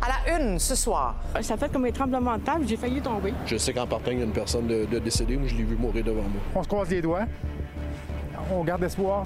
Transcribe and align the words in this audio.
À 0.00 0.08
la 0.08 0.38
une 0.38 0.58
ce 0.58 0.74
soir. 0.74 1.16
Ça 1.40 1.56
fait 1.56 1.72
comme 1.72 1.84
un 1.84 1.90
tremblement 1.90 2.36
de 2.36 2.42
table, 2.42 2.64
j'ai 2.66 2.76
failli 2.76 3.00
tomber. 3.00 3.32
Je 3.46 3.56
sais 3.56 3.72
qu'en 3.72 3.86
partant, 3.86 4.10
il 4.10 4.18
y 4.18 4.20
a 4.20 4.24
une 4.24 4.32
personne 4.32 4.66
de, 4.66 4.84
de 4.84 4.98
décédée. 4.98 5.36
Moi, 5.36 5.48
je 5.48 5.54
l'ai 5.54 5.64
vu 5.64 5.76
mourir 5.76 6.04
devant 6.04 6.22
moi. 6.22 6.40
On 6.54 6.62
se 6.62 6.68
croise 6.68 6.90
les 6.90 7.00
doigts. 7.00 7.26
On 8.52 8.62
garde 8.64 8.84
espoir. 8.84 9.24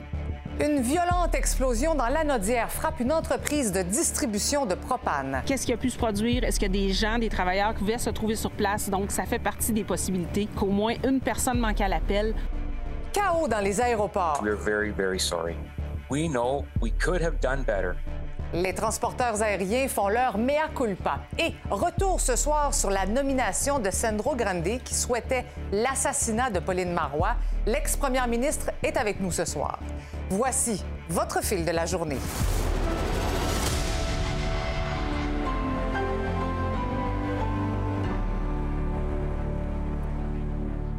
Une 0.61 0.81
violente 0.81 1.35
explosion 1.35 1.95
dans 1.95 2.09
l'anodière 2.09 2.71
frappe 2.71 3.01
une 3.01 3.13
entreprise 3.13 3.73
de 3.73 3.83
distribution 3.83 4.67
de 4.67 4.75
propane. 4.75 5.43
Qu'est-ce 5.47 5.65
qui 5.65 5.73
a 5.73 5.77
pu 5.77 5.91
se 5.91 5.97
produire? 5.97 6.45
Est-ce 6.45 6.61
qu'il 6.61 6.75
y 6.75 6.79
a 6.79 6.87
des 6.87 6.93
gens, 6.93 7.19
des 7.19 7.31
travailleurs 7.31 7.73
qui 7.73 7.81
pouvaient 7.81 7.99
se 7.99 8.11
trouver 8.11 8.37
sur 8.37 8.51
place? 8.51 8.91
Donc, 8.91 9.11
ça 9.11 9.25
fait 9.25 9.39
partie 9.39 9.73
des 9.73 9.85
possibilités 9.85 10.49
qu'au 10.57 10.67
moins 10.67 10.95
une 11.05 11.21
personne 11.21 11.59
manque 11.59 11.81
à 11.81 11.89
l'appel. 11.89 12.35
Chaos 13.13 13.49
dans 13.49 13.61
les 13.61 13.81
aéroports. 13.81 14.41
We're 14.43 14.55
very, 14.57 14.91
very 14.91 15.19
sorry. 15.19 15.57
We 16.11 16.29
know 16.29 16.65
we 16.81 16.93
could 16.93 17.23
have 17.23 17.41
done 17.41 17.63
better. 17.63 17.97
Les 18.53 18.75
transporteurs 18.75 19.43
aériens 19.43 19.87
font 19.87 20.09
leur 20.09 20.37
mea 20.37 20.69
culpa. 20.75 21.21
Et 21.39 21.55
retour 21.71 22.21
ce 22.21 22.35
soir 22.35 22.75
sur 22.75 22.91
la 22.91 23.07
nomination 23.07 23.79
de 23.79 23.91
Sandro 23.91 24.35
Grande 24.35 24.83
qui 24.85 24.95
souhaitait 24.95 25.45
l'assassinat 25.71 26.51
de 26.51 26.59
Pauline 26.59 26.93
Marois. 26.93 27.37
L'ex-première 27.65 28.27
ministre 28.27 28.73
est 28.83 28.97
avec 28.97 29.21
nous 29.21 29.31
ce 29.31 29.45
soir. 29.45 29.79
Voici 30.31 30.85
votre 31.09 31.45
fil 31.45 31.65
de 31.65 31.71
la 31.71 31.87
journée. 31.87 32.19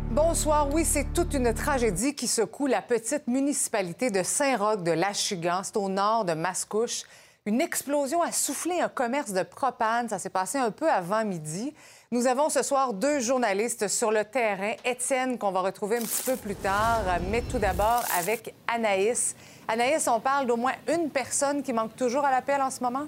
Bonsoir. 0.10 0.74
Oui, 0.74 0.86
c'est 0.86 1.12
toute 1.14 1.34
une 1.34 1.54
tragédie 1.54 2.16
qui 2.16 2.28
secoue 2.28 2.68
la 2.68 2.82
petite 2.82 3.28
municipalité 3.28 4.10
de 4.10 4.24
Saint-Roch 4.24 4.82
de 4.82 4.92
l'Achigan. 4.92 5.60
C'est 5.64 5.76
au 5.76 5.90
nord 5.90 6.24
de 6.24 6.34
Mascouche. 6.34 7.04
Une 7.48 7.60
explosion 7.60 8.22
a 8.22 8.32
soufflé 8.32 8.82
un 8.82 8.88
commerce 8.88 9.34
de 9.34 9.42
propane. 9.42 10.08
Ça 10.08 10.20
s'est 10.20 10.30
passé 10.30 10.60
un 10.60 10.70
peu 10.70 10.88
avant 10.88 11.26
midi. 11.26 11.74
Nous 12.12 12.28
avons 12.28 12.50
ce 12.50 12.62
soir 12.62 12.94
deux 12.94 13.20
journalistes 13.20 13.88
sur 13.88 14.12
le 14.12 14.24
terrain. 14.24 14.74
Étienne, 14.86 15.40
qu'on 15.40 15.52
va 15.52 15.62
retrouver 15.62 15.98
un 15.98 16.02
petit 16.02 16.22
peu 16.22 16.36
plus 16.36 16.54
tard, 16.54 17.02
mais 17.32 17.42
tout 17.42 17.58
d'abord 17.58 18.04
avec 18.16 18.54
Anaïs. 18.68 19.36
Anaïs, 19.68 20.08
on 20.08 20.20
parle 20.20 20.46
d'au 20.46 20.56
moins 20.56 20.74
une 20.88 21.10
personne 21.10 21.64
qui 21.64 21.74
manque 21.74 21.96
toujours 21.96 22.26
à 22.26 22.30
l'appel 22.30 22.62
en 22.62 22.70
ce 22.70 22.84
moment? 22.84 23.08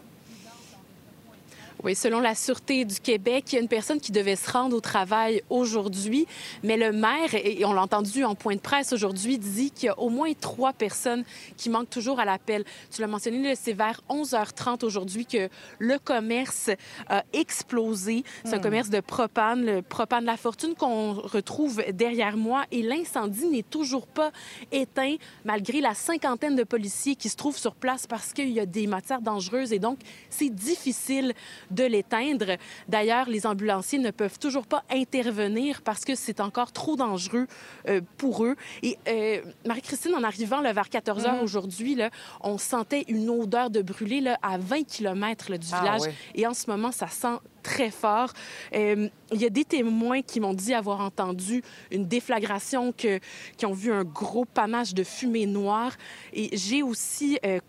Oui, 1.84 1.96
selon 1.96 2.22
la 2.22 2.34
Sûreté 2.34 2.86
du 2.86 2.98
Québec, 3.02 3.44
il 3.50 3.56
y 3.56 3.58
a 3.58 3.62
une 3.62 3.68
personne 3.68 4.00
qui 4.00 4.14
devait 4.14 4.38
se 4.38 4.50
rendre 4.50 4.74
au 4.74 4.80
travail 4.80 5.44
aujourd'hui, 5.50 6.26
mais 6.64 6.78
le 6.78 6.94
maire, 6.94 7.36
et 7.36 7.66
on 7.66 7.74
l'a 7.74 7.82
entendu 7.82 8.24
en 8.24 8.36
point 8.36 8.56
de 8.56 8.62
presse 8.62 8.94
aujourd'hui, 8.94 9.38
dit 9.38 9.70
qu'il 9.70 9.88
y 9.88 9.90
a 9.90 10.00
au 10.00 10.08
moins 10.08 10.32
trois 10.32 10.72
personnes 10.72 11.26
qui 11.58 11.70
manquent 11.70 11.90
toujours 11.90 12.22
à 12.22 12.26
l'appel. 12.26 12.64
Tu 12.90 13.02
l'as 13.02 13.08
mentionné, 13.08 13.54
c'est 13.56 13.74
vers 13.74 14.00
11h30 14.10 14.86
aujourd'hui 14.86 15.26
que 15.26 15.50
le 15.80 16.00
commerce 16.00 16.70
a 17.10 17.26
explosé. 17.34 18.24
C'est 18.46 18.54
un 18.54 18.60
commerce 18.60 18.90
de 18.90 19.02
propane, 19.02 19.66
le 19.66 19.82
propane 19.82 20.24
La 20.24 20.38
Fortune 20.38 20.76
qu'on 20.76 21.12
retrouve 21.12 21.84
derrière 21.92 22.38
moi, 22.38 22.64
et 22.72 22.82
l'incendie 22.82 23.48
n'est 23.48 23.62
toujours 23.62 24.08
pas 24.08 24.32
éteint 24.72 25.18
malgré 25.44 25.82
la 25.82 25.96
cinquantaine 25.96 26.56
de 26.56 26.64
policiers 26.64 27.18
qui 27.18 27.28
se 27.28 27.36
trouvent 27.36 27.58
sur 27.58 27.76
place 27.76 28.08
parce 28.08 28.32
qu'il 28.32 28.52
y 28.52 28.62
a 28.62 28.66
des 28.66 28.88
matières 28.88 29.22
dangereuses 29.22 29.74
et 29.74 29.80
donc 29.80 30.00
c'est 30.30 30.50
difficile 30.50 31.34
de 31.74 31.84
l'éteindre. 31.84 32.58
D'ailleurs, 32.88 33.28
les 33.30 33.46
ambulanciers 33.46 34.00
ne 34.00 34.12
peuvent 34.12 34.40
toujours 34.40 34.66
pas 34.68 34.84
intervenir 34.92 35.82
parce 35.82 36.06
que 36.06 36.16
c'est 36.16 36.40
encore 36.40 36.72
trop 36.72 36.96
dangereux 36.96 37.48
euh, 37.88 38.02
pour 38.18 38.46
eux. 38.46 38.56
Et 38.82 38.98
euh, 39.08 39.42
Marie-Christine, 39.66 40.14
en 40.16 40.24
arrivant 40.24 40.62
là, 40.62 40.74
vers 40.74 40.90
14 40.90 41.26
heures 41.26 41.44
aujourd'hui, 41.44 41.96
là, 41.96 42.10
on 42.42 42.58
sentait 42.58 43.06
une 43.08 43.30
odeur 43.30 43.70
de 43.70 43.82
brûlé 43.82 44.22
là, 44.22 44.38
à 44.42 44.58
20 44.58 44.84
km 44.86 45.58
du 45.58 45.68
Ah, 45.72 45.80
village. 45.82 46.02
oui. 46.02 46.10
Et 46.36 46.48
en 46.48 46.54
ce 46.54 46.70
moment, 46.70 46.92
ça 46.92 47.08
sent 47.08 47.38
très 47.64 47.92
fort. 47.92 48.32
Euh, 48.76 49.08
Il 49.32 49.42
y 49.42 49.46
a 49.46 49.50
des 49.50 49.64
témoins 49.66 50.22
qui 50.22 50.40
m'ont 50.40 50.54
dit 50.54 50.74
avoir 50.74 51.00
entendu 51.00 51.64
une 51.92 52.06
déflagration, 52.08 52.92
que, 52.92 53.20
qui 53.58 53.66
ont 53.66 53.74
vu 53.74 53.92
un 53.92 54.04
gros 54.04 54.46
panache 54.46 54.94
de 54.94 55.04
fumée 55.04 55.46
noire. 55.46 55.94
Et 56.34 56.56
j'ai 56.56 56.84
aussi... 56.84 57.40
euh, 57.46 57.60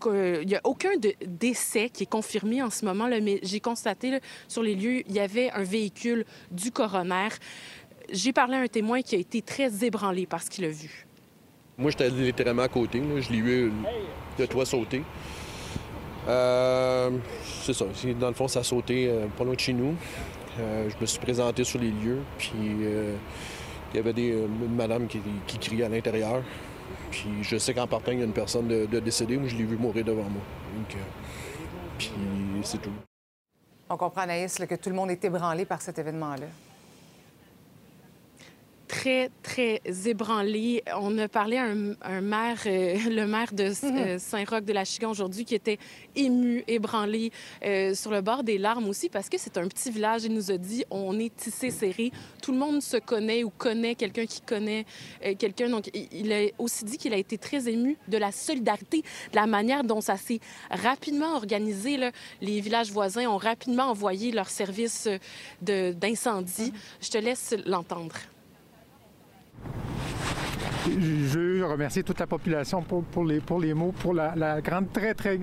que- 0.00 0.40
il 0.42 0.48
n'y 0.48 0.54
a 0.56 0.60
aucun 0.64 0.90
décès 1.26 1.88
qui 1.90 2.04
est 2.04 2.10
confirmé 2.10 2.62
en 2.62 2.70
ce 2.70 2.84
moment, 2.84 3.08
mais 3.08 3.40
j'ai 3.42 3.60
constaté 3.60 4.18
sur 4.48 4.62
les 4.62 4.74
lieux, 4.74 5.02
il 5.08 5.14
y 5.14 5.20
avait 5.20 5.50
un 5.50 5.62
véhicule 5.62 6.24
du 6.50 6.70
coroner. 6.70 7.28
J'ai 8.10 8.32
parlé 8.32 8.56
à 8.56 8.60
un 8.60 8.68
témoin 8.68 9.02
qui 9.02 9.14
a 9.16 9.18
été 9.18 9.42
très 9.42 9.84
ébranlé 9.84 10.26
par 10.26 10.42
ce 10.42 10.48
qu'il 10.50 10.64
a 10.64 10.70
vu. 10.70 11.06
Moi, 11.76 11.90
j'étais 11.90 12.08
littéralement 12.10 12.62
à 12.62 12.68
côté. 12.68 12.98
là. 13.00 13.20
Je 13.20 13.30
l'ai 13.30 13.40
vu 13.40 13.72
de 14.38 14.46
toit 14.46 14.64
sauter. 14.66 15.02
Euh, 16.26 17.10
c'est 17.62 17.72
ça. 17.72 17.86
Dans 18.18 18.28
le 18.28 18.34
fond, 18.34 18.48
ça 18.48 18.60
a 18.60 18.62
sauté 18.64 19.08
euh, 19.08 19.26
pas 19.36 19.44
loin 19.44 19.54
de 19.54 19.60
chez 19.60 19.72
nous. 19.72 19.94
Euh, 20.60 20.88
je 20.90 20.94
me 21.00 21.06
suis 21.06 21.20
présenté 21.20 21.62
sur 21.64 21.78
les 21.78 21.90
lieux, 21.90 22.18
puis 22.36 22.50
euh, 22.82 23.14
il 23.92 23.96
y 23.96 24.00
avait 24.00 24.12
des, 24.12 24.32
euh, 24.32 24.46
une 24.46 24.74
madame 24.74 25.06
qui, 25.06 25.20
qui 25.46 25.58
criait 25.58 25.84
à 25.84 25.88
l'intérieur. 25.88 26.42
Puis 27.10 27.28
je 27.42 27.56
sais 27.58 27.74
qu'en 27.74 27.86
partant, 27.86 28.12
il 28.12 28.18
y 28.18 28.22
a 28.22 28.24
une 28.24 28.32
personne 28.32 28.68
de, 28.68 29.00
décédée. 29.00 29.36
Moi, 29.36 29.48
je 29.48 29.56
l'ai 29.56 29.64
vu 29.64 29.76
mourir 29.76 30.04
devant 30.04 30.24
moi. 30.24 30.42
Donc, 30.76 30.94
euh, 30.94 30.98
puis 31.98 32.10
c'est 32.62 32.80
tout. 32.80 32.92
On 33.90 33.96
comprend, 33.96 34.22
Anaïs, 34.22 34.56
que 34.56 34.74
tout 34.74 34.90
le 34.90 34.96
monde 34.96 35.10
est 35.10 35.24
ébranlé 35.24 35.64
par 35.64 35.80
cet 35.80 35.98
événement-là. 35.98 36.46
Très, 38.88 39.30
très 39.42 39.80
ébranlé. 40.06 40.82
On 41.00 41.16
a 41.18 41.28
parlé 41.28 41.56
à 41.58 41.64
un, 41.66 41.92
un 42.02 42.20
maire, 42.20 42.58
euh, 42.66 42.96
le 43.10 43.26
maire 43.26 43.52
de 43.52 43.70
euh, 43.84 44.18
Saint-Roch 44.18 44.64
de 44.64 44.72
la 44.72 44.84
Chigan 44.84 45.10
aujourd'hui, 45.10 45.44
qui 45.44 45.54
était 45.54 45.78
ému, 46.16 46.64
ébranlé, 46.66 47.30
euh, 47.64 47.94
sur 47.94 48.10
le 48.10 48.20
bord 48.22 48.42
des 48.42 48.58
larmes 48.58 48.88
aussi, 48.88 49.08
parce 49.08 49.28
que 49.28 49.36
c'est 49.38 49.56
un 49.58 49.68
petit 49.68 49.90
village. 49.90 50.24
Il 50.24 50.32
nous 50.34 50.50
a 50.50 50.56
dit 50.56 50.84
on 50.90 51.18
est 51.20 51.34
tissé 51.36 51.70
serré. 51.70 52.10
Tout 52.42 52.52
le 52.52 52.58
monde 52.58 52.82
se 52.82 52.96
connaît 52.96 53.44
ou 53.44 53.50
connaît 53.50 53.94
quelqu'un 53.94 54.26
qui 54.26 54.40
connaît 54.40 54.84
quelqu'un. 55.38 55.68
Donc, 55.68 55.90
il- 55.94 56.32
a 56.32 56.46
aussi 56.58 56.84
dit 56.84 56.98
qu'il 56.98 57.12
a 57.14 57.16
été 57.16 57.38
très 57.38 57.68
ému 57.68 57.96
de 58.08 58.16
la 58.18 58.32
solidarité, 58.32 59.02
de 59.32 59.36
la 59.36 59.46
manière 59.46 59.84
dont 59.84 60.00
ça 60.00 60.16
s'est 60.16 60.40
rapidement 60.70 61.34
organisé. 61.36 61.96
là. 61.96 62.10
Les 62.40 62.60
villages 62.60 62.90
voisins 62.90 63.26
ont 63.28 63.36
rapidement 63.36 63.84
envoyé 63.90 64.32
leurs 64.32 64.50
services 64.50 65.08
d'incendie. 65.62 66.72
Je 67.00 67.10
te 67.10 67.18
laisse 67.18 67.54
l'entendre. 67.66 68.14
Je 70.90 71.38
veux 71.38 71.66
remercier 71.66 72.02
toute 72.02 72.18
la 72.18 72.26
population 72.26 72.80
pour, 72.82 73.24
les, 73.24 73.74
mots, 73.74 73.92
pour 73.92 74.14
la, 74.14 74.60
grande, 74.62 74.90
très, 74.90 75.12
très 75.12 75.38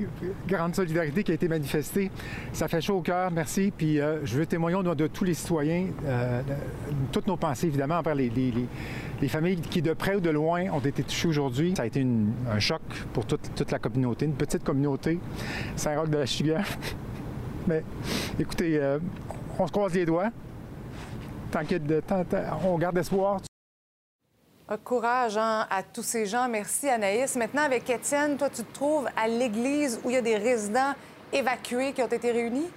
grande 0.47 0.73
solidarité 0.73 1.23
qui 1.23 1.31
a 1.31 1.35
été 1.35 1.47
manifestée. 1.47 2.09
Ça 2.51 2.67
fait 2.67 2.81
chaud 2.81 2.95
au 2.97 3.01
cœur, 3.01 3.29
merci. 3.31 3.71
Puis 3.75 3.99
euh, 3.99 4.25
je 4.25 4.39
veux 4.39 4.45
témoigner 4.47 4.77
au 4.77 4.81
nom 4.83 4.95
de 4.95 5.05
tous 5.05 5.23
les 5.23 5.35
citoyens, 5.35 5.85
euh, 6.05 6.41
toutes 7.11 7.27
nos 7.27 7.37
pensées, 7.37 7.67
évidemment, 7.67 7.99
envers 7.99 8.15
les, 8.15 8.29
les- 8.29 8.51
les- 8.51 8.65
les 9.21 9.27
familles 9.27 9.57
qui, 9.61 9.81
de 9.83 9.93
près 9.93 10.15
ou 10.15 10.19
de 10.19 10.29
loin, 10.31 10.63
ont 10.71 10.79
été 10.79 11.03
touchées 11.03 11.27
aujourd'hui. 11.27 11.73
Ça 11.77 11.83
a 11.83 11.85
été 11.85 12.05
un 12.51 12.59
choc 12.59 12.81
pour 13.13 13.25
toute, 13.27 13.71
la 13.71 13.79
communauté, 13.79 14.25
une 14.25 14.33
petite 14.33 14.63
communauté, 14.63 15.19
Saint-Roch 15.75 16.09
de 16.09 16.17
la 16.17 16.25
Chigan. 16.25 16.61
Mais 17.67 17.83
écoutez, 18.39 18.77
euh, 18.81 18.97
on 19.59 19.67
se 19.67 19.71
croise 19.71 19.93
les 19.93 20.05
doigts. 20.05 20.31
Tant- 21.51 21.61
on 22.65 22.77
garde 22.79 22.97
espoir. 22.97 23.41
Courage 24.83 25.37
hein, 25.37 25.67
à 25.69 25.83
tous 25.83 26.01
ces 26.01 26.25
gens. 26.25 26.49
Merci, 26.49 26.89
Anaïs. 26.89 27.35
Maintenant, 27.35 27.61
avec 27.61 27.87
Étienne, 27.87 28.35
toi, 28.35 28.49
tu 28.49 28.63
te 28.63 28.73
trouves 28.73 29.07
à 29.15 29.27
l'église 29.27 29.99
où 30.03 30.09
il 30.09 30.13
y 30.13 30.17
a 30.17 30.21
des 30.21 30.37
résidents 30.37 30.93
évacués 31.31 31.93
qui 31.93 32.01
ont 32.01 32.07
été 32.07 32.31
réunis? 32.31 32.67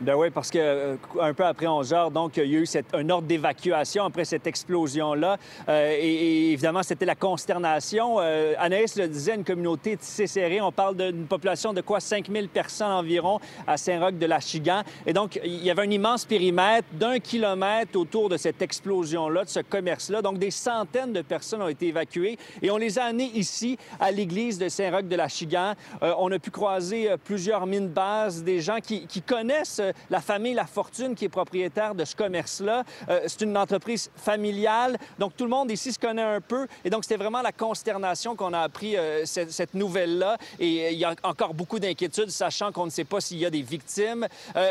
Ben 0.00 0.16
oui, 0.16 0.28
parce 0.30 0.50
que 0.50 0.58
euh, 0.58 0.96
un 1.20 1.32
peu 1.34 1.44
après 1.44 1.68
11 1.68 1.92
heures, 1.94 2.10
donc, 2.10 2.36
il 2.36 2.46
y 2.46 2.56
a 2.56 2.58
eu 2.58 2.66
cette- 2.66 2.92
un 2.94 3.08
ordre 3.10 3.28
d'évacuation 3.28 4.02
après 4.04 4.24
cette 4.24 4.44
explosion-là. 4.44 5.36
Euh, 5.68 5.96
et, 5.96 6.50
évidemment, 6.50 6.82
c'était 6.82 7.04
la 7.04 7.14
consternation. 7.14 8.16
Euh, 8.18 8.54
Anaïs 8.58 8.96
le 8.96 9.06
disait, 9.06 9.36
une 9.36 9.44
communauté 9.44 9.96
tissée 9.96 10.26
serrée. 10.26 10.60
On 10.60 10.72
parle 10.72 10.96
d'une 10.96 11.26
population 11.26 11.72
de 11.72 11.80
quoi? 11.80 12.00
5 12.00 12.28
000 12.28 12.48
personnes 12.48 12.90
environ 12.90 13.38
à 13.68 13.76
Saint-Roch 13.76 14.14
de 14.18 14.26
la 14.26 14.40
Chigan. 14.40 14.82
Et 15.06 15.12
donc, 15.12 15.38
il 15.44 15.62
y 15.64 15.70
avait 15.70 15.82
un 15.82 15.90
immense 15.90 16.24
périmètre 16.24 16.88
d'un 16.92 17.20
kilomètre 17.20 17.96
autour 17.96 18.28
de 18.28 18.36
cette 18.36 18.60
explosion-là, 18.62 19.44
de 19.44 19.48
ce 19.48 19.60
commerce-là. 19.60 20.22
Donc, 20.22 20.38
des 20.38 20.50
centaines 20.50 21.12
de 21.12 21.22
personnes 21.22 21.62
ont 21.62 21.68
été 21.68 21.86
évacuées 21.86 22.36
et 22.62 22.70
on 22.72 22.78
les 22.78 22.98
a 22.98 23.04
amenées 23.04 23.30
ici, 23.34 23.78
à 24.00 24.10
l'église 24.10 24.58
de 24.58 24.68
Saint-Roch 24.68 25.04
de 25.06 25.14
la 25.16 25.28
Chigan. 25.28 25.74
On 26.02 26.32
a 26.32 26.38
pu 26.40 26.50
croiser 26.50 27.10
plusieurs 27.24 27.64
mines 27.66 27.88
bases, 27.88 28.42
des 28.42 28.60
gens 28.60 28.78
qui, 28.82 29.06
qui 29.06 29.22
connaissent 29.22 29.80
la 30.10 30.20
famille 30.20 30.54
La 30.54 30.66
Fortune 30.66 31.14
qui 31.14 31.26
est 31.26 31.28
propriétaire 31.28 31.94
de 31.94 32.04
ce 32.04 32.16
commerce-là. 32.16 32.84
c'est 33.26 33.42
une 33.42 33.56
entreprise 33.56 34.10
familiale, 34.16 34.96
donc 35.18 35.36
tout 35.36 35.44
le 35.44 35.50
monde 35.50 35.70
ici 35.70 35.92
se 35.92 35.98
connaît 35.98 36.22
un 36.22 36.40
peu. 36.40 36.66
Et 36.84 36.90
donc, 36.90 37.04
c'était 37.04 37.16
vraiment 37.16 37.42
la 37.42 37.52
consternation 37.52 38.36
qu'on 38.36 38.52
a 38.52 38.60
appris 38.60 38.96
cette, 39.24 39.52
cette 39.52 39.74
nouvelle-là. 39.74 40.36
Et 40.58 40.92
il 40.92 40.98
y 40.98 41.04
a 41.04 41.14
encore 41.22 41.54
beaucoup 41.54 41.78
d'inquiétudes, 41.78 42.30
sachant 42.30 42.72
qu'on 42.72 42.86
ne 42.86 42.90
sait 42.90 43.04
pas 43.04 43.20
s'il 43.20 43.38
y 43.38 43.46
a 43.46 43.50
des 43.50 43.62
victimes. 43.62 44.26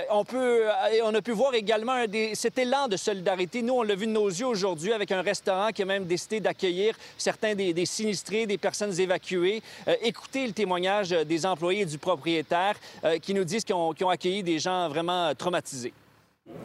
on, 0.10 0.24
peut, 0.24 0.64
on 1.04 1.14
a 1.14 1.22
pu 1.22 1.32
voir 1.32 1.54
également 1.54 2.06
des, 2.08 2.36
cet 2.36 2.58
élan 2.58 2.88
de 2.88 2.98
solidarité. 2.98 3.62
Nous, 3.62 3.74
on 3.74 3.84
l'a 3.84 3.96
vu 3.96 4.08
de 4.08 4.12
nos 4.12 4.28
yeux 4.28 4.48
aujourd'hui 4.48 4.94
avec 4.94 5.12
un 5.12 5.22
restaurant 5.22 5.70
qui 5.70 5.82
a 5.82 5.86
même 5.86 6.06
décidé 6.06 6.40
d'accueillir 6.40 6.96
certains 7.18 7.56
des, 7.56 7.86
sinistrés, 7.86 8.46
des 8.46 8.58
personnes 8.58 9.00
évacuées. 9.00 9.62
Euh, 9.88 9.96
écoutez 10.02 10.46
le 10.48 10.54
témoignage 10.54 11.10
des 11.10 11.46
employés 11.46 11.82
et 11.82 11.86
du 11.86 11.98
propriétaire 11.98 12.76
euh, 13.04 13.18
qui 13.20 13.34
nous 13.34 13.44
disent 13.44 13.64
qu'ils 13.64 13.76
ont, 13.76 14.10
accueilli 14.10 14.44
des 14.44 14.60
gens 14.60 14.90
vraiment 14.90 15.03
traumatisés. 15.38 15.94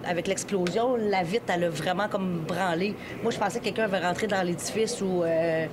Avec 0.04 0.26
l'explosion, 0.26 0.96
la 0.96 1.22
vitre, 1.22 1.44
elle 1.48 1.64
a 1.64 1.70
vraiment 1.70 2.08
comme 2.08 2.40
branlé. 2.40 2.96
Moi, 3.22 3.30
je 3.30 3.38
pensais 3.38 3.60
que 3.60 3.64
quelqu'un 3.64 3.84
avait 3.84 4.00
rentré 4.00 4.26
dans 4.26 4.42
l'édifice 4.42 5.00
ou 5.00 5.22
euh, 5.22 5.66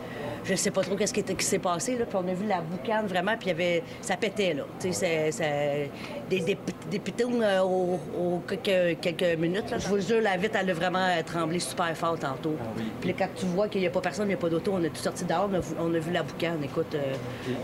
je 0.44 0.54
sais 0.54 0.70
pas 0.70 0.84
trop 0.84 0.96
qu'est-ce 0.96 1.14
qui, 1.14 1.44
s'est 1.44 1.60
passé. 1.60 1.98
Là. 1.98 2.06
Puis 2.06 2.16
on 2.16 2.28
a 2.28 2.34
vu 2.34 2.46
la 2.46 2.62
boucane 2.62 3.08
vraiment, 3.08 3.36
puis 3.36 3.48
y 3.48 3.52
avait... 3.52 3.84
ça 4.02 4.16
pétait. 4.16 4.54
Là. 4.54 4.64
Tu 4.80 4.94
sais, 4.94 5.90
des, 6.30 6.40
des, 6.40 6.58
des 6.92 7.00
pitounes 7.00 7.42
euh, 7.42 7.64
au, 7.64 8.42
quelques, 8.48 9.00
quelques, 9.00 9.40
minutes. 9.40 9.72
Là. 9.72 9.80
Je 9.80 9.88
vous 9.88 10.00
jure, 10.00 10.22
la 10.22 10.38
vitre, 10.38 10.58
elle 10.60 10.70
a 10.70 10.74
vraiment 10.74 11.08
tremblé 11.26 11.60
super 11.60 11.96
fort 11.98 12.20
tantôt. 12.20 12.56
Ah 12.60 12.82
puis 13.02 13.14
quand 13.14 13.30
tu 13.36 13.48
vois 13.48 13.68
qu'il 13.68 13.82
n'y 13.82 13.88
a 13.88 13.92
pas 13.92 14.02
personne, 14.02 14.26
il 14.26 14.30
n'y 14.30 14.34
a 14.36 14.38
pas 14.38 14.50
d'auto, 14.50 14.72
on 14.76 14.84
est 14.84 14.90
tout 14.90 15.02
sorti 15.02 15.26
dehors, 15.26 15.50
on 15.80 15.94
a, 15.94 16.00
vu 16.00 16.12
la 16.12 16.22
boucane. 16.22 16.64
Écoute, 16.64 16.94
euh, 16.94 17.16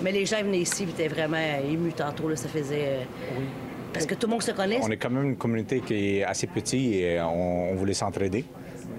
mais 0.02 0.12
les 0.12 0.26
gens 0.26 0.42
venaient 0.42 0.60
ici, 0.60 0.84
ils 0.84 0.90
étaient 0.90 1.08
vraiment 1.08 1.38
émus 1.64 1.94
tantôt. 1.94 2.30
Là, 2.30 2.36
ça 2.36 2.50
faisait. 2.50 3.06
Parce 3.94 4.06
que 4.06 4.16
tout 4.16 4.28
le 4.28 4.32
monde 4.32 4.44
se 4.44 4.52
connaît. 4.52 4.80
On 4.82 4.90
est 4.90 4.98
quand 4.98 5.10
même 5.10 5.26
une 5.26 5.38
communauté 5.38 5.82
qui 5.82 6.18
est 6.18 6.24
assez 6.24 6.48
petite 6.48 6.94
et 6.96 7.20
on, 7.22 7.76
voulait 7.76 7.94
s'entraider. 7.94 8.46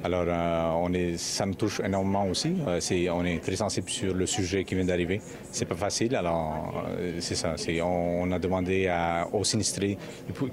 Alors, 0.04 0.24
euh, 0.26 0.70
on 0.76 0.92
est, 0.92 1.16
ça 1.16 1.46
nous 1.46 1.54
touche 1.54 1.80
énormément 1.80 2.26
aussi. 2.26 2.56
Euh, 2.66 2.80
on 3.12 3.24
est 3.24 3.38
très 3.42 3.56
sensible 3.56 3.88
sur 3.88 4.14
le 4.14 4.26
sujet 4.26 4.64
qui 4.64 4.74
vient 4.74 4.84
d'arriver. 4.84 5.20
C'est 5.50 5.64
pas 5.64 5.76
facile. 5.76 6.16
Alors, 6.16 6.84
euh, 6.98 7.18
c'est 7.20 7.36
ça. 7.36 7.54
On, 7.82 8.24
on, 8.24 8.32
a 8.32 8.38
demandé 8.38 8.92
aux 9.32 9.44
sinistrés 9.44 9.96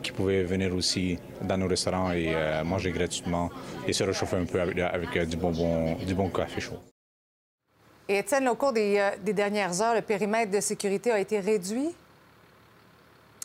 qui 0.04 0.12
pouvaient 0.12 0.44
venir 0.44 0.74
aussi 0.76 1.18
dans 1.42 1.58
nos 1.58 1.68
restaurants 1.68 2.12
et 2.12 2.34
manger 2.64 2.92
gratuitement 2.92 3.50
et 3.88 3.94
se 3.94 4.04
réchauffer 4.04 4.38
un 4.38 4.46
peu 4.46 4.62
avec, 4.62 5.28
du, 5.28 5.38
bonbon, 5.38 5.96
du 5.96 6.14
bon 6.14 6.30
café 6.30 6.62
chaud. 6.62 6.80
Et 8.08 8.20
Étienne, 8.20 8.48
au 8.48 8.56
cours 8.56 8.74
des 8.74 9.34
dernières 9.34 9.82
heures, 9.82 9.96
le 9.96 10.02
périmètre 10.02 10.52
de 10.52 10.60
sécurité 10.60 11.12
a 11.12 11.20
été 11.20 11.40
réduit? 11.40 11.90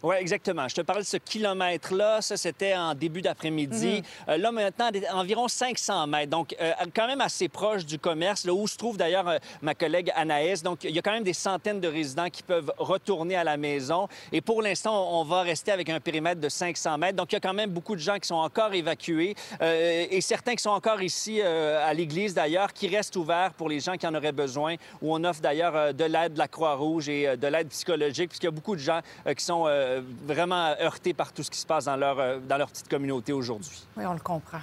Oui, 0.03 0.17
exactement. 0.19 0.69
Je 0.69 0.75
te 0.75 0.81
parle 0.83 1.01
de 1.01 1.07
ce 1.07 1.17
kilomètre-là. 1.17 2.21
Ça, 2.21 2.37
c'était 2.37 2.75
en 2.75 2.95
début 2.95 3.23
d'après-midi. 3.23 4.03
Mhm. 4.03 4.03
Euh, 4.29 4.37
là, 4.37 4.53
maintenant, 4.53 4.91
environ 5.13 5.49
500 5.49 6.07
mètres. 6.07 6.31
Donc, 6.31 6.55
euh, 6.61 6.73
quand 6.95 7.07
même 7.07 7.23
assez 7.23 7.49
proche 7.49 7.87
du 7.87 7.99
commerce, 7.99 8.45
là 8.45 8.53
où 8.53 8.67
se 8.67 8.77
trouve 8.77 8.99
d'ailleurs 8.99 9.27
euh, 9.29 9.39
ma 9.63 9.75
collègue 9.75 10.13
Anaïs. 10.15 10.63
Donc, 10.63 10.85
il 10.85 10.91
y 10.91 10.99
a 10.99 11.03
quand 11.03 11.13
même 11.13 11.25
des 11.25 11.33
centaines 11.33 11.81
de 11.81 11.89
résidents 11.89 12.29
qui 12.29 12.43
peuvent 12.43 12.71
retourner 12.77 13.37
à 13.37 13.45
la 13.45 13.57
maison. 13.57 14.09
Et 14.31 14.43
pour 14.43 14.61
l'instant, 14.61 15.19
on 15.19 15.25
va 15.25 15.41
rester 15.41 15.73
avec 15.73 15.89
un 15.89 16.01
périmètre 16.01 16.41
de 16.41 16.49
500 16.51 16.99
mètres. 16.99 17.17
Donc, 17.17 17.33
il 17.33 17.37
y 17.37 17.39
a 17.39 17.41
quand 17.41 17.55
même 17.55 17.71
beaucoup 17.71 17.95
de 17.95 18.01
gens 18.01 18.19
qui 18.19 18.29
sont 18.29 18.35
encore 18.35 18.75
évacués 18.75 19.35
et 19.61 20.21
certains 20.21 20.55
qui 20.55 20.63
sont 20.63 20.71
encore 20.71 21.01
ici 21.03 21.41
à 21.41 21.93
l'église, 21.95 22.35
d'ailleurs, 22.35 22.73
qui 22.73 22.89
restent 22.89 23.17
ouverts 23.17 23.53
pour 23.55 23.69
les 23.69 23.81
gens 23.81 23.97
qui 23.97 24.07
en 24.07 24.15
auraient 24.15 24.33
besoin, 24.33 24.75
où 25.01 25.15
on 25.15 25.23
offre 25.25 25.41
d'ailleurs 25.41 25.95
de 25.95 26.05
l'aide 26.05 26.35
de 26.35 26.39
la 26.39 26.49
Croix-Rouge 26.49 27.09
et 27.09 27.37
de 27.37 27.47
l'aide 27.47 27.69
psychologique, 27.69 28.31
puisqu'il 28.31 28.47
y 28.47 28.49
a 28.49 28.53
beaucoup 28.53 28.77
de 28.77 28.81
gens 28.81 29.01
qui 29.37 29.45
sont 29.45 29.67
euh, 29.95 30.03
vraiment 30.27 30.75
heurtés 30.81 31.15
par 31.15 31.33
tout 31.33 31.43
ce 31.43 31.51
qui 31.51 31.59
se 31.59 31.67
passe 31.67 31.85
dans 31.87 31.97
leur, 31.97 32.19
euh, 32.19 32.39
dans 32.39 32.59
leur 32.59 32.71
petite 32.71 32.89
communauté 32.89 33.33
aujourd'hui. 33.33 33.85
Oui, 33.97 34.05
on 34.07 34.15
le 34.15 34.21
comprend. 34.21 34.61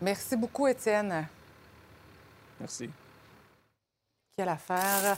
Merci 0.00 0.36
beaucoup, 0.36 0.66
Étienne. 0.66 1.26
Merci. 2.60 2.90
Quelle 4.38 4.50
affaire. 4.50 5.16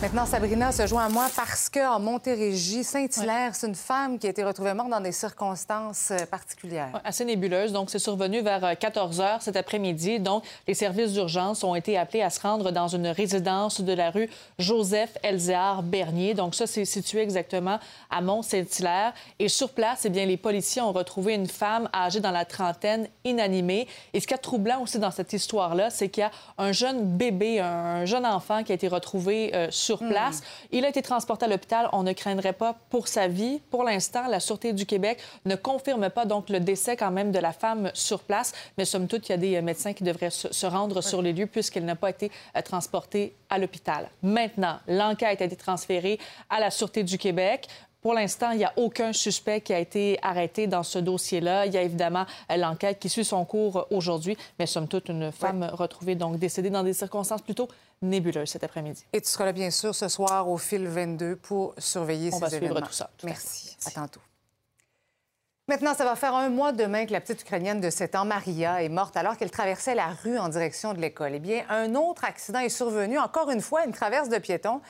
Maintenant, 0.00 0.24
Sabrina 0.24 0.72
se 0.72 0.86
joint 0.86 1.04
à 1.04 1.08
moi 1.10 1.26
parce 1.36 1.68
qu'en 1.68 2.00
Montérégie, 2.00 2.84
Saint-Hilaire, 2.84 3.54
c'est 3.54 3.66
une 3.66 3.74
femme 3.74 4.18
qui 4.18 4.26
a 4.26 4.30
été 4.30 4.42
retrouvée 4.42 4.72
morte 4.72 4.88
dans 4.88 5.00
des 5.00 5.12
circonstances 5.12 6.10
euh, 6.10 6.24
particulières. 6.24 6.98
assez 7.04 7.26
nébuleuses. 7.26 7.70
Donc, 7.72 7.90
c'est 7.90 7.98
survenu 7.98 8.40
vers 8.40 8.78
14 8.78 9.20
euh, 9.20 9.22
heures 9.22 9.42
cet 9.42 9.56
après-midi. 9.56 10.18
Donc, 10.18 10.42
les 10.66 10.72
services 10.72 11.12
d'urgence 11.12 11.64
ont 11.64 11.74
été 11.74 11.98
appelés 11.98 12.22
à 12.22 12.30
se 12.30 12.40
rendre 12.40 12.70
dans 12.70 12.88
une 12.88 13.08
résidence 13.08 13.82
de 13.82 13.92
la 13.92 14.10
rue 14.10 14.30
Joseph 14.58 15.18
Elzéar 15.22 15.82
Bernier. 15.82 16.32
Donc, 16.32 16.54
ça, 16.54 16.66
c'est 16.66 16.86
situé 16.86 17.20
exactement 17.20 17.78
à 18.08 18.22
Mont-Saint-Hilaire. 18.22 19.12
Et 19.38 19.50
sur 19.50 19.68
place, 19.68 20.06
eh 20.06 20.08
bien, 20.08 20.24
les 20.24 20.38
policiers 20.38 20.80
ont 20.80 20.92
retrouvé 20.92 21.34
une 21.34 21.48
femme 21.48 21.90
âgée 21.92 22.20
dans 22.20 22.30
la 22.30 22.46
trentaine, 22.46 23.06
inanimée. 23.24 23.86
Et 24.14 24.20
ce 24.20 24.26
qui 24.26 24.32
est 24.32 24.38
troublant 24.38 24.80
aussi 24.80 24.98
dans 24.98 25.10
cette 25.10 25.34
histoire-là, 25.34 25.90
c'est 25.90 26.08
qu'il 26.08 26.22
y 26.22 26.24
a 26.24 26.30
un 26.56 26.72
jeune 26.72 27.04
bébé, 27.04 27.60
un 27.60 28.06
jeune 28.06 28.24
enfant 28.24 28.59
qui 28.62 28.72
a 28.72 28.74
été 28.74 28.88
retrouvé 28.88 29.54
euh, 29.54 29.68
sur 29.70 30.02
hmm. 30.02 30.08
place. 30.08 30.42
Il 30.70 30.84
a 30.84 30.88
été 30.88 31.02
transporté 31.02 31.46
à 31.46 31.48
l'hôpital. 31.48 31.88
On 31.92 32.02
ne 32.02 32.12
craindrait 32.12 32.52
pas 32.52 32.76
pour 32.90 33.08
sa 33.08 33.28
vie. 33.28 33.60
Pour 33.70 33.84
l'instant, 33.84 34.26
la 34.28 34.40
Sûreté 34.40 34.72
du 34.72 34.86
Québec 34.86 35.18
ne 35.44 35.56
confirme 35.56 36.10
pas 36.10 36.24
donc 36.24 36.48
le 36.48 36.60
décès 36.60 36.96
quand 36.96 37.10
même 37.10 37.32
de 37.32 37.38
la 37.38 37.52
femme 37.52 37.90
sur 37.94 38.20
place. 38.20 38.52
Mais 38.78 38.84
somme 38.84 39.06
toute, 39.06 39.28
il 39.28 39.32
y 39.32 39.34
a 39.34 39.38
des 39.38 39.56
euh, 39.56 39.62
médecins 39.62 39.92
qui 39.92 40.04
devraient 40.04 40.30
se 40.30 40.66
rendre 40.66 41.00
sur 41.00 41.22
les 41.22 41.32
lieux 41.32 41.46
puisqu'elle 41.46 41.84
n'a 41.84 41.96
pas 41.96 42.10
été 42.10 42.30
euh, 42.56 42.62
transportée 42.62 43.34
à 43.48 43.58
l'hôpital. 43.58 44.08
Maintenant, 44.22 44.78
l'enquête 44.86 45.42
a 45.42 45.44
été 45.44 45.56
transférée 45.56 46.18
à 46.48 46.60
la 46.60 46.70
Sûreté 46.70 47.02
du 47.02 47.18
Québec. 47.18 47.68
Pour 48.00 48.14
l'instant, 48.14 48.52
il 48.52 48.58
n'y 48.58 48.64
a 48.64 48.72
aucun 48.76 49.12
suspect 49.12 49.60
qui 49.60 49.74
a 49.74 49.78
été 49.78 50.18
arrêté 50.22 50.66
dans 50.66 50.82
ce 50.82 50.98
dossier-là. 50.98 51.66
Il 51.66 51.74
y 51.74 51.76
a 51.76 51.82
évidemment 51.82 52.24
l'enquête 52.56 52.98
qui 52.98 53.10
suit 53.10 53.26
son 53.26 53.44
cours 53.44 53.86
aujourd'hui, 53.90 54.38
mais 54.58 54.64
somme 54.64 54.88
toute, 54.88 55.10
une 55.10 55.30
femme 55.30 55.68
retrouvée 55.74 56.14
donc 56.14 56.38
décédée 56.38 56.70
dans 56.70 56.82
des 56.82 56.94
circonstances 56.94 57.42
plutôt 57.42 57.68
nébuleuses 58.02 58.50
cet 58.50 58.64
après-midi. 58.64 59.04
Et 59.12 59.20
tu 59.20 59.28
seras 59.28 59.44
là, 59.44 59.52
bien 59.52 59.70
sûr, 59.70 59.94
ce 59.94 60.08
soir 60.08 60.48
au 60.48 60.58
fil 60.58 60.86
22 60.86 61.36
pour 61.36 61.74
surveiller 61.78 62.30
On 62.32 62.36
ces 62.36 62.40
va 62.40 62.50
suivre 62.50 62.80
tout 62.80 62.92
ça. 62.92 63.10
Merci. 63.24 63.76
À 63.86 63.90
tantôt. 63.90 64.20
Maintenant, 65.68 65.94
ça 65.94 66.04
va 66.04 66.16
faire 66.16 66.34
un 66.34 66.48
mois 66.48 66.72
demain 66.72 67.06
que 67.06 67.12
la 67.12 67.20
petite 67.20 67.42
Ukrainienne 67.42 67.80
de 67.80 67.90
7 67.90 68.16
ans, 68.16 68.24
Maria, 68.24 68.82
est 68.82 68.88
morte 68.88 69.16
alors 69.16 69.36
qu'elle 69.36 69.52
traversait 69.52 69.94
la 69.94 70.08
rue 70.08 70.36
en 70.36 70.48
direction 70.48 70.94
de 70.94 71.00
l'école. 71.00 71.34
Eh 71.34 71.38
bien, 71.38 71.64
un 71.68 71.94
autre 71.94 72.24
accident 72.24 72.58
est 72.58 72.70
survenu, 72.70 73.20
encore 73.20 73.50
une 73.50 73.60
fois, 73.60 73.84
une 73.84 73.92
traverse 73.92 74.28
de 74.28 74.38
piétons. 74.38 74.80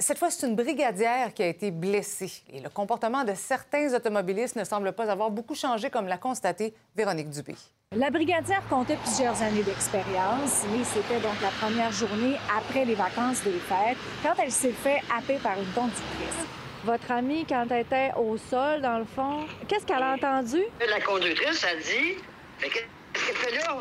Cette 0.00 0.18
fois, 0.18 0.30
c'est 0.30 0.46
une 0.46 0.54
brigadière 0.54 1.32
qui 1.32 1.42
a 1.42 1.46
été 1.46 1.70
blessée. 1.70 2.30
Et 2.52 2.60
le 2.60 2.68
comportement 2.68 3.24
de 3.24 3.32
certains 3.34 3.94
automobilistes 3.94 4.54
ne 4.54 4.64
semble 4.64 4.92
pas 4.92 5.10
avoir 5.10 5.30
beaucoup 5.30 5.54
changé, 5.54 5.88
comme 5.88 6.06
l'a 6.06 6.18
constaté 6.18 6.74
Véronique 6.94 7.30
Dubé. 7.30 7.54
La 7.96 8.10
brigadière 8.10 8.62
comptait 8.68 8.98
plusieurs 9.02 9.40
années 9.42 9.62
d'expérience, 9.62 10.64
mais 10.70 10.84
c'était 10.84 11.20
donc 11.20 11.40
la 11.40 11.48
première 11.48 11.90
journée 11.90 12.36
après 12.54 12.84
les 12.84 12.94
vacances 12.94 13.42
des 13.44 13.58
fêtes, 13.58 13.96
quand 14.22 14.34
elle 14.42 14.52
s'est 14.52 14.72
fait 14.72 15.00
happer 15.10 15.38
par 15.38 15.58
une 15.58 15.72
conductrice. 15.72 16.46
Votre 16.84 17.10
amie, 17.10 17.46
quand 17.48 17.66
elle 17.70 17.80
était 17.80 18.12
au 18.16 18.36
sol, 18.36 18.82
dans 18.82 18.98
le 18.98 19.06
fond, 19.06 19.46
qu'est-ce 19.66 19.86
qu'elle 19.86 20.02
a 20.02 20.12
entendu? 20.12 20.60
La 20.86 21.00
conductrice 21.00 21.64
a 21.64 21.74
dit 21.76 22.14
Qu'est-ce 22.60 23.26
qu'elle 23.26 23.36
fait 23.36 23.56
là? 23.56 23.78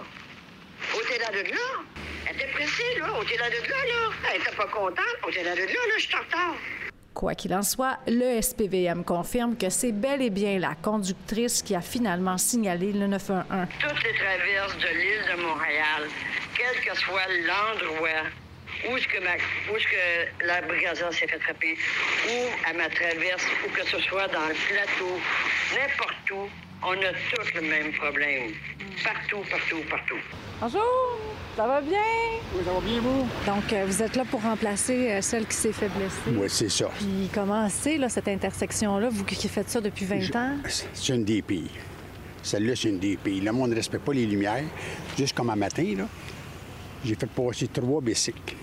Ôtez 0.96 1.18
là 1.20 1.32
de 1.32 1.50
là. 1.50 1.58
Elle 2.30 2.36
était 2.36 2.48
pressée, 2.48 3.00
là. 3.00 3.20
Ôtez 3.20 3.38
là 3.38 3.50
de 3.50 3.56
là, 3.56 3.86
là. 3.88 4.32
Elle 4.34 4.42
était 4.42 4.56
pas 4.56 4.68
contente. 4.68 5.18
Ôtez 5.28 5.44
là 5.44 5.56
de 5.56 5.62
là, 5.62 5.66
là. 5.66 5.94
Je 5.98 6.04
suis 6.04 6.16
en 6.16 6.20
retard. 6.20 6.56
Quoi 7.14 7.34
qu'il 7.34 7.54
en 7.56 7.64
soit, 7.64 7.98
le 8.06 8.40
SPVM 8.42 9.04
confirme 9.04 9.58
que 9.58 9.70
c'est 9.70 9.92
bel 9.92 10.22
et 10.22 10.30
bien 10.30 10.60
la 10.60 10.76
conductrice 10.76 11.64
qui 11.64 11.74
a 11.74 11.82
finalement 11.82 12.38
signalé 12.38 12.94
le 12.94 13.08
911. 13.08 13.68
Toutes 13.80 14.04
les 14.04 14.14
traverses 14.14 14.78
de 14.78 14.88
l'île 14.88 15.36
de 15.36 15.42
Montréal, 15.42 16.10
quel 16.56 16.80
que 16.84 16.96
soit 16.96 17.26
l'endroit 17.48 18.30
où 18.86 18.98
est-ce 18.98 19.08
que, 19.08 19.18
que 19.18 20.46
la 20.46 20.62
brigadière 20.62 21.12
s'est 21.12 21.28
fait 21.28 21.40
frapper, 21.40 21.78
ou 22.30 22.70
à 22.70 22.74
ma 22.74 22.90
traverse, 22.90 23.44
ou 23.66 23.72
que 23.72 23.84
ce 23.86 24.00
soit 24.02 24.28
dans 24.28 24.48
le 24.48 24.54
plateau, 24.54 25.20
n'importe 25.74 26.32
où, 26.32 26.50
on 26.88 26.92
a 26.94 27.12
tous 27.36 27.54
le 27.56 27.62
même 27.68 27.92
problème. 27.94 28.52
Partout, 29.04 29.44
partout, 29.50 29.84
partout. 29.90 30.16
Bonjour, 30.62 31.20
ça 31.56 31.68
va 31.68 31.82
bien? 31.82 32.00
Oui, 32.56 32.62
ça 32.66 32.72
va 32.72 32.80
bien, 32.80 33.02
vous? 33.02 33.28
Donc, 33.46 33.74
euh, 33.74 33.86
vous 33.86 34.02
êtes 34.02 34.16
là 34.16 34.24
pour 34.30 34.42
remplacer 34.42 35.12
euh, 35.12 35.22
celle 35.22 35.46
qui 35.46 35.56
s'est 35.56 35.74
fait 35.74 35.90
blesser? 35.90 36.38
Oui, 36.40 36.48
c'est 36.50 36.70
ça. 36.70 36.90
Puis, 36.98 37.30
comment 37.34 37.68
c'est, 37.70 37.98
là, 37.98 38.08
cette 38.08 38.28
intersection-là, 38.30 39.10
vous 39.10 39.26
qui 39.26 39.48
faites 39.50 39.70
ça 39.70 39.82
depuis 39.82 40.06
20 40.06 40.36
ans? 40.36 40.58
C'est 40.94 41.14
une 41.14 41.26
des 41.26 41.42
pires. 41.42 41.70
Celle-là, 42.42 42.74
c'est 42.76 42.90
une 42.90 43.00
des 43.00 43.18
pires. 43.18 43.44
Le 43.44 43.52
monde 43.52 43.72
ne 43.72 43.76
respecte 43.76 44.06
pas 44.06 44.14
les 44.14 44.26
lumières. 44.26 44.64
Juste 45.18 45.36
comme 45.36 45.50
un 45.50 45.56
matin, 45.58 45.94
là, 45.98 46.06
j'ai 47.04 47.16
fait 47.16 47.30
passer 47.30 47.68
trois 47.68 48.02
bicycles. 48.02 48.56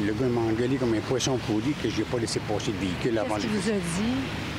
Le 0.00 0.12
gars 0.12 0.26
m'a 0.26 0.40
engueulé 0.42 0.76
comme 0.76 0.92
un 0.92 1.00
poisson 1.00 1.38
pourri 1.38 1.72
que 1.82 1.88
je 1.88 1.98
n'ai 1.98 2.04
pas 2.04 2.18
laissé 2.18 2.40
passer 2.40 2.72
le 2.72 2.78
véhicule 2.78 3.16
avant 3.18 3.36
Qu'est-ce 3.36 3.46
qu'il 3.46 3.56
vous 3.56 3.70
a 3.70 3.72
dit? 3.72 4.53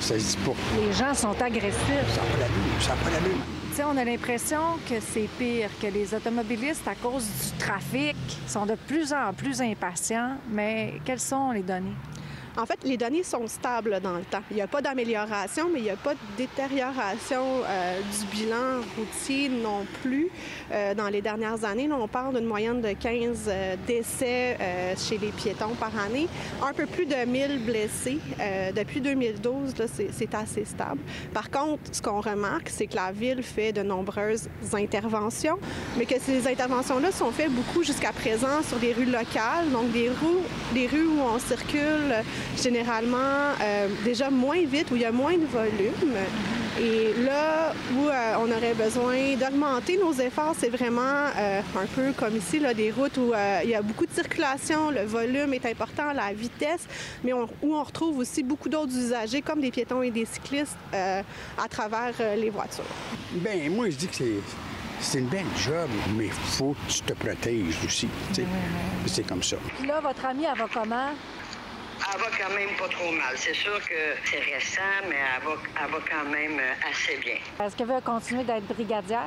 Ça 0.00 0.18
se 0.18 0.36
dit 0.36 0.44
pas. 0.44 0.52
Les 0.80 0.92
gens 0.92 1.14
sont 1.14 1.40
agressifs. 1.42 2.14
Ça 2.14 2.20
n'a 2.20 2.26
pas 2.26 2.38
l'allure, 2.38 2.80
ça 2.80 2.90
n'a 2.90 2.96
pas 2.96 3.10
l'allure. 3.10 3.38
On 3.86 3.96
a 3.96 4.04
l'impression 4.04 4.58
que 4.88 4.96
c'est 5.00 5.28
pire, 5.38 5.70
que 5.80 5.86
les 5.86 6.12
automobilistes, 6.12 6.88
à 6.88 6.96
cause 6.96 7.24
du 7.24 7.58
trafic, 7.64 8.16
sont 8.46 8.66
de 8.66 8.74
plus 8.74 9.12
en 9.12 9.32
plus 9.32 9.62
impatients. 9.62 10.32
Mais 10.50 11.00
quelles 11.04 11.20
sont 11.20 11.52
les 11.52 11.62
données? 11.62 11.94
En 12.58 12.66
fait, 12.66 12.80
les 12.82 12.96
données 12.96 13.22
sont 13.22 13.46
stables 13.46 14.00
dans 14.02 14.16
le 14.16 14.24
temps. 14.24 14.42
Il 14.50 14.56
n'y 14.56 14.62
a 14.62 14.66
pas 14.66 14.82
d'amélioration, 14.82 15.68
mais 15.72 15.78
il 15.78 15.84
n'y 15.84 15.90
a 15.90 15.96
pas 15.96 16.14
de 16.14 16.18
détérioration 16.36 17.44
euh, 17.64 18.00
du 18.00 18.36
bilan 18.36 18.80
routier 18.96 19.48
non 19.48 19.86
plus. 20.02 20.28
Euh, 20.72 20.92
dans 20.92 21.06
les 21.06 21.22
dernières 21.22 21.64
années, 21.64 21.88
on 21.92 22.08
parle 22.08 22.34
d'une 22.34 22.48
moyenne 22.48 22.80
de 22.80 22.92
15 22.94 23.44
euh, 23.46 23.76
décès 23.86 24.58
chez 24.96 25.18
les 25.18 25.30
piétons 25.30 25.76
par 25.78 25.92
année, 26.00 26.26
un 26.60 26.72
peu 26.72 26.86
plus 26.86 27.06
de 27.06 27.14
1000 27.14 27.64
blessés. 27.64 28.18
depuis 28.74 29.00
2012, 29.00 29.74
c'est 30.12 30.34
assez 30.34 30.64
stable. 30.64 31.00
Par 31.32 31.50
contre, 31.50 31.82
ce 31.92 32.02
qu'on 32.02 32.20
remarque, 32.20 32.70
c'est 32.70 32.86
que 32.86 32.96
la 32.96 33.12
ville 33.12 33.42
fait 33.44 33.72
de 33.72 33.82
nombreuses 33.82 34.48
interventions, 34.72 35.58
mais 35.96 36.06
que 36.06 36.18
ces 36.20 36.48
interventions-là 36.48 37.12
sont 37.12 37.30
faites 37.30 37.52
beaucoup 37.52 37.84
jusqu'à 37.84 38.12
présent 38.12 38.62
sur 38.66 38.78
des 38.78 38.92
rues 38.92 39.04
locales, 39.04 39.70
donc 39.72 39.92
des 39.92 40.08
rues, 40.08 40.42
des 40.74 40.86
rues 40.88 41.06
où 41.06 41.20
on 41.20 41.38
circule 41.38 42.24
généralement 42.56 43.54
déjà 44.04 44.30
moins 44.30 44.64
vite, 44.64 44.90
où 44.90 44.96
il 44.96 45.02
y 45.02 45.04
a 45.04 45.12
moins 45.12 45.36
de 45.36 45.46
volume. 45.46 46.14
Et 46.80 47.12
là 47.24 47.72
où 47.96 48.06
euh, 48.06 48.34
on 48.38 48.52
aurait 48.52 48.74
besoin 48.74 49.34
d'augmenter 49.34 49.96
nos 49.96 50.12
efforts, 50.12 50.54
c'est 50.56 50.68
vraiment 50.68 51.26
euh, 51.36 51.60
un 51.76 51.86
peu 51.86 52.12
comme 52.12 52.36
ici, 52.36 52.60
là, 52.60 52.72
des 52.72 52.92
routes 52.92 53.16
où 53.16 53.32
euh, 53.34 53.60
il 53.64 53.70
y 53.70 53.74
a 53.74 53.82
beaucoup 53.82 54.06
de 54.06 54.12
circulation, 54.12 54.90
le 54.90 55.02
volume 55.02 55.54
est 55.54 55.66
important, 55.66 56.12
la 56.12 56.32
vitesse, 56.32 56.86
mais 57.24 57.32
où 57.32 57.74
on 57.74 57.82
retrouve 57.82 58.18
aussi 58.18 58.44
beaucoup 58.44 58.68
d'autres 58.68 58.96
usagers 58.96 59.42
comme 59.42 59.60
des 59.60 59.72
piétons 59.72 60.02
et 60.02 60.12
des 60.12 60.24
cyclistes 60.24 60.76
à 60.92 61.68
travers 61.68 62.14
les 62.36 62.50
voitures. 62.50 62.84
Bien, 63.32 63.70
moi, 63.70 63.90
je 63.90 63.96
dis 63.96 64.06
que 64.06 64.24
c'est 65.00 65.18
une 65.18 65.26
belle 65.26 65.44
job, 65.56 65.88
mais 66.16 66.26
il 66.26 66.32
faut 66.32 66.74
que 66.86 66.92
tu 66.92 67.00
te 67.00 67.12
protèges 67.12 67.78
aussi. 67.84 68.08
C'est 69.06 69.26
comme 69.26 69.42
ça. 69.42 69.56
Puis 69.78 69.88
là, 69.88 70.00
votre 70.00 70.24
amie, 70.24 70.44
elle 70.44 70.58
va 70.58 70.66
comment? 70.72 71.10
Elle 72.00 72.20
va 72.20 72.26
quand 72.38 72.54
même 72.54 72.76
pas 72.76 72.88
trop 72.88 73.10
mal. 73.12 73.36
C'est 73.36 73.54
sûr 73.54 73.78
que 73.86 74.14
c'est 74.24 74.40
récent, 74.40 74.80
mais 75.08 75.16
elle 75.16 75.44
va, 75.44 75.54
elle 75.82 75.90
va 75.90 75.98
quand 76.10 76.30
même 76.30 76.58
euh, 76.58 76.88
assez 76.90 77.16
bien. 77.18 77.36
Est-ce 77.64 77.76
qu'elle 77.76 77.88
veut 77.88 78.00
continuer 78.00 78.44
d'être 78.44 78.66
brigadière? 78.66 79.22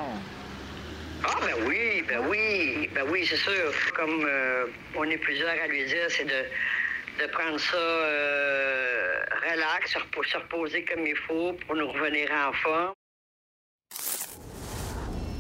Ah, 1.24 1.36
ben 1.42 1.68
oui, 1.68 2.02
ben 2.08 2.20
oui, 2.28 2.90
ben 2.94 3.04
oui, 3.10 3.26
c'est 3.28 3.36
sûr. 3.36 3.72
Comme 3.96 4.26
euh, 4.26 4.66
on 4.96 5.04
est 5.04 5.18
plusieurs 5.18 5.50
à 5.50 5.68
lui 5.68 5.86
dire, 5.86 6.06
c'est 6.10 6.26
de, 6.26 6.46
de 7.24 7.28
prendre 7.32 7.60
ça 7.60 7.78
euh, 7.78 9.24
relax, 9.42 9.92
se 9.92 10.38
reposer 10.38 10.84
comme 10.86 11.06
il 11.06 11.16
faut 11.16 11.54
pour 11.54 11.76
nous 11.76 11.92
revenir 11.92 12.30
en 12.32 12.54
forme. 12.54 12.94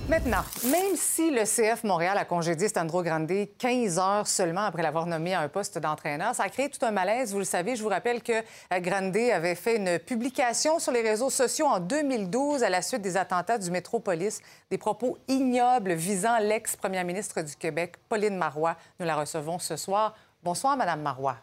Maintenant, 0.09 0.43
même 0.65 0.95
si 0.95 1.31
le 1.31 1.43
CF 1.43 1.83
Montréal 1.83 2.17
a 2.17 2.25
congédié 2.25 2.67
Sandro 2.67 3.01
Grande 3.01 3.31
15 3.57 3.99
heures 3.99 4.27
seulement 4.27 4.61
après 4.61 4.81
l'avoir 4.81 5.05
nommé 5.05 5.33
à 5.33 5.41
un 5.41 5.47
poste 5.47 5.77
d'entraîneur, 5.77 6.35
ça 6.35 6.43
a 6.43 6.49
créé 6.49 6.69
tout 6.69 6.83
un 6.85 6.91
malaise. 6.91 7.31
Vous 7.31 7.39
le 7.39 7.45
savez, 7.45 7.75
je 7.75 7.83
vous 7.83 7.89
rappelle 7.89 8.21
que 8.21 8.33
euh, 8.33 8.79
Grande 8.79 9.15
avait 9.15 9.55
fait 9.55 9.77
une 9.77 9.99
publication 9.99 10.79
sur 10.79 10.91
les 10.91 11.01
réseaux 11.01 11.29
sociaux 11.29 11.67
en 11.67 11.79
2012 11.79 12.63
à 12.63 12.69
la 12.69 12.81
suite 12.81 13.01
des 13.01 13.15
attentats 13.15 13.57
du 13.57 13.71
Métropolis, 13.71 14.41
des 14.69 14.77
propos 14.77 15.17
ignobles 15.27 15.93
visant 15.93 16.39
l'ex-première 16.39 17.05
ministre 17.05 17.41
du 17.41 17.55
Québec, 17.55 17.95
Pauline 18.09 18.35
Marois. 18.35 18.75
Nous 18.99 19.05
la 19.05 19.15
recevons 19.15 19.59
ce 19.59 19.77
soir. 19.77 20.15
Bonsoir, 20.43 20.75
Madame 20.75 21.01
Marois. 21.01 21.37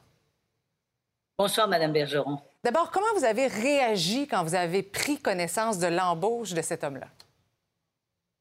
Bonsoir, 1.39 1.69
Madame 1.69 1.93
Bergeron. 1.93 2.39
D'abord, 2.65 2.91
comment 2.91 3.07
vous 3.17 3.25
avez 3.25 3.47
réagi 3.47 4.27
quand 4.27 4.43
vous 4.43 4.57
avez 4.57 4.83
pris 4.83 5.19
connaissance 5.19 5.79
de 5.79 5.87
l'embauche 5.87 6.53
de 6.53 6.61
cet 6.61 6.83
homme-là? 6.83 7.07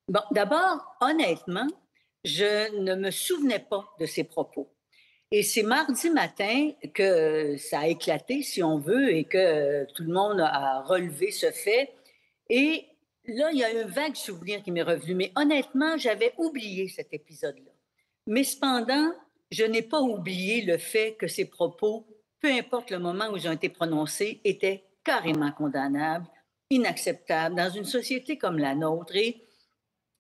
Bon, 0.07 0.21
d'abord, 0.31 0.95
honnêtement, 1.01 1.67
je 2.23 2.79
ne 2.79 2.95
me 2.95 3.11
souvenais 3.11 3.59
pas 3.59 3.93
de 3.99 4.05
ces 4.05 4.23
propos. 4.23 4.73
Et 5.31 5.43
c'est 5.43 5.63
mardi 5.63 6.09
matin 6.09 6.71
que 6.93 7.57
ça 7.57 7.79
a 7.79 7.87
éclaté, 7.87 8.41
si 8.41 8.63
on 8.63 8.77
veut, 8.77 9.13
et 9.13 9.25
que 9.25 9.85
tout 9.93 10.03
le 10.03 10.13
monde 10.13 10.39
a 10.39 10.81
relevé 10.83 11.31
ce 11.31 11.51
fait. 11.51 11.91
Et 12.49 12.85
là, 13.25 13.49
il 13.51 13.57
y 13.57 13.63
a 13.65 13.67
un 13.67 13.85
vague 13.85 14.15
souvenir 14.15 14.63
qui 14.63 14.71
m'est 14.71 14.81
revenu. 14.81 15.15
Mais 15.15 15.33
honnêtement, 15.35 15.97
j'avais 15.97 16.33
oublié 16.37 16.87
cet 16.87 17.13
épisode-là. 17.13 17.71
Mais 18.27 18.45
cependant, 18.45 19.11
je 19.51 19.65
n'ai 19.65 19.81
pas 19.81 19.99
oublié 19.99 20.61
le 20.61 20.77
fait 20.77 21.15
que 21.15 21.27
ces 21.27 21.45
propos, 21.45 22.07
peu 22.39 22.49
importe 22.49 22.91
le 22.91 22.99
moment 22.99 23.27
où 23.29 23.35
ils 23.35 23.49
ont 23.49 23.53
été 23.53 23.67
prononcés, 23.67 24.39
étaient 24.45 24.85
carrément 25.03 25.51
condamnables, 25.51 26.27
inacceptables 26.69 27.55
dans 27.55 27.69
une 27.69 27.85
société 27.85 28.37
comme 28.37 28.57
la 28.57 28.75
nôtre. 28.75 29.13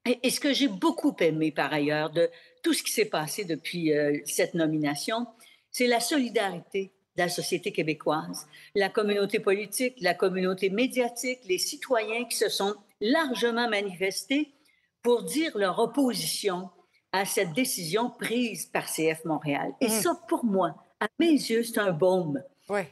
Et, 0.07 0.29
ce 0.29 0.39
que 0.39 0.53
j'ai 0.53 0.67
beaucoup 0.67 1.15
aimé 1.19 1.51
par 1.51 1.73
ailleurs 1.73 2.09
de 2.09 2.29
tout 2.63 2.73
ce 2.73 2.83
qui 2.83 2.91
s'est 2.91 3.05
passé 3.05 3.45
depuis 3.45 3.93
euh, 3.93 4.19
cette 4.25 4.53
nomination, 4.53 5.27
c'est 5.71 5.87
la 5.87 5.99
solidarité 5.99 6.91
de 7.15 7.23
la 7.23 7.29
société 7.29 7.71
québécoise, 7.71 8.47
la 8.75 8.89
communauté 8.89 9.39
politique, 9.39 9.95
la 10.01 10.13
communauté 10.13 10.69
médiatique, 10.69 11.39
les 11.47 11.57
citoyens 11.57 12.25
qui 12.25 12.37
se 12.37 12.49
sont 12.49 12.75
largement 13.01 13.69
manifestés 13.69 14.53
pour 15.01 15.23
dire 15.23 15.57
leur 15.57 15.79
opposition 15.79 16.69
à 17.11 17.25
cette 17.25 17.53
décision 17.53 18.09
prise 18.09 18.65
par 18.67 18.85
CF 18.85 19.25
Montréal. 19.25 19.73
Et 19.81 19.87
mmh. 19.87 20.01
ça, 20.01 20.19
pour 20.27 20.45
moi, 20.45 20.75
à 20.99 21.07
mes 21.19 21.31
yeux, 21.31 21.63
c'est 21.63 21.79
un 21.79 21.91
baume. 21.91 22.41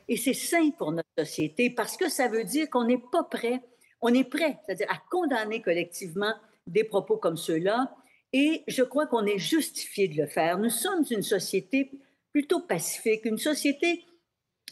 Et 0.07 0.15
c'est 0.15 0.33
sain 0.33 0.71
pour 0.77 0.91
notre 0.91 1.09
société 1.17 1.69
parce 1.69 1.97
que 1.97 2.07
ça 2.07 2.27
veut 2.27 2.45
dire 2.45 2.69
qu'on 2.69 2.85
n'est 2.85 3.01
pas 3.11 3.23
prêt, 3.23 3.61
on 4.01 4.13
est 4.13 4.23
prêt, 4.23 4.57
c'est-à-dire 4.65 4.89
à 4.89 5.01
condamner 5.11 5.61
collectivement 5.61 6.33
des 6.67 6.83
propos 6.83 7.17
comme 7.17 7.37
ceux-là. 7.37 7.95
Et 8.33 8.63
je 8.67 8.83
crois 8.83 9.07
qu'on 9.07 9.25
est 9.25 9.37
justifié 9.37 10.07
de 10.07 10.21
le 10.21 10.27
faire. 10.27 10.57
Nous 10.57 10.69
sommes 10.69 11.05
une 11.09 11.23
société 11.23 11.91
plutôt 12.31 12.59
pacifique, 12.59 13.25
une 13.25 13.37
société 13.37 14.05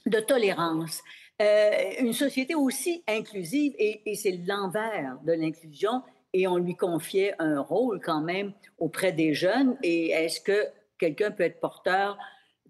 de 0.05 0.19
tolérance, 0.19 1.01
euh, 1.41 1.71
une 1.99 2.13
société 2.13 2.55
aussi 2.55 3.03
inclusive, 3.07 3.73
et, 3.77 4.01
et 4.05 4.15
c'est 4.15 4.37
l'envers 4.45 5.17
de 5.25 5.31
l'inclusion, 5.31 6.01
et 6.33 6.45
on 6.47 6.57
lui 6.57 6.75
confiait 6.75 7.35
un 7.39 7.61
rôle 7.61 8.01
quand 8.01 8.21
même 8.21 8.53
auprès 8.79 9.13
des 9.13 9.33
jeunes. 9.33 9.77
Et 9.81 10.09
est-ce 10.09 10.41
que 10.41 10.67
quelqu'un 10.97 11.31
peut 11.31 11.43
être 11.43 11.59
porteur 11.59 12.17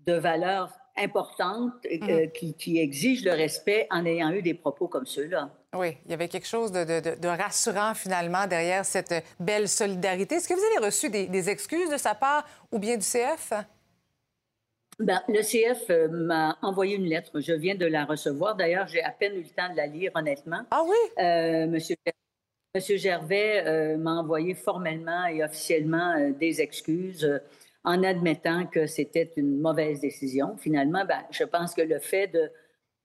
de 0.06 0.14
valeurs 0.14 0.72
importantes 0.98 1.86
euh, 1.86 2.28
mmh. 2.28 2.54
qui, 2.58 2.78
exigent 2.78 3.26
le 3.26 3.32
respect 3.32 3.88
en 3.90 4.06
ayant 4.06 4.32
eu 4.32 4.42
des 4.42 4.54
propos 4.54 4.88
comme 4.88 5.06
ceux-là. 5.06 5.50
Oui, 5.76 5.98
il 6.06 6.12
y 6.12 6.14
avait 6.14 6.28
quelque 6.28 6.48
chose 6.48 6.72
de, 6.72 7.28
rassurant 7.28 7.96
finalement 7.96 8.46
derrière 8.46 8.86
cette 8.86 9.14
belle 9.40 9.68
solidarité. 9.68 10.36
Est-ce 10.36 10.48
que 10.48 10.54
vous 10.54 10.76
avez 10.76 10.86
reçu 10.86 11.10
des, 11.10 11.50
excuses 11.50 11.90
de 11.90 11.98
sa 11.98 12.14
part 12.14 12.46
ou 12.72 12.78
bien 12.78 12.96
du 12.96 13.06
CF? 13.06 13.54
Ben, 15.00 15.22
le 15.28 15.42
CF 15.42 15.90
euh, 15.90 16.08
m'a 16.10 16.58
envoyé 16.62 16.96
une 16.96 17.06
lettre. 17.06 17.40
Je 17.40 17.54
viens 17.54 17.74
de 17.74 17.88
la 17.88 18.06
recevoir. 18.06 18.56
D'ailleurs, 18.56 18.88
j'ai 18.88 19.02
à 19.02 19.10
peine 19.10 19.34
eu 19.34 19.42
le 19.42 19.50
temps 19.50 19.72
de 19.72 19.76
la 19.76 19.88
lire, 19.88 20.12
honnêtement. 20.14 20.62
Ah 20.70 20.84
oui? 20.86 20.96
Euh, 21.20 21.66
monsieur, 21.66 21.96
Monsieur 22.76 22.98
Gervais 22.98 23.98
m'a 23.98 24.14
envoyé 24.14 24.54
formellement 24.54 25.26
et 25.26 25.44
officiellement 25.44 26.32
des 26.40 26.62
excuses 26.62 27.42
en 27.84 28.04
admettant 28.04 28.66
que 28.66 28.88
c'était 28.88 29.32
une 29.36 29.60
mauvaise 29.60 30.00
décision. 30.00 30.56
Finalement, 30.58 31.06
ben, 31.06 31.24
je 31.32 31.44
pense 31.44 31.74
que 31.74 31.82
le 31.82 32.00
fait 32.00 32.28
de, 32.28 32.50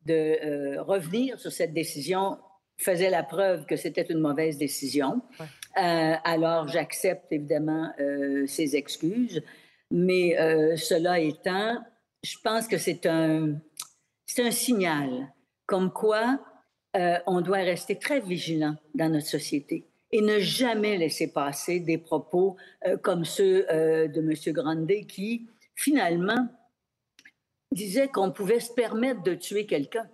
de 0.07 0.15
euh, 0.15 0.83
revenir 0.83 1.39
sur 1.39 1.53
cette 1.53 1.73
décision 1.73 2.39
faisait 2.77 3.11
la 3.11 3.25
preuve 3.25 3.67
que 3.67 3.77
c'était 3.77 4.07
une 4.09 4.21
mauvaise 4.21 4.57
décision. 4.57 5.21
Euh, 5.41 6.15
alors, 6.25 6.69
j'accepte 6.69 7.33
évidemment 7.33 7.93
euh, 7.99 8.47
ses 8.47 8.77
excuses, 8.77 9.43
mais 9.91 10.37
cela 10.77 11.19
étant, 11.19 11.79
je 12.23 12.37
pense 12.45 12.69
que 12.69 12.79
c'est 12.79 13.07
un, 13.07 13.55
c'est 14.27 14.43
un 14.43 14.51
signal 14.51 15.33
comme 15.67 15.93
quoi 15.93 16.41
on 17.27 17.41
doit 17.41 17.59
rester 17.59 17.97
très 17.97 18.21
vigilant 18.21 18.75
dans 18.95 19.09
notre 19.09 19.27
société 19.27 19.87
et 20.11 20.21
ne 20.21 20.39
jamais 20.39 20.97
laisser 20.97 21.33
passer 21.33 21.81
des 21.81 21.99
propos 21.99 22.57
euh, 22.87 22.97
comme 22.97 23.25
ceux 23.25 23.67
euh, 23.71 24.09
de 24.09 24.21
M. 24.21 24.55
Grandet 24.55 25.05
qui, 25.05 25.47
finalement, 25.75 26.49
disait 27.73 28.09
qu'on 28.09 28.31
pouvait 28.31 28.61
se 28.61 28.73
permettre 28.73 29.23
de 29.23 29.35
tuer 29.35 29.67
quelqu'un. 29.67 30.09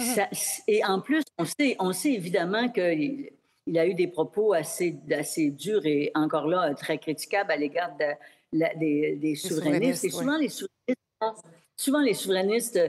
Mm-hmm. 0.00 0.62
Et 0.68 0.84
en 0.84 1.00
plus, 1.00 1.22
on 1.38 1.44
sait, 1.44 1.76
on 1.80 1.92
sait 1.92 2.12
évidemment 2.12 2.68
qu'il 2.68 3.30
il 3.66 3.78
a 3.78 3.86
eu 3.86 3.94
des 3.94 4.06
propos 4.06 4.52
assez, 4.52 4.96
assez 5.10 5.50
durs 5.50 5.84
et 5.84 6.12
encore 6.14 6.46
là 6.46 6.72
très 6.74 6.98
critiquables 6.98 7.50
à 7.50 7.56
l'égard 7.56 7.96
des, 8.52 9.34
souverainistes. 9.34 10.04
Et 10.04 10.10
souvent, 10.10 10.38
les 10.38 10.48
souverainistes, 10.48 11.46
souvent, 11.76 12.00
les 12.00 12.14
souverainistes 12.14 12.80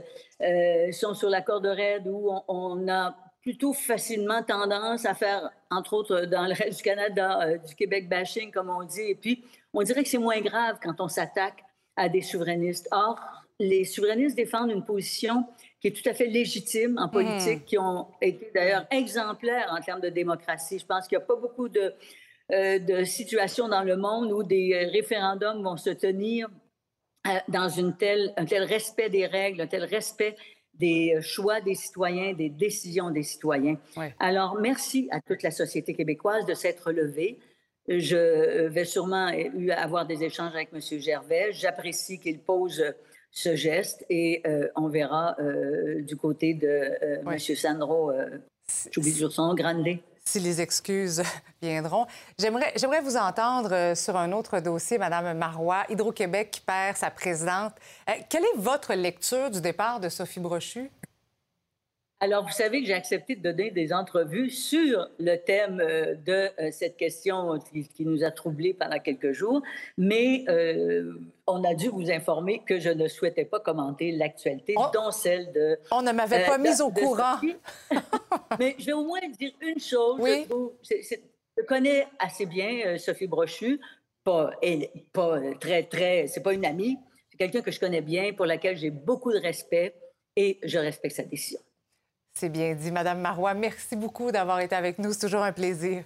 euh, 0.41 0.91
sont 0.91 1.15
sur 1.15 1.29
la 1.29 1.41
corde 1.41 1.65
raide 1.65 2.07
où 2.07 2.29
on, 2.29 2.43
on 2.47 2.87
a 2.87 3.17
plutôt 3.47 3.71
facilement 3.71 4.43
tendance 4.43 5.05
à 5.05 5.13
faire, 5.13 5.49
entre 5.71 5.93
autres 5.93 6.25
dans 6.25 6.45
le 6.47 6.53
reste 6.53 6.79
du 6.79 6.83
Canada, 6.83 7.39
euh, 7.43 7.57
du 7.57 7.75
Québec 7.75 8.09
bashing, 8.09 8.51
comme 8.51 8.69
on 8.69 8.83
dit. 8.83 9.11
Et 9.11 9.15
puis, 9.15 9.41
on 9.73 9.83
dirait 9.83 10.03
que 10.03 10.09
c'est 10.09 10.17
moins 10.17 10.41
grave 10.41 10.79
quand 10.83 10.99
on 10.99 11.07
s'attaque 11.07 11.63
à 11.95 12.09
des 12.09 12.21
souverainistes. 12.21 12.89
Or, 12.91 13.17
les 13.57 13.85
souverainistes 13.85 14.35
défendent 14.35 14.71
une 14.71 14.83
position 14.83 15.45
qui 15.79 15.87
est 15.87 15.91
tout 15.91 16.09
à 16.09 16.13
fait 16.13 16.25
légitime 16.25 16.97
en 16.97 17.07
politique, 17.07 17.61
mmh. 17.61 17.65
qui 17.65 17.77
ont 17.77 18.07
été 18.21 18.51
d'ailleurs 18.53 18.85
exemplaires 18.91 19.69
en 19.71 19.79
termes 19.79 20.01
de 20.01 20.09
démocratie. 20.09 20.79
Je 20.79 20.85
pense 20.85 21.07
qu'il 21.07 21.17
n'y 21.17 21.23
a 21.23 21.25
pas 21.27 21.37
beaucoup 21.37 21.69
de, 21.69 21.93
euh, 22.51 22.79
de 22.79 23.05
situations 23.05 23.69
dans 23.69 23.83
le 23.83 23.95
monde 23.95 24.29
où 24.29 24.43
des 24.43 24.73
euh, 24.73 24.91
référendums 24.91 25.63
vont 25.63 25.77
se 25.77 25.91
tenir 25.91 26.49
dans 27.47 27.69
une 27.69 27.95
telle, 27.95 28.33
un 28.35 28.45
tel 28.45 28.63
respect 28.63 29.09
des 29.09 29.25
règles, 29.25 29.61
un 29.61 29.67
tel 29.67 29.85
respect 29.85 30.35
des 30.79 31.17
choix 31.21 31.61
des 31.61 31.75
citoyens, 31.75 32.33
des 32.33 32.49
décisions 32.49 33.11
des 33.11 33.23
citoyens. 33.23 33.77
Alors, 34.19 34.57
merci 34.59 35.07
à 35.11 35.19
toute 35.21 35.43
la 35.43 35.51
société 35.51 35.93
québécoise 35.93 36.45
de 36.45 36.53
s'être 36.53 36.91
levée. 36.91 37.39
Je 37.87 38.67
vais 38.67 38.85
sûrement 38.85 39.31
avoir 39.75 40.05
des 40.05 40.23
échanges 40.23 40.53
avec 40.53 40.69
M. 40.73 40.81
Gervais. 40.99 41.51
J'apprécie 41.53 42.19
qu'il 42.19 42.39
pose 42.39 42.83
ce 43.31 43.55
geste 43.55 44.05
et 44.09 44.41
euh, 44.47 44.67
on 44.75 44.89
verra 44.89 45.35
euh, 45.39 46.01
du 46.01 46.15
côté 46.17 46.53
de 46.53 46.67
euh, 46.67 47.21
M. 47.25 47.37
Sandro, 47.39 48.11
j'oublie 48.91 49.11
son 49.11 49.53
Grande. 49.53 49.85
Si 50.27 50.41
les 50.41 50.59
excuses 50.59 51.23
viendront. 51.61 52.05
J'aimerais 52.37 52.99
vous 53.01 53.15
entendre 53.15 53.93
sur 53.95 54.17
un 54.17 54.33
autre 54.33 54.59
dossier, 54.59 54.97
Mme 54.97 55.37
Marois, 55.37 55.85
Hydro-Québec 55.87 56.51
qui 56.51 56.59
perd 56.59 56.97
sa 56.97 57.09
présidente. 57.09 57.71
quelle 58.29 58.43
est 58.43 58.57
votre 58.57 58.93
lecture 58.93 59.49
du 59.49 59.61
départ 59.61 60.01
de 60.01 60.09
Sophie 60.09 60.41
Brochu? 60.41 60.91
Alors, 62.19 62.43
vous 62.43 62.51
savez 62.51 62.81
que 62.81 62.87
j'ai 62.87 62.95
accepté 62.95 63.35
de 63.35 63.43
donner 63.43 63.69
des 63.69 63.93
entrevues 63.93 64.49
sur 64.49 65.07
le 65.19 65.35
thème 65.35 65.79
euh, 65.79 66.15
de 66.15 66.49
euh, 66.59 66.71
cette 66.71 66.97
question 66.97 67.59
qui, 67.59 68.05
nous 68.05 68.23
a 68.23 68.31
troublés 68.31 68.73
pendant 68.73 68.97
quelques 68.99 69.33
jours, 69.33 69.61
mais 69.99 70.43
euh, 70.49 71.13
on 71.45 71.63
a 71.63 71.75
dû 71.75 71.89
vous 71.89 72.09
informer 72.09 72.63
que 72.65 72.79
je 72.79 72.89
ne 72.89 73.07
souhaitais 73.07 73.45
pas 73.45 73.59
commenter 73.59 74.11
l'actualité, 74.11 74.73
oh! 74.77 74.85
dont 74.91 75.11
celle 75.11 75.51
de... 75.51 75.77
On 75.91 76.01
ne 76.01 76.11
m'avait 76.11 76.43
pas 76.45 76.57
mise 76.57 76.81
au 76.81 76.89
courant. 76.89 77.35
mais 78.59 78.75
je 78.79 78.85
vais 78.87 78.93
au 78.93 79.03
moins 79.03 79.19
dire 79.37 79.51
une 79.61 79.79
chose. 79.79 80.19
Oui. 80.19 80.47
Je, 80.81 81.63
connais 81.67 82.07
assez 82.17 82.47
bien 82.47 82.97
Sophie 82.97 83.27
Brochu, 83.27 83.79
pas, 84.23 84.51
elle, 84.63 84.87
pas 85.13 85.39
très, 85.59 85.83
très... 85.83 86.25
C'est 86.25 86.41
pas 86.41 86.53
une 86.53 86.65
amie, 86.65 86.97
c'est 87.29 87.37
quelqu'un 87.37 87.61
que 87.61 87.71
je 87.71 87.79
connais 87.79 88.01
bien, 88.01 88.33
pour 88.33 88.47
laquelle 88.47 88.75
j'ai 88.75 88.89
beaucoup 88.89 89.31
de 89.31 89.39
respect 89.39 89.93
et 90.35 90.59
je 90.63 90.79
respecte 90.79 91.15
sa 91.15 91.23
décision. 91.23 91.59
C'est 92.39 92.49
bien 92.49 92.75
dit. 92.75 92.91
Madame 92.91 93.19
Marois, 93.19 93.55
merci 93.55 93.95
beaucoup 93.95 94.31
d'avoir 94.31 94.59
été 94.59 94.75
avec 94.75 94.99
nous. 94.99 95.11
C'est 95.11 95.21
toujours 95.21 95.41
un 95.41 95.51
plaisir. 95.51 96.03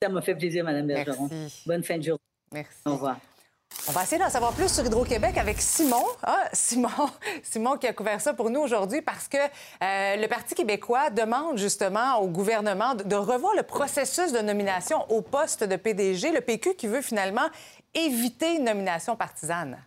Ça 0.00 0.08
m'a 0.08 0.22
fait 0.22 0.36
plaisir, 0.36 0.62
Madame 0.62 0.86
Bergeron. 0.86 1.28
Bonne 1.66 1.82
fin 1.82 1.98
de 1.98 2.04
journée. 2.04 2.20
Merci. 2.52 2.78
Au 2.86 2.92
revoir. 2.92 3.18
On 3.88 3.92
va 3.92 4.04
essayer 4.04 4.22
d'en 4.22 4.30
savoir 4.30 4.52
plus 4.52 4.72
sur 4.72 4.86
Hydro-Québec 4.86 5.38
avec 5.38 5.60
Simon. 5.60 6.04
Ah, 6.22 6.44
Simon, 6.52 6.88
Simon 7.42 7.78
qui 7.78 7.88
a 7.88 7.92
couvert 7.92 8.20
ça 8.20 8.32
pour 8.32 8.48
nous 8.48 8.60
aujourd'hui 8.60 9.02
parce 9.02 9.26
que 9.26 9.38
euh, 9.38 10.16
le 10.16 10.26
Parti 10.28 10.54
québécois 10.54 11.10
demande 11.10 11.58
justement 11.58 12.20
au 12.20 12.28
gouvernement 12.28 12.94
de 12.94 13.16
revoir 13.16 13.56
le 13.56 13.64
processus 13.64 14.30
de 14.30 14.38
nomination 14.38 15.04
au 15.10 15.20
poste 15.20 15.64
de 15.64 15.74
PDG. 15.74 16.30
Le 16.30 16.42
PQ 16.42 16.76
qui 16.76 16.86
veut 16.86 17.02
finalement 17.02 17.48
éviter 17.92 18.54
une 18.54 18.64
nomination 18.64 19.16
partisane. 19.16 19.78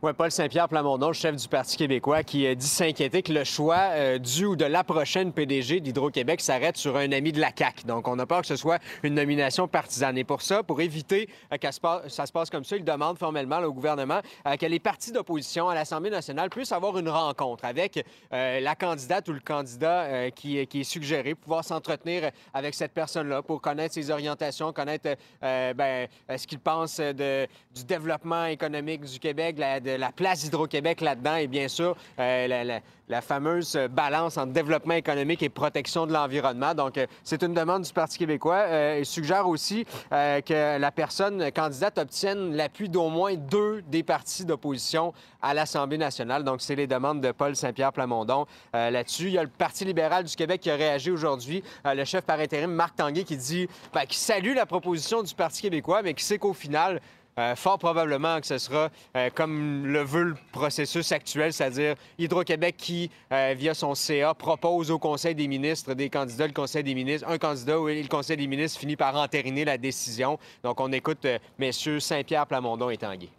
Oui, 0.00 0.12
Paul 0.16 0.30
Saint-Pierre 0.30 0.68
Plamondon, 0.68 1.12
chef 1.12 1.34
du 1.34 1.48
Parti 1.48 1.76
québécois, 1.76 2.22
qui 2.22 2.54
dit 2.54 2.68
s'inquiéter 2.68 3.20
que 3.20 3.32
le 3.32 3.42
choix 3.42 3.88
euh, 3.90 4.18
du 4.18 4.44
ou 4.44 4.54
de 4.54 4.64
la 4.64 4.84
prochaine 4.84 5.32
PDG 5.32 5.80
d'Hydro-Québec 5.80 6.40
s'arrête 6.40 6.76
sur 6.76 6.96
un 6.96 7.10
ami 7.10 7.32
de 7.32 7.40
la 7.40 7.50
CAQ. 7.52 7.84
Donc, 7.84 8.06
on 8.06 8.16
a 8.20 8.24
peur 8.24 8.42
que 8.42 8.46
ce 8.46 8.54
soit 8.54 8.78
une 9.02 9.14
nomination 9.14 9.66
partisane. 9.66 10.16
Et 10.16 10.22
pour 10.22 10.42
ça, 10.42 10.62
pour 10.62 10.80
éviter 10.80 11.28
euh, 11.52 11.56
que 11.56 11.66
ça 11.72 12.26
se 12.26 12.32
passe 12.32 12.48
comme 12.48 12.62
ça, 12.62 12.76
il 12.76 12.84
demande 12.84 13.18
formellement 13.18 13.58
au 13.58 13.72
gouvernement 13.72 14.20
euh, 14.46 14.54
que 14.54 14.66
les 14.66 14.78
partis 14.78 15.10
d'opposition 15.10 15.68
à 15.68 15.74
l'Assemblée 15.74 16.10
nationale 16.10 16.48
puissent 16.48 16.70
avoir 16.70 16.96
une 16.96 17.08
rencontre 17.08 17.64
avec 17.64 18.04
la 18.30 18.74
candidate 18.76 19.28
ou 19.28 19.32
le 19.32 19.40
candidat 19.40 20.30
qui, 20.30 20.58
est 20.58 20.84
suggéré, 20.84 21.34
pouvoir 21.34 21.64
s'entretenir 21.64 22.30
avec 22.54 22.74
cette 22.74 22.92
personne-là 22.92 23.42
pour 23.42 23.60
connaître 23.60 23.94
ses 23.94 24.10
orientations, 24.10 24.72
connaître 24.72 25.16
ben, 25.40 26.06
ce 26.36 26.46
qu'il 26.46 26.60
pense 26.60 26.98
de, 26.98 27.46
du 27.74 27.84
développement 27.84 28.44
économique 28.44 29.04
du 29.04 29.18
Québec, 29.18 29.56
la, 29.58 29.80
la 29.96 30.12
place 30.12 30.42
d'Hydro-Québec 30.42 31.00
là-dedans 31.00 31.36
et 31.36 31.46
bien 31.46 31.68
sûr 31.68 31.96
euh, 32.18 32.80
la, 33.08 33.20
fameuse 33.22 33.76
balance 33.90 34.36
entre 34.36 34.52
développement 34.52 34.94
économique 34.94 35.42
et 35.42 35.48
protection 35.48 36.06
de 36.06 36.12
l'environnement. 36.12 36.74
Donc, 36.74 36.98
euh, 36.98 37.06
c'est 37.24 37.42
une 37.42 37.54
demande 37.54 37.82
du 37.82 37.92
Parti 37.92 38.18
québécois. 38.18 38.64
Euh, 38.66 38.96
il 39.00 39.06
suggère 39.06 39.48
aussi 39.48 39.86
que 40.10 40.78
la 40.78 40.90
personne 40.92 41.50
candidate 41.52 41.98
obtienne 41.98 42.54
l'appui 42.54 42.88
d'au 42.88 43.08
moins 43.08 43.34
deux 43.34 43.82
des 43.82 44.02
partis 44.02 44.44
d'opposition 44.44 45.12
à 45.40 45.54
l'Assemblée 45.54 45.98
nationale. 45.98 46.44
Donc, 46.44 46.60
c'est 46.60 46.74
les 46.74 46.86
demandes 46.86 47.20
de 47.20 47.32
Paul 47.32 47.56
Saint-Pierre 47.56 47.92
Plamondon 47.92 48.46
là-dessus. 48.72 49.26
Il 49.26 49.32
y 49.32 49.38
a 49.38 49.42
le 49.42 49.48
Parti 49.48 49.84
libéral 49.84 50.24
du 50.24 50.36
Québec 50.36 50.60
qui 50.60 50.70
a 50.70 50.76
réagi 50.76 51.10
aujourd'hui. 51.10 51.62
le 51.84 52.04
chef 52.04 52.24
par 52.24 52.38
intérim, 52.40 52.70
Marc 52.70 52.96
Tanguay, 52.96 53.24
qui 53.24 53.36
dit 53.36 53.68
ben, 53.92 54.04
qu'il 54.04 54.18
salue 54.18 54.54
la 54.54 54.66
proposition 54.66 55.22
du 55.22 55.34
Parti 55.34 55.62
québécois, 55.62 56.02
mais 56.02 56.14
qui 56.14 56.24
sait 56.24 56.38
qu'au 56.38 56.52
final, 56.52 57.00
euh, 57.38 57.54
fort 57.54 57.78
probablement 57.78 58.40
que 58.40 58.46
ce 58.46 58.58
sera 58.58 58.90
euh, 59.16 59.30
comme 59.32 59.86
le 59.86 60.02
veut 60.02 60.24
le 60.24 60.36
processus 60.52 61.12
actuel, 61.12 61.52
c'est-à-dire 61.52 61.94
Hydro-Québec 62.18 62.74
qui, 62.76 63.10
euh, 63.32 63.54
via 63.56 63.74
son 63.74 63.94
CA, 63.94 64.34
propose 64.34 64.90
au 64.90 64.98
Conseil 64.98 65.36
des 65.36 65.46
ministres 65.46 65.94
des 65.94 66.10
candidats, 66.10 66.48
le 66.48 66.52
Conseil 66.52 66.82
des 66.82 66.94
ministres, 66.94 67.28
un 67.28 67.38
candidat 67.38 67.76
et 67.90 68.02
le 68.02 68.08
Conseil 68.08 68.36
des 68.36 68.48
ministres 68.48 68.80
finit 68.80 68.96
par 68.96 69.14
entériner 69.14 69.64
la 69.64 69.78
décision. 69.78 70.38
Donc, 70.64 70.80
on 70.80 70.90
écoute 70.90 71.26
messieurs 71.58 72.00
Saint-Pierre, 72.00 72.46
Plamondon 72.46 72.90
et 72.90 72.96
Tanguy. 72.96 73.30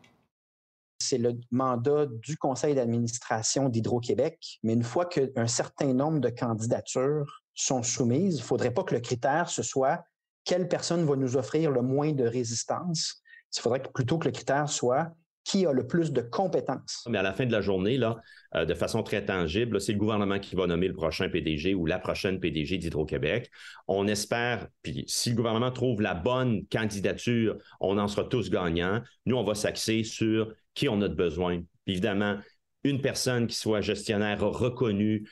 C'est 1.01 1.17
le 1.17 1.39
mandat 1.51 2.07
du 2.07 2.35
conseil 2.35 2.75
d'administration 2.75 3.69
d'Hydro-Québec, 3.69 4.59
mais 4.63 4.73
une 4.73 4.83
fois 4.83 5.05
qu'un 5.05 5.47
certain 5.47 5.93
nombre 5.93 6.19
de 6.19 6.29
candidatures 6.29 7.41
sont 7.53 7.83
soumises, 7.83 8.35
il 8.35 8.39
ne 8.39 8.43
faudrait 8.43 8.71
pas 8.73 8.83
que 8.83 8.93
le 8.93 9.01
critère 9.01 9.49
ce 9.49 9.63
soit 9.63 10.03
quelle 10.43 10.67
personne 10.67 11.05
va 11.05 11.15
nous 11.15 11.37
offrir 11.37 11.71
le 11.71 11.81
moins 11.81 12.11
de 12.11 12.25
résistance, 12.25 13.21
il 13.55 13.61
faudrait 13.61 13.81
plutôt 13.81 14.17
que 14.17 14.25
le 14.25 14.31
critère 14.31 14.69
soit 14.69 15.13
qui 15.43 15.65
a 15.65 15.71
le 15.71 15.87
plus 15.87 16.11
de 16.11 16.21
compétences. 16.21 17.07
Mais 17.09 17.17
à 17.17 17.23
la 17.23 17.33
fin 17.33 17.45
de 17.45 17.51
la 17.51 17.61
journée, 17.61 17.97
là, 17.97 18.17
euh, 18.55 18.65
de 18.65 18.73
façon 18.75 19.01
très 19.01 19.25
tangible, 19.25 19.81
c'est 19.81 19.93
le 19.93 19.97
gouvernement 19.97 20.37
qui 20.37 20.55
va 20.55 20.67
nommer 20.67 20.87
le 20.87 20.93
prochain 20.93 21.27
PDG 21.27 21.73
ou 21.73 21.85
la 21.85 21.97
prochaine 21.97 22.39
PDG 22.39 22.77
d'Hydro-Québec. 22.77 23.49
On 23.87 24.07
espère, 24.07 24.67
puis 24.83 25.05
si 25.07 25.31
le 25.31 25.35
gouvernement 25.35 25.71
trouve 25.71 26.01
la 26.01 26.13
bonne 26.13 26.67
candidature, 26.67 27.57
on 27.79 27.97
en 27.97 28.07
sera 28.07 28.25
tous 28.25 28.51
gagnants. 28.51 29.01
Nous, 29.25 29.35
on 29.35 29.43
va 29.43 29.55
s'axer 29.55 30.03
sur 30.03 30.53
qui 30.75 30.87
on 30.87 31.01
a 31.01 31.07
de 31.07 31.15
besoin. 31.15 31.61
évidemment, 31.87 32.37
une 32.83 33.01
personne 33.01 33.47
qui 33.47 33.57
soit 33.57 33.81
gestionnaire 33.81 34.39
reconnue, 34.41 35.29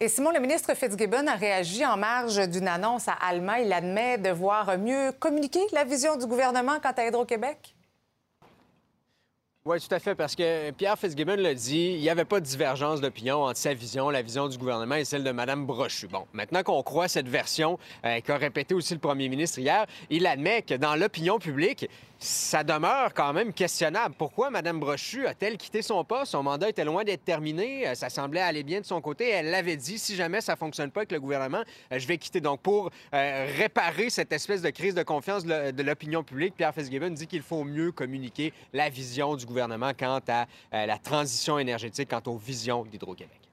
et 0.00 0.08
Simon, 0.08 0.32
le 0.32 0.40
ministre 0.40 0.74
Fitzgibbon 0.74 1.26
a 1.28 1.34
réagi 1.34 1.86
en 1.86 1.96
marge 1.96 2.48
d'une 2.48 2.68
annonce 2.68 3.08
à 3.08 3.12
Alma. 3.12 3.60
Il 3.60 3.72
admet 3.72 4.18
devoir 4.18 4.76
mieux 4.76 5.12
communiquer 5.12 5.60
la 5.72 5.84
vision 5.84 6.16
du 6.16 6.26
gouvernement 6.26 6.78
quant 6.82 6.92
à 6.96 7.06
Hydro-Québec. 7.06 7.74
Oui, 9.66 9.80
tout 9.80 9.94
à 9.94 9.98
fait, 9.98 10.14
parce 10.14 10.36
que 10.36 10.72
Pierre 10.72 10.98
Fitzgibbon 10.98 11.36
l'a 11.36 11.54
dit, 11.54 11.92
il 11.94 12.00
n'y 12.00 12.10
avait 12.10 12.26
pas 12.26 12.38
de 12.38 12.44
divergence 12.44 13.00
d'opinion 13.00 13.44
entre 13.44 13.56
sa 13.56 13.72
vision, 13.72 14.10
la 14.10 14.20
vision 14.20 14.46
du 14.46 14.58
gouvernement 14.58 14.96
et 14.96 15.06
celle 15.06 15.24
de 15.24 15.30
Mme 15.30 15.64
Brochu. 15.64 16.06
Bon, 16.06 16.26
maintenant 16.34 16.62
qu'on 16.62 16.82
croit 16.82 17.08
cette 17.08 17.28
version 17.28 17.78
euh, 18.04 18.20
qu'a 18.20 18.36
répété 18.36 18.74
aussi 18.74 18.92
le 18.92 19.00
premier 19.00 19.26
ministre 19.30 19.60
hier, 19.60 19.86
il 20.10 20.26
admet 20.26 20.60
que 20.60 20.74
dans 20.74 20.96
l'opinion 20.96 21.38
publique, 21.38 21.88
ça 22.24 22.64
demeure 22.64 23.12
quand 23.12 23.32
même 23.32 23.52
questionnable. 23.52 24.14
Pourquoi 24.16 24.50
Mme 24.50 24.80
Brochu 24.80 25.26
a-t-elle 25.26 25.56
quitté 25.56 25.82
son 25.82 26.02
poste? 26.04 26.32
Son 26.32 26.42
mandat 26.42 26.70
était 26.70 26.84
loin 26.84 27.04
d'être 27.04 27.24
terminé. 27.24 27.86
Euh, 27.86 27.94
ça 27.94 28.08
semblait 28.08 28.40
aller 28.40 28.62
bien 28.62 28.80
de 28.80 28.86
son 28.86 29.00
côté. 29.00 29.28
Elle 29.28 29.50
l'avait 29.50 29.76
dit, 29.76 29.98
si 29.98 30.16
jamais 30.16 30.40
ça 30.40 30.52
ne 30.52 30.58
fonctionne 30.58 30.90
pas 30.90 31.00
avec 31.00 31.12
le 31.12 31.20
gouvernement, 31.20 31.62
euh, 31.92 31.98
je 31.98 32.06
vais 32.06 32.16
quitter. 32.18 32.40
Donc, 32.40 32.60
pour 32.60 32.90
euh, 33.12 33.46
réparer 33.56 34.10
cette 34.10 34.32
espèce 34.32 34.62
de 34.62 34.70
crise 34.70 34.94
de 34.94 35.02
confiance 35.02 35.44
de 35.44 35.82
l'opinion 35.82 36.22
publique, 36.22 36.54
Pierre 36.56 36.74
Fitzgibbon 36.74 37.10
dit 37.10 37.26
qu'il 37.26 37.42
faut 37.42 37.64
mieux 37.64 37.92
communiquer 37.92 38.52
la 38.72 38.88
vision 38.88 39.36
du 39.36 39.44
gouvernement 39.44 39.92
quant 39.98 40.20
à 40.28 40.46
la 40.86 40.98
transition 40.98 41.58
énergétique, 41.58 42.08
quant 42.10 42.22
aux 42.30 42.36
visions 42.36 42.84
d'Hydro-Québec. 42.84 43.43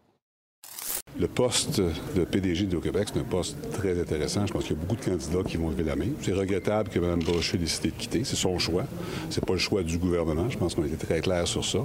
Le 1.20 1.28
poste 1.28 1.82
de 2.16 2.24
PDG 2.24 2.66
de 2.66 2.78
Québec, 2.78 3.10
c'est 3.14 3.20
un 3.20 3.24
poste 3.24 3.58
très 3.74 4.00
intéressant. 4.00 4.48
Je 4.48 4.54
pense 4.54 4.64
qu'il 4.64 4.76
y 4.76 4.80
a 4.80 4.82
beaucoup 4.82 4.96
de 4.96 5.04
candidats 5.04 5.44
qui 5.48 5.58
vont 5.58 5.70
lever 5.70 5.84
la 5.84 5.96
main. 5.96 6.08
C'est 6.22 6.34
regrettable 6.34 6.90
que 6.90 7.00
Mme 7.00 7.20
Brochet 7.20 7.58
ait 7.58 7.60
décidé 7.60 7.90
de 7.90 7.96
quitter. 7.96 8.24
C'est 8.24 8.38
son 8.38 8.58
choix. 8.58 8.86
C'est 9.30 9.46
pas 9.46 9.54
le 9.54 9.60
choix 9.60 9.84
du 9.84 9.98
gouvernement. 9.98 10.50
Je 10.50 10.58
pense 10.58 10.74
qu'on 10.74 10.86
été 10.86 10.96
très 10.96 11.20
clair 11.20 11.48
sur 11.48 11.66
ça. 11.66 11.80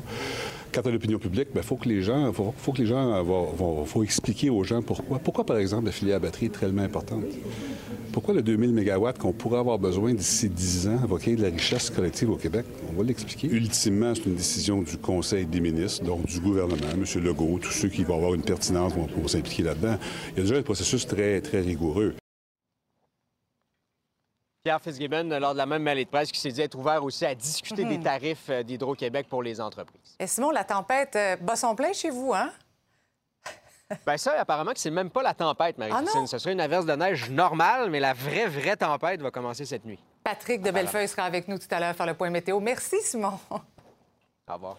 Quant 0.73 0.83
à 0.83 0.91
l'opinion 0.91 1.19
publique, 1.19 1.49
il 1.51 1.55
ben, 1.55 1.63
faut 1.63 1.77
que 1.77 1.89
les 1.89 2.03
gens, 2.03 2.33
faut, 2.33 2.73
que 2.73 2.79
les 2.79 2.87
gens, 2.87 3.23
vont, 3.23 3.85
faut 3.85 4.03
expliquer 4.03 4.51
aux 4.51 4.65
gens 4.65 4.83
pourquoi. 4.83 5.19
Pourquoi, 5.19 5.45
par 5.45 5.59
exemple, 5.59 5.87
la 5.87 5.93
filière 5.93 6.21
batterie 6.21 6.47
est 6.47 6.59
tellement 6.59 6.83
importante? 6.83 7.25
Pourquoi 8.13 8.35
le 8.35 8.43
2000 8.43 8.73
MW 8.73 9.13
qu'on 9.19 9.33
pourrait 9.33 9.59
avoir 9.59 9.79
besoin 9.79 10.15
d'ici 10.15 10.49
10 10.49 10.89
ans 10.89 10.97
va 11.07 11.19
créer 11.19 11.37
de 11.37 11.43
la 11.43 11.49
richesse 11.49 11.91
collective 11.91 12.31
au 12.31 12.37
Québec? 12.37 12.65
On 12.91 12.99
va 12.99 13.07
l'expliquer. 13.07 13.49
Ultimement, 13.49 14.15
c'est 14.15 14.25
une 14.25 14.37
décision 14.37 14.83
du 14.83 14.97
Conseil 14.97 15.47
des 15.47 15.61
ministres, 15.61 16.03
donc 16.05 16.25
du 16.27 16.41
gouvernement, 16.41 16.93
M. 16.95 17.05
Legault, 17.23 17.59
tous 17.61 17.73
ceux 17.73 17.89
qui 17.89 18.05
vont 18.05 18.17
avoir 18.17 18.35
une 18.35 18.43
pertinence 18.43 18.95
vont, 18.95 19.29
s'impliquer 19.29 19.65
là-dedans. 19.65 19.99
Il 20.33 20.39
y 20.39 20.41
a 20.41 20.43
déjà 20.45 20.57
un 20.57 20.63
processus 20.63 21.07
très, 21.07 21.41
très 21.41 21.61
rigoureux. 21.61 22.15
Pierre 24.67 24.83
Fitzgibbon, 24.83 25.29
lors 25.39 25.53
de 25.53 25.59
la 25.59 25.67
même 25.67 25.85
mêlée 25.85 26.05
de 26.05 26.11
presse, 26.11 26.33
qui 26.33 26.41
s'est 26.41 26.51
dit 26.51 26.61
être 26.61 26.77
ouvert 26.77 27.05
aussi 27.05 27.25
à 27.25 27.37
discuter 27.37 27.85
des 27.85 27.99
mhm. 27.99 28.03
tarifs 28.03 28.51
euh, 28.51 28.65
d'Hydro-Québec 28.65 29.29
pour 29.29 29.41
les 29.41 29.61
entreprises. 29.61 30.17
Et 30.19 30.27
Simon, 30.27 30.51
la 30.51 30.65
tempête 30.65 31.15
euh, 31.15 31.37
bat 31.37 31.55
son 31.55 31.77
plein 31.77 31.93
chez 31.93 32.11
vous, 32.11 32.35
hein? 32.35 32.51
Bien, 34.05 34.17
ça, 34.17 34.33
apparemment 34.33 34.73
que 34.73 34.81
c'est 34.81 34.91
même 34.91 35.09
pas 35.09 35.23
la 35.23 35.35
tempête, 35.35 35.79
Marie-Christine. 35.79 36.23
Ah 36.25 36.27
Ce 36.27 36.39
serait 36.39 36.51
une 36.51 36.61
averse 36.61 36.85
de 36.85 36.95
neige 36.97 37.31
normale, 37.31 37.91
mais 37.91 38.01
la 38.01 38.13
vraie, 38.13 38.49
vraie 38.49 38.77
tempête 38.77 39.23
va 39.23 39.31
commencer 39.31 39.65
cette 39.65 39.85
nuit. 39.85 40.01
Patrick 40.25 40.61
de 40.63 40.73
Bellefeuille 40.73 41.07
sera 41.07 41.23
avec 41.23 41.47
nous 41.47 41.59
tout 41.59 41.69
à 41.71 41.79
l'heure 41.79 41.95
faire 41.95 42.07
le 42.07 42.15
point 42.15 42.31
météo. 42.31 42.59
Merci, 42.59 42.97
Simon. 43.03 43.39
Au 43.49 43.61
revoir. 44.53 44.79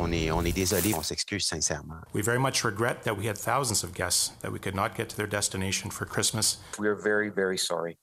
On 0.00 0.12
est, 0.12 0.30
on 0.30 0.44
est 0.44 0.52
désolé, 0.52 0.92
on 0.94 1.02
s'excuse 1.02 1.46
sincèrement. 1.46 2.02
We 2.12 2.22
very 2.22 2.38
much 2.38 2.64
regret 2.64 3.04
that 3.04 3.16
we 3.16 3.26
had 3.26 3.38
thousands 3.38 3.84
of 3.84 3.94
guests 3.94 4.32
that 4.40 4.52
we 4.52 4.58
could 4.58 4.74
not 4.74 4.96
get 4.96 5.08
to 5.10 5.16
their 5.16 5.28
destination 5.28 5.90
for 5.90 6.04
Christmas. 6.04 6.58
We 6.78 6.88
are 6.88 6.96
very, 6.96 7.30
very 7.30 7.56
sorry. 7.56 7.96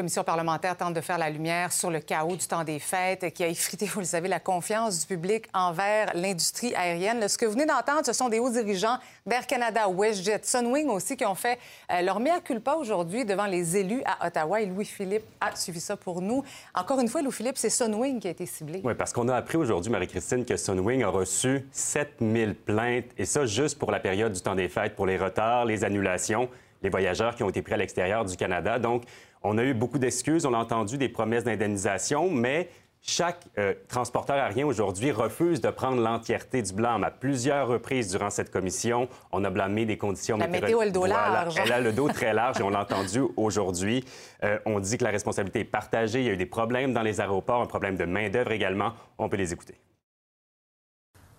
Commission 0.00 0.24
parlementaire 0.24 0.78
tente 0.78 0.94
de 0.94 1.02
faire 1.02 1.18
la 1.18 1.28
lumière 1.28 1.74
sur 1.74 1.90
le 1.90 2.00
chaos 2.00 2.34
du 2.34 2.46
temps 2.46 2.64
des 2.64 2.78
fêtes 2.78 3.34
qui 3.34 3.44
a 3.44 3.48
effrité, 3.48 3.84
vous 3.84 4.00
le 4.00 4.06
savez, 4.06 4.28
la 4.28 4.40
confiance 4.40 5.00
du 5.00 5.06
public 5.06 5.44
envers 5.52 6.10
l'industrie 6.14 6.74
aérienne. 6.74 7.28
ce 7.28 7.36
que 7.36 7.44
vous 7.44 7.52
venez 7.52 7.66
d'entendre, 7.66 8.06
ce 8.06 8.14
sont 8.14 8.30
des 8.30 8.38
hauts 8.38 8.48
dirigeants 8.48 8.96
d'Air 9.26 9.46
Canada, 9.46 9.90
WestJet, 9.90 10.40
Sunwing 10.42 10.88
aussi, 10.88 11.18
qui 11.18 11.26
ont 11.26 11.34
fait 11.34 11.58
euh, 11.92 12.00
leur 12.00 12.18
mea 12.18 12.40
culpa 12.42 12.76
aujourd'hui 12.76 13.26
devant 13.26 13.44
les 13.44 13.76
élus 13.76 14.02
à 14.06 14.26
Ottawa. 14.26 14.62
Et 14.62 14.64
Louis-Philippe 14.64 15.24
a 15.38 15.54
suivi 15.54 15.80
ça 15.80 15.98
pour 15.98 16.22
nous. 16.22 16.42
Encore 16.74 16.98
une 16.98 17.08
fois, 17.08 17.20
Louis-Philippe, 17.20 17.58
c'est 17.58 17.68
Sunwing 17.68 18.20
qui 18.20 18.28
a 18.28 18.30
été 18.30 18.46
ciblé. 18.46 18.80
Oui, 18.82 18.94
parce 18.94 19.12
qu'on 19.12 19.28
a 19.28 19.36
appris 19.36 19.58
aujourd'hui, 19.58 19.92
Marie-Christine, 19.92 20.46
que 20.46 20.56
Sunwing 20.56 21.02
a 21.02 21.08
reçu 21.08 21.68
7000 21.72 22.54
plaintes, 22.54 23.04
et 23.18 23.26
ça 23.26 23.44
juste 23.44 23.78
pour 23.78 23.90
la 23.90 24.00
période 24.00 24.32
du 24.32 24.40
temps 24.40 24.54
des 24.54 24.70
fêtes, 24.70 24.96
pour 24.96 25.04
les 25.04 25.18
retards, 25.18 25.66
les 25.66 25.84
annulations, 25.84 26.48
les 26.82 26.88
voyageurs 26.88 27.34
qui 27.34 27.42
ont 27.42 27.50
été 27.50 27.60
pris 27.60 27.74
à 27.74 27.76
l'extérieur 27.76 28.24
du 28.24 28.34
Canada. 28.38 28.78
Donc, 28.78 29.02
on 29.42 29.58
a 29.58 29.64
eu 29.64 29.74
beaucoup 29.74 29.98
d'excuses, 29.98 30.44
on 30.46 30.54
a 30.54 30.58
entendu 30.58 30.98
des 30.98 31.08
promesses 31.08 31.44
d'indemnisation, 31.44 32.30
mais 32.30 32.68
chaque 33.02 33.46
euh, 33.58 33.72
transporteur 33.88 34.36
aérien 34.36 34.66
aujourd'hui 34.66 35.10
refuse 35.10 35.62
de 35.62 35.70
prendre 35.70 36.02
l'entièreté 36.02 36.60
du 36.60 36.74
blâme. 36.74 37.02
À 37.02 37.10
plusieurs 37.10 37.68
reprises 37.68 38.10
durant 38.10 38.28
cette 38.28 38.50
commission, 38.50 39.08
on 39.32 39.42
a 39.44 39.50
blâmé 39.50 39.86
des 39.86 39.96
conditions 39.96 40.36
La 40.36 40.48
météo 40.48 40.80
a 40.80 40.84
le 40.84 40.90
dos 40.90 41.06
large. 41.06 41.54
Elle 41.56 41.72
a 41.72 41.80
le 41.80 41.92
dos 41.92 42.08
très 42.12 42.34
large 42.34 42.60
et 42.60 42.62
on 42.62 42.68
l'a 42.68 42.82
entendu 42.82 43.22
aujourd'hui. 43.38 44.04
Euh, 44.44 44.58
on 44.66 44.80
dit 44.80 44.98
que 44.98 45.04
la 45.04 45.10
responsabilité 45.10 45.60
est 45.60 45.64
partagée. 45.64 46.20
Il 46.20 46.26
y 46.26 46.28
a 46.28 46.32
eu 46.32 46.36
des 46.36 46.46
problèmes 46.46 46.92
dans 46.92 47.02
les 47.02 47.22
aéroports, 47.22 47.62
un 47.62 47.66
problème 47.66 47.96
de 47.96 48.04
main-d'œuvre 48.04 48.52
également. 48.52 48.92
On 49.16 49.30
peut 49.30 49.38
les 49.38 49.52
écouter. 49.52 49.76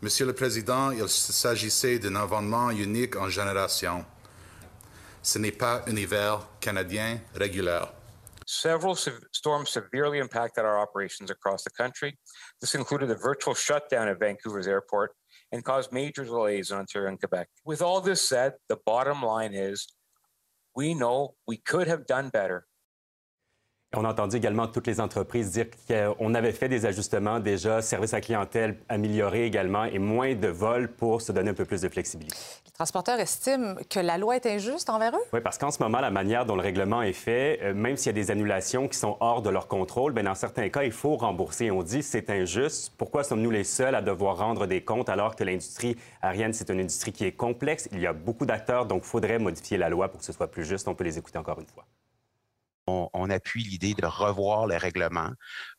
Monsieur 0.01 0.25
le 0.25 0.33
Président, 0.33 0.89
il 0.89 1.07
s'agissait 1.07 1.99
d'un 1.99 2.23
événement 2.23 2.71
unique 2.71 3.15
en 3.15 3.29
génération 3.29 4.03
ce 5.21 5.39
n'est 5.39 5.57
pas 5.57 5.83
un 5.87 5.95
hiver 5.95 6.47
canadien 6.59 7.19
régulier. 7.35 7.87
Several 8.45 8.95
storms 9.31 9.69
severely 9.69 10.19
impacted 10.19 10.65
our 10.65 10.77
operations 10.77 11.29
across 11.29 11.63
the 11.63 11.69
country. 11.69 12.17
This 12.59 12.75
included 12.75 13.09
a 13.09 13.15
virtual 13.15 13.53
shutdown 13.53 14.09
at 14.09 14.19
Vancouver's 14.19 14.67
airport 14.67 15.11
and 15.51 15.63
caused 15.63 15.91
major 15.91 16.25
delays 16.25 16.71
in 16.71 16.77
Ontario 16.77 17.09
and 17.09 17.19
Quebec. 17.19 17.47
With 17.65 17.81
all 17.81 18.01
this 18.01 18.21
said, 18.21 18.53
the 18.67 18.77
bottom 18.85 19.21
line 19.21 19.53
is 19.53 19.87
we 20.75 20.93
know 20.93 21.35
we 21.47 21.57
could 21.57 21.87
have 21.87 22.05
done 22.07 22.29
better. 22.29 22.65
On 23.93 24.05
a 24.05 24.09
entendu 24.09 24.37
également 24.37 24.67
toutes 24.67 24.87
les 24.87 25.01
entreprises 25.01 25.51
dire 25.51 25.65
qu'on 25.85 26.33
avait 26.33 26.53
fait 26.53 26.69
des 26.69 26.85
ajustements 26.85 27.41
déjà, 27.41 27.81
service 27.81 28.13
à 28.13 28.21
clientèle 28.21 28.77
amélioré 28.87 29.45
également 29.45 29.83
et 29.83 29.99
moins 29.99 30.33
de 30.33 30.47
vols 30.47 30.87
pour 30.87 31.21
se 31.21 31.33
donner 31.33 31.49
un 31.49 31.53
peu 31.53 31.65
plus 31.65 31.81
de 31.81 31.89
flexibilité. 31.89 32.37
Les 32.65 32.71
transporteurs 32.71 33.19
estiment 33.19 33.75
que 33.89 33.99
la 33.99 34.17
loi 34.17 34.37
est 34.37 34.45
injuste 34.45 34.89
envers 34.89 35.13
eux? 35.13 35.23
Oui, 35.33 35.41
parce 35.41 35.57
qu'en 35.57 35.71
ce 35.71 35.83
moment, 35.83 35.99
la 35.99 36.09
manière 36.09 36.45
dont 36.45 36.55
le 36.55 36.61
règlement 36.61 37.01
est 37.01 37.11
fait, 37.11 37.59
euh, 37.63 37.73
même 37.73 37.97
s'il 37.97 38.07
y 38.07 38.09
a 38.11 38.13
des 38.13 38.31
annulations 38.31 38.87
qui 38.87 38.97
sont 38.97 39.17
hors 39.19 39.41
de 39.41 39.49
leur 39.49 39.67
contrôle, 39.67 40.13
bien, 40.13 40.23
dans 40.23 40.35
certains 40.35 40.69
cas, 40.69 40.83
il 40.83 40.93
faut 40.93 41.17
rembourser. 41.17 41.69
On 41.69 41.83
dit 41.83 42.01
c'est 42.01 42.29
injuste. 42.29 42.93
Pourquoi 42.97 43.25
sommes-nous 43.25 43.51
les 43.51 43.65
seuls 43.65 43.95
à 43.95 44.01
devoir 44.01 44.37
rendre 44.37 44.67
des 44.67 44.81
comptes 44.81 45.09
alors 45.09 45.35
que 45.35 45.43
l'industrie 45.43 45.97
aérienne, 46.21 46.53
c'est 46.53 46.69
une 46.69 46.79
industrie 46.79 47.11
qui 47.11 47.25
est 47.25 47.33
complexe? 47.33 47.89
Il 47.91 47.99
y 47.99 48.07
a 48.07 48.13
beaucoup 48.13 48.45
d'acteurs, 48.45 48.85
donc 48.85 49.01
il 49.03 49.09
faudrait 49.09 49.37
modifier 49.37 49.77
la 49.77 49.89
loi 49.89 50.07
pour 50.07 50.21
que 50.21 50.25
ce 50.25 50.31
soit 50.31 50.47
plus 50.47 50.63
juste. 50.63 50.87
On 50.87 50.95
peut 50.95 51.03
les 51.03 51.17
écouter 51.17 51.37
encore 51.37 51.59
une 51.59 51.67
fois 51.67 51.85
on, 53.13 53.29
appuie 53.29 53.63
l'idée 53.63 53.93
de 53.93 54.05
revoir 54.05 54.67
le 54.67 54.77
règlement 54.77 55.31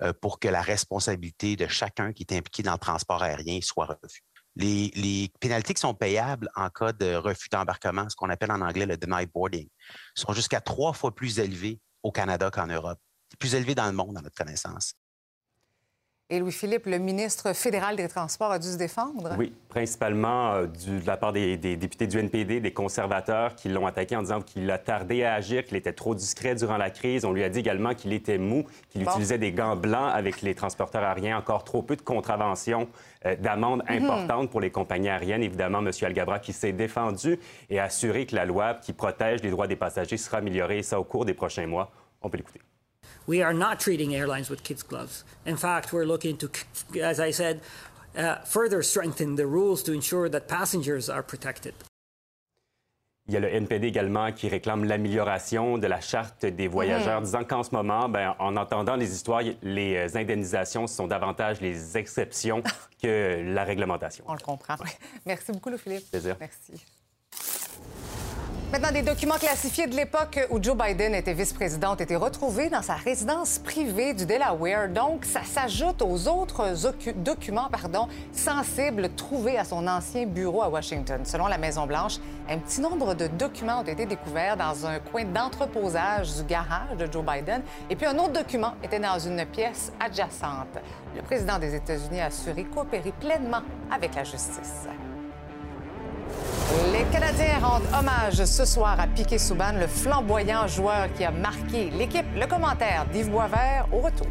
euh, 0.03 0.12
pour 0.20 0.38
que 0.38 0.48
la 0.48 0.62
responsabilité 0.62 1.57
de 1.57 1.66
chacun 1.66 2.12
qui 2.12 2.22
est 2.22 2.35
impliqué 2.35 2.62
dans 2.62 2.72
le 2.72 2.79
transport 2.79 3.22
aérien 3.22 3.61
soit 3.62 3.87
revue. 3.87 4.22
Les, 4.57 5.31
pénalités 5.40 5.75
qui 5.75 5.81
sont 5.81 5.94
payables 5.94 6.51
en 6.57 6.68
cas 6.68 6.92
de 6.92 7.14
refus 7.14 7.48
d'embarquement, 7.51 8.09
ce 8.09 8.16
qu'on 8.16 8.29
appelle 8.29 8.53
en 8.53 8.61
anglais 8.61 8.87
le 8.87 8.96
denied 8.96 9.31
boarding, 9.33 9.68
sont 10.14 10.33
jusqu'à 10.33 10.61
trois 10.61 10.92
fois 10.92 11.14
plus 11.14 11.38
élevées 11.38 11.81
au 12.03 12.12
Canada 12.12 12.51
qu'en 12.51 12.66
Europe. 12.66 12.98
Plus 13.38 13.55
élevées 13.55 13.75
dans 13.75 13.87
le 13.87 13.92
monde, 13.92 14.18
à 14.18 14.20
notre 14.20 14.37
connaissance. 14.37 14.94
Et 16.33 16.38
Louis-Philippe, 16.38 16.87
le 16.87 16.97
ministre 16.97 17.55
fédéral 17.55 17.95
des 17.95 18.09
Transports 18.09 18.53
a 18.53 18.59
dû 18.59 18.68
se 18.68 18.79
défendre? 18.79 19.35
Oui, 19.37 19.53
principalement 19.68 20.55
euh, 20.55 20.66
de 20.66 21.07
la 21.07 21.18
part 21.18 21.35
des, 21.35 21.59
députés 21.59 22.07
du 22.07 22.18
NPD, 22.18 22.59
des 22.61 22.73
conservateurs 22.73 23.55
qui 23.55 23.68
l'ont 23.68 23.87
attaqué 23.87 24.16
en 24.16 24.23
disant 24.23 24.40
qu'il 24.40 24.71
a 24.71 24.79
tardé 24.79 25.25
à 25.25 25.35
agir, 25.35 25.62
qu'il 25.62 25.77
était 25.77 25.92
trop 25.92 26.14
discret 26.14 26.55
durant 26.55 26.79
la 26.79 26.88
crise. 26.88 27.27
On 27.27 27.35
lui 27.35 27.45
a 27.45 27.51
dit 27.51 27.59
également 27.59 27.95
qu'il 27.95 28.14
était 28.14 28.38
mou, 28.38 28.64
qu'il 28.88 29.03
utilisait 29.03 29.37
des 29.37 29.53
gants 29.53 29.77
blancs 29.77 30.11
avec 30.11 30.40
les 30.40 30.55
transporteurs 30.55 31.05
aériens, 31.05 31.37
encore 31.37 31.64
trop 31.64 31.83
peu 31.83 31.97
de 31.97 32.03
contraventions, 32.03 32.88
euh, 33.27 33.37
d'amendes 33.37 33.83
mhm. 33.90 34.03
importantes 34.03 34.49
pour 34.49 34.62
les 34.62 34.71
compagnies 34.71 35.11
aériennes. 35.11 35.42
Évidemment, 35.42 35.81
M. 35.81 35.90
Algabra 36.01 36.38
qui 36.38 36.55
s'est 36.55 36.73
défendu 36.73 37.38
et 37.68 37.79
a 37.79 37.85
assuré 37.85 38.25
que 38.25 38.35
la 38.35 38.47
loi 38.47 38.73
qui 38.73 38.95
protège 38.95 39.42
les 39.42 39.51
droits 39.51 39.66
des 39.66 39.77
passagers 39.77 40.16
sera 40.16 40.38
améliorée, 40.38 40.79
et 40.79 40.83
ça 40.83 40.99
au 40.99 41.05
cours 41.05 41.27
des 41.27 41.35
prochains 41.35 41.66
mois. 41.66 41.90
On 42.23 42.31
peut 42.31 42.38
l'écouter. 42.38 42.62
We 43.26 43.42
are 43.42 43.54
not 43.54 43.80
treating 43.80 44.14
airlines 44.14 44.50
with 44.50 44.62
kids' 44.62 44.82
gloves. 44.82 45.24
In 45.46 45.56
fact, 45.56 45.92
we're 45.92 46.04
looking 46.04 46.37
to, 46.38 46.50
as 47.00 47.20
I 47.20 47.30
said, 47.30 47.61
uh, 48.16 48.37
further 48.44 48.82
strengthen 48.82 49.37
the 49.37 49.46
rules 49.46 49.82
to 49.85 49.92
ensure 49.92 50.28
that 50.28 50.48
passengers 50.48 51.08
are 51.08 51.22
protected. 51.22 51.74
Il 53.28 53.35
y 53.35 53.37
a 53.37 53.40
le 53.40 53.54
NPD 53.54 53.87
également 53.87 54.32
qui 54.32 54.48
réclame 54.48 54.85
l'amélioration 54.85 55.78
de 55.78 55.87
la 55.87 56.00
charte 56.00 56.44
des 56.44 56.66
voyageurs, 56.66 57.20
mmh. 57.20 57.24
disant 57.24 57.44
qu'en 57.44 57.62
ce 57.62 57.70
moment, 57.72 58.08
ben, 58.08 58.35
en 58.40 58.56
entendant 58.56 58.96
les 58.96 59.14
histoires, 59.14 59.42
les 59.62 60.16
indemnisations 60.16 60.88
sont 60.88 61.06
davantage 61.06 61.61
les 61.61 61.96
exceptions 61.96 62.64
que 63.02 63.40
la 63.46 63.62
réglementation. 63.62 64.24
On 64.26 64.35
le 64.35 64.40
comprend. 64.40 64.74
Merci 65.24 65.52
beaucoup, 65.52 65.76
Philippe. 65.78 66.11
Plaisir. 66.11 66.37
Merci. 66.40 66.85
Maintenant, 68.72 68.90
des 68.90 69.02
documents 69.02 69.37
classifiés 69.37 69.87
de 69.87 69.94
l'époque 69.94 70.40
où 70.48 70.58
Joe 70.58 70.74
Biden 70.74 71.14
était 71.14 71.35
vice-président 71.35 71.92
ont 71.92 71.96
été 71.96 72.16
retrouvés 72.16 72.70
dans 72.70 72.80
sa 72.80 72.94
résidence 72.94 73.58
privée 73.58 74.14
du 74.14 74.24
Delaware. 74.24 74.88
Donc, 74.88 75.26
ça 75.26 75.42
s'ajoute 75.44 76.00
aux 76.00 76.26
autres 76.26 76.72
documents 77.16 77.68
pardon, 77.70 78.08
sensibles 78.32 79.11
trouvés 79.14 79.58
à 79.58 79.64
son 79.64 79.87
ancien 79.87 80.24
bureau 80.24 80.62
à 80.62 80.70
Washington. 80.70 81.20
Selon 81.26 81.48
la 81.48 81.58
Maison-Blanche, 81.58 82.16
un 82.48 82.56
petit 82.56 82.80
nombre 82.80 83.12
de 83.12 83.26
documents 83.26 83.80
ont 83.80 83.87
été 83.87 84.06
découverts 84.06 84.56
dans 84.56 84.87
un 84.87 85.00
coin 85.00 85.24
d'entreposage 85.26 86.35
du 86.37 86.44
garage 86.44 86.96
de 86.96 87.06
Joe 87.12 87.22
Biden. 87.22 87.61
Et 87.90 87.94
puis, 87.94 88.06
un 88.06 88.16
autre 88.16 88.32
document 88.32 88.72
était 88.82 89.00
dans 89.00 89.18
une 89.18 89.44
pièce 89.44 89.92
adjacente. 90.00 90.78
Le 91.14 91.20
président 91.20 91.58
des 91.58 91.74
États-Unis 91.74 92.22
a 92.22 92.26
assuré 92.28 92.64
coopérer 92.64 93.12
pleinement 93.20 93.61
avec 93.90 94.14
la 94.14 94.24
justice. 94.24 94.87
Les 96.92 97.05
Canadiens 97.12 97.59
rendent 97.61 97.83
hommage 97.99 98.45
ce 98.45 98.64
soir 98.64 98.99
à 98.99 99.07
Piquet 99.07 99.38
Souban, 99.38 99.73
le 99.79 99.87
flamboyant 99.87 100.66
joueur 100.66 101.12
qui 101.16 101.25
a 101.25 101.31
marqué 101.31 101.90
l'équipe. 101.90 102.27
Le 102.35 102.47
commentaire 102.47 103.07
d'Yves 103.12 103.31
Boisvert 103.31 103.87
au 103.92 103.99
retour. 103.99 104.27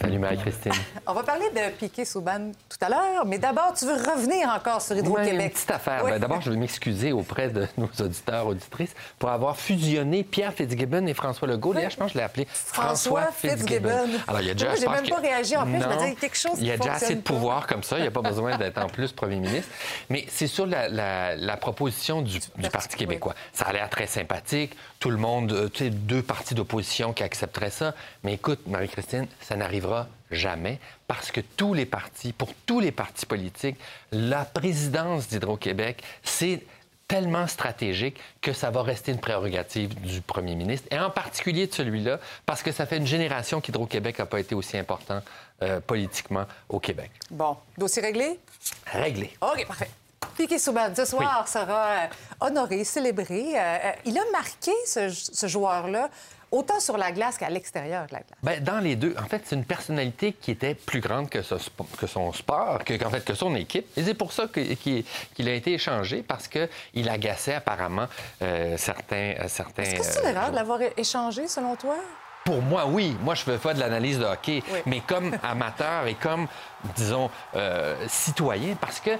Salut 0.00 0.18
Marie-Christine. 0.18 0.72
On 1.06 1.12
va 1.12 1.22
parler 1.22 1.46
de 1.50 1.70
Piquet 1.76 2.04
Souban 2.04 2.52
tout 2.68 2.84
à 2.84 2.88
l'heure, 2.88 3.26
mais 3.26 3.38
d'abord, 3.38 3.74
tu 3.74 3.84
veux 3.84 3.94
revenir 3.94 4.48
encore 4.48 4.80
sur 4.80 4.96
Hydro-Québec. 4.96 5.34
Oui, 5.36 5.44
une 5.44 5.50
petite 5.50 5.70
affaire. 5.70 6.04
Ben, 6.04 6.18
d'abord, 6.18 6.40
je 6.40 6.50
veux 6.50 6.56
m'excuser 6.56 7.12
auprès 7.12 7.48
de 7.48 7.66
nos 7.76 7.88
auditeurs, 8.00 8.46
auditrices, 8.46 8.94
pour 9.18 9.30
avoir 9.30 9.56
fusionné 9.56 10.24
Pierre 10.24 10.52
Fitzgibbon 10.52 11.06
et 11.06 11.14
François 11.14 11.48
Legault. 11.48 11.72
Là, 11.72 11.88
je 11.88 11.96
pense 11.96 12.08
que 12.08 12.12
je 12.14 12.18
l'ai 12.18 12.24
appelé 12.24 12.46
François, 12.50 13.30
Fitzgibbon. 13.32 14.08
Alors, 14.26 14.40
il 14.40 14.48
y 14.48 14.50
a 14.50 14.54
déjà... 14.54 14.66
Moi, 14.66 14.76
j'ai 14.80 14.88
même 14.88 15.08
pas 15.08 15.20
réagi. 15.20 15.56
En 15.56 15.64
plus, 15.64 15.80
je 15.80 15.86
me 15.86 16.14
quelque 16.14 16.36
chose 16.36 16.52
Il 16.58 16.66
y 16.66 16.70
a 16.70 16.76
déjà 16.76 16.94
assez 16.94 17.14
de 17.14 17.20
pouvoir 17.20 17.66
comme 17.66 17.82
ça. 17.82 17.98
Il 17.98 18.02
n'y 18.02 18.08
a 18.08 18.12
pas 18.12 18.22
besoin 18.22 18.56
d'être 18.56 18.78
en 18.78 18.88
plus 18.88 19.12
premier 19.12 19.36
ministre. 19.36 19.70
Mais 20.08 20.24
c'est 20.28 20.46
sur 20.46 20.66
la, 20.66 21.56
proposition 21.60 22.22
du, 22.22 22.40
Parti 22.70 22.96
québécois. 22.96 23.34
Ça 23.52 23.66
a 23.66 23.72
l'air 23.72 23.88
très 23.88 24.06
sympathique. 24.06 24.76
Tout 24.98 25.10
le 25.10 25.16
monde, 25.16 25.52
euh, 25.52 25.68
tu 25.68 25.84
sais, 25.84 25.90
deux 25.90 26.22
partis 26.22 26.54
d'opposition 26.54 27.12
qui 27.12 27.22
accepteraient 27.22 27.70
ça. 27.70 27.94
Mais 28.22 28.34
écoute, 28.34 28.60
Marie-Christine, 28.66 29.25
ça 29.40 29.56
n'arrivera 29.56 30.08
jamais 30.30 30.78
parce 31.06 31.30
que 31.30 31.40
tous 31.40 31.74
les 31.74 31.86
partis, 31.86 32.32
pour 32.32 32.52
tous 32.66 32.80
les 32.80 32.92
partis 32.92 33.26
politiques, 33.26 33.76
la 34.12 34.44
présidence 34.44 35.28
d'Hydro-Québec, 35.28 36.02
c'est 36.22 36.62
tellement 37.08 37.46
stratégique 37.46 38.20
que 38.40 38.52
ça 38.52 38.70
va 38.70 38.82
rester 38.82 39.12
une 39.12 39.20
prérogative 39.20 39.94
du 40.00 40.20
premier 40.20 40.54
ministre, 40.54 40.88
et 40.90 40.98
en 40.98 41.10
particulier 41.10 41.66
de 41.66 41.72
celui-là, 41.72 42.18
parce 42.44 42.62
que 42.62 42.72
ça 42.72 42.86
fait 42.86 42.96
une 42.96 43.06
génération 43.06 43.60
qu'Hydro-Québec 43.60 44.18
n'a 44.18 44.26
pas 44.26 44.40
été 44.40 44.54
aussi 44.54 44.76
important 44.76 45.22
euh, 45.62 45.80
politiquement 45.80 46.46
au 46.68 46.80
Québec. 46.80 47.10
Bon, 47.30 47.56
dossier 47.78 48.02
réglé? 48.02 48.38
Réglé. 48.86 49.32
OK, 49.40 49.66
parfait. 49.66 49.90
Piquet 50.36 50.58
Souban, 50.58 50.94
ce 50.94 51.04
soir, 51.04 51.46
sera 51.48 51.86
euh, 51.86 52.06
honoré, 52.40 52.84
célébré. 52.84 53.52
Euh, 53.56 53.92
il 54.04 54.18
a 54.18 54.22
marqué, 54.32 54.72
ce, 54.86 55.08
ce 55.08 55.46
joueur-là, 55.46 56.10
autant 56.56 56.80
sur 56.80 56.96
la 56.96 57.12
glace 57.12 57.38
qu'à 57.38 57.50
l'extérieur 57.50 58.06
de 58.06 58.12
la 58.12 58.20
glace. 58.20 58.38
Bien, 58.42 58.60
dans 58.60 58.80
les 58.80 58.96
deux. 58.96 59.14
En 59.22 59.26
fait, 59.26 59.42
c'est 59.44 59.56
une 59.56 59.64
personnalité 59.64 60.32
qui 60.32 60.50
était 60.50 60.74
plus 60.74 61.00
grande 61.00 61.28
que, 61.28 61.38
que 61.38 62.06
son 62.06 62.32
sport, 62.32 62.84
que, 62.84 63.04
en 63.04 63.10
fait, 63.10 63.24
que 63.24 63.34
son 63.34 63.54
équipe. 63.54 63.86
Et 63.96 64.04
c'est 64.04 64.14
pour 64.14 64.32
ça 64.32 64.46
qu'il 64.48 65.48
a 65.48 65.52
été 65.52 65.74
échangé, 65.74 66.22
parce 66.22 66.48
qu'il 66.48 67.08
agaçait 67.08 67.54
apparemment 67.54 68.06
euh, 68.42 68.76
certains, 68.76 69.34
certains... 69.48 69.82
Est-ce 69.82 69.94
que 69.94 70.02
c'est 70.02 70.20
une 70.22 70.36
erreur 70.36 70.50
de 70.50 70.56
l'avoir 70.56 70.80
échangé, 70.96 71.48
selon 71.48 71.76
toi? 71.76 71.96
Pour 72.44 72.62
moi, 72.62 72.86
oui. 72.86 73.16
Moi, 73.22 73.34
je 73.34 73.42
fais 73.42 73.58
pas 73.58 73.74
de 73.74 73.80
l'analyse 73.80 74.18
de 74.18 74.24
hockey, 74.24 74.62
mais 74.86 75.00
comme 75.00 75.36
amateur 75.42 76.06
et 76.06 76.14
comme, 76.14 76.46
disons, 76.94 77.28
euh, 77.56 77.96
citoyen, 78.08 78.76
parce 78.80 79.00
que 79.00 79.10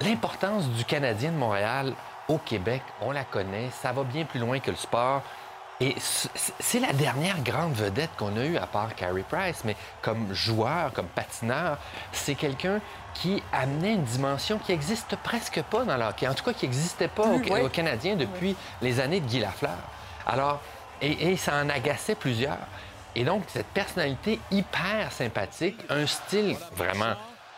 l'importance 0.00 0.66
du 0.70 0.84
Canadien 0.84 1.30
de 1.32 1.36
Montréal 1.36 1.92
au 2.28 2.38
Québec, 2.38 2.82
on 3.02 3.10
la 3.10 3.24
connaît, 3.24 3.68
ça 3.82 3.92
va 3.92 4.02
bien 4.04 4.24
plus 4.24 4.40
loin 4.40 4.60
que 4.60 4.70
le 4.70 4.76
sport. 4.76 5.22
Et 5.82 5.96
c'est 5.98 6.78
la 6.78 6.92
dernière 6.92 7.40
grande 7.42 7.72
vedette 7.72 8.10
qu'on 8.18 8.36
a 8.36 8.44
eue 8.44 8.58
à 8.58 8.66
part 8.66 8.94
Carey 8.94 9.24
Price, 9.26 9.62
mais 9.64 9.76
comme 10.02 10.34
joueur, 10.34 10.92
comme 10.92 11.06
patineur, 11.06 11.78
c'est 12.12 12.34
quelqu'un 12.34 12.80
qui 13.14 13.42
amenait 13.50 13.94
une 13.94 14.04
dimension 14.04 14.58
qui 14.58 14.72
n'existe 14.72 15.16
presque 15.16 15.62
pas 15.62 15.84
dans 15.84 15.96
le 15.96 16.04
hockey, 16.04 16.28
en 16.28 16.34
tout 16.34 16.44
cas 16.44 16.52
qui 16.52 16.66
n'existait 16.66 17.08
pas 17.08 17.24
au, 17.24 17.68
Canadien 17.70 18.16
depuis 18.16 18.54
les 18.82 19.00
années 19.00 19.20
de 19.20 19.26
Guy 19.26 19.40
Lafleur. 19.40 19.78
Alors, 20.26 20.60
et, 21.00 21.36
ça 21.38 21.54
en 21.54 21.70
agaçait 21.70 22.14
plusieurs. 22.14 22.58
Et 23.14 23.24
donc, 23.24 23.44
cette 23.48 23.66
personnalité 23.68 24.38
hyper 24.50 25.10
sympathique, 25.10 25.78
un 25.88 26.06
style 26.06 26.56
vraiment, 26.76 27.14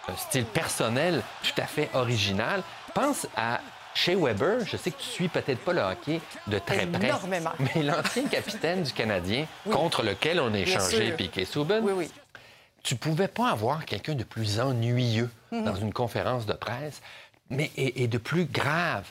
un 0.09 0.17
style 0.17 0.45
personnel 0.45 1.23
tout 1.43 1.61
à 1.61 1.67
fait 1.67 1.91
original. 1.93 2.63
Pense 2.95 3.27
à 3.37 3.59
Shea 3.95 4.17
Weber, 4.17 4.65
je 4.67 4.77
sais 4.77 4.91
que 4.91 4.99
tu 4.99 5.09
suis 5.09 5.29
peut-être 5.29 5.61
pas 5.61 5.73
le 5.73 5.81
hockey 5.81 6.21
de 6.47 6.59
très 6.59 6.87
près. 6.87 7.07
Énormément. 7.07 7.53
Mais 7.59 7.83
l'ancien 7.83 8.25
capitaine 8.25 8.83
du 8.83 8.93
Canadien, 8.93 9.47
contre 9.71 10.03
lequel 10.03 10.41
on 10.41 10.53
a 10.55 10.59
échangé 10.59 11.13
Piquet 11.13 11.45
Souben, 11.45 11.83
oui, 11.85 11.93
oui. 11.95 12.11
tu 12.83 12.97
pouvais 12.97 13.29
pas 13.29 13.51
avoir 13.51 13.85
quelqu'un 13.85 14.15
de 14.15 14.25
plus 14.25 14.61
ennuyeux 14.61 15.31
mm-hmm. 15.53 15.65
dans 15.65 15.77
une 15.77 15.93
conférence 15.93 16.47
de 16.47 16.55
presse, 16.55 17.03
mais 17.51 17.71
et 17.77 18.07
de 18.07 18.19
plus 18.19 18.47
grave 18.47 19.05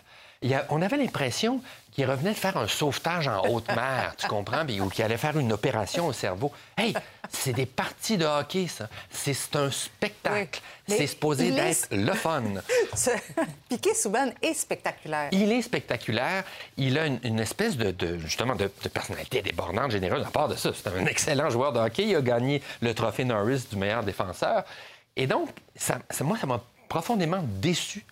on 0.70 0.82
avait 0.82 0.98
l'impression 0.98 1.62
qu'il 1.92 2.10
revenait 2.10 2.32
de 2.32 2.38
faire 2.38 2.58
un 2.58 2.68
sauvetage 2.68 3.28
en 3.28 3.42
haute 3.50 3.68
mer, 3.68 4.16
tu 4.18 4.28
comprends, 4.28 4.66
ou 4.66 4.90
qu'il 4.90 5.04
allait 5.04 5.18
faire 5.18 5.38
une 5.38 5.52
opération 5.52 6.08
au 6.08 6.14
cerveau. 6.14 6.52
Hey, 6.78 6.94
c'est 7.30 7.54
des 7.54 7.66
parties 7.66 8.18
de 8.18 8.26
hockey, 8.26 8.68
ça. 8.68 8.88
C'est 9.10 9.56
un 9.56 9.70
spectacle. 9.70 10.62
c'est 10.88 11.06
supposé 11.06 11.52
d'être 11.52 11.90
le 11.92 12.14
fun. 12.14 12.44
Piqué 13.70 13.94
Souban 13.94 14.32
est 14.42 14.54
spectaculaire. 14.54 15.30
Il 15.32 15.52
est 15.52 15.62
spectaculaire. 15.62 16.44
Il 16.78 16.98
a 16.98 17.08
une, 17.08 17.40
espèce 17.40 17.76
de, 17.76 18.18
justement, 18.20 18.56
de, 18.56 18.68
personnalité 18.68 19.42
débordante, 19.42 19.92
généreuse. 19.92 20.26
À 20.26 20.32
part 20.32 20.48
de 20.48 20.56
ça, 20.56 20.72
c'est 20.74 20.88
un 20.88 21.06
excellent 21.06 21.50
joueur 21.50 21.74
de 21.74 21.80
hockey. 21.80 22.08
Il 22.08 22.16
a 22.16 22.22
gagné 22.22 22.62
le 22.82 22.94
trophée 22.94 23.26
Norris 23.26 23.66
du 23.70 23.76
meilleur 23.76 24.04
défenseur. 24.04 24.64
Et 25.18 25.28
donc, 25.28 25.50
ça, 25.76 26.00
moi, 26.22 26.38
ça 26.38 26.48
m'a 26.48 26.62
profondément 26.88 27.44
déçu 27.44 28.06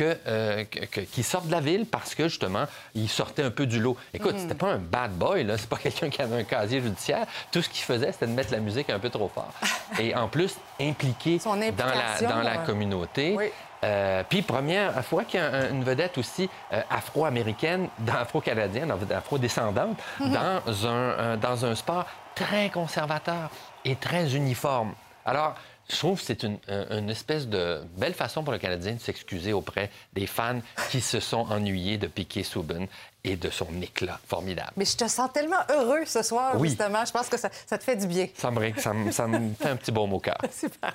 euh, 0.00 0.64
que, 0.64 1.00
qui 1.00 1.22
sort 1.22 1.42
de 1.42 1.50
la 1.50 1.60
ville 1.60 1.86
parce 1.86 2.14
que, 2.14 2.28
justement, 2.28 2.64
il 2.94 3.08
sortait 3.08 3.42
un 3.42 3.50
peu 3.50 3.66
du 3.66 3.80
lot. 3.80 3.96
Écoute, 4.14 4.34
mm. 4.34 4.38
c'était 4.38 4.54
pas 4.54 4.72
un 4.72 4.78
bad 4.78 5.12
boy, 5.12 5.44
là. 5.44 5.58
C'est 5.58 5.68
pas 5.68 5.76
quelqu'un 5.82 6.08
qui 6.08 6.22
avait 6.22 6.36
un 6.36 6.44
casier 6.44 6.80
judiciaire. 6.80 7.26
Tout 7.50 7.62
ce 7.62 7.68
qu'il 7.68 7.84
faisait, 7.84 8.12
c'était 8.12 8.26
de 8.26 8.32
mettre 8.32 8.52
la 8.52 8.60
musique 8.60 8.90
un 8.90 8.98
peu 8.98 9.10
trop 9.10 9.28
fort. 9.28 9.52
Et 9.98 10.14
en 10.14 10.28
plus, 10.28 10.56
impliqué 10.80 11.38
dans 11.44 11.54
la, 11.54 12.28
dans 12.28 12.42
la 12.42 12.58
communauté. 12.58 13.36
Euh, 13.82 14.22
puis, 14.28 14.42
première 14.42 15.02
fois 15.04 15.24
qu'il 15.24 15.40
y 15.40 15.42
a 15.42 15.70
une 15.70 15.84
vedette 15.84 16.18
aussi 16.18 16.50
euh, 16.72 16.82
afro-américaine, 16.90 17.88
afro-canadienne, 18.12 18.92
afro-descendante, 19.10 19.96
mm-hmm. 20.20 20.32
dans, 20.32 20.86
un, 20.86 21.36
dans 21.38 21.64
un 21.64 21.74
sport 21.74 22.04
très 22.34 22.68
conservateur 22.68 23.50
et 23.84 23.96
très 23.96 24.36
uniforme. 24.36 24.92
Alors, 25.24 25.54
je 25.90 25.96
trouve 25.96 26.18
que 26.18 26.24
c'est 26.24 26.44
une, 26.44 27.10
espèce 27.10 27.48
de 27.48 27.82
belle 27.96 28.14
façon 28.14 28.42
pour 28.42 28.52
le 28.52 28.58
Canadien 28.58 28.94
de 28.94 29.00
s'excuser 29.00 29.52
auprès 29.52 29.90
des 30.12 30.26
fans 30.26 30.60
qui 30.90 31.00
se 31.00 31.20
sont 31.20 31.46
ennuyés 31.50 31.98
de 31.98 32.06
Piquet 32.06 32.44
Souben 32.44 32.86
et 33.24 33.36
de 33.36 33.50
son 33.50 33.68
éclat 33.82 34.18
formidable. 34.26 34.72
Mais 34.76 34.84
je 34.84 34.96
te 34.96 35.08
sens 35.08 35.30
tellement 35.32 35.60
heureux 35.68 36.04
ce 36.06 36.22
soir, 36.22 36.62
justement. 36.62 37.04
Je 37.04 37.12
pense 37.12 37.28
que 37.28 37.36
ça, 37.36 37.50
te 37.50 37.84
fait 37.84 37.96
du 37.96 38.06
bien. 38.06 38.28
Ça 38.34 38.50
me, 38.50 38.72
ça, 38.76 38.92
me, 38.92 39.10
ça 39.10 39.26
me 39.26 39.52
fait 39.60 39.68
un 39.68 39.76
petit 39.76 39.92
bon 39.92 40.06
mot 40.06 40.20
cœur. 40.20 40.38
Super. 40.50 40.94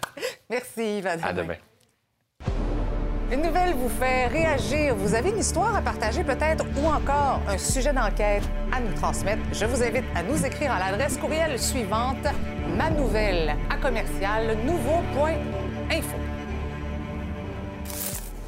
Merci, 0.49 0.97
Yves. 0.97 1.07
À 1.07 1.33
demain. 1.33 1.55
Une 3.31 3.41
nouvelle 3.41 3.73
vous 3.73 3.89
fait 3.89 4.27
réagir. 4.27 4.95
Vous 4.95 5.15
avez 5.15 5.31
une 5.31 5.39
histoire 5.39 5.75
à 5.75 5.81
partager 5.81 6.23
peut-être 6.23 6.63
ou 6.77 6.85
encore 6.87 7.41
un 7.47 7.57
sujet 7.57 7.91
d'enquête 7.91 8.43
à 8.71 8.79
nous 8.79 8.93
transmettre? 8.93 9.41
Je 9.51 9.65
vous 9.65 9.81
invite 9.81 10.05
à 10.15 10.21
nous 10.21 10.45
écrire 10.45 10.71
à 10.71 10.79
l'adresse 10.79 11.17
courriel 11.17 11.59
suivante 11.59 12.27
ma 12.77 12.89
nouvelle 12.89 13.55
à 13.69 13.77
commercial 13.77 14.57
nouveau.info. 14.65 16.34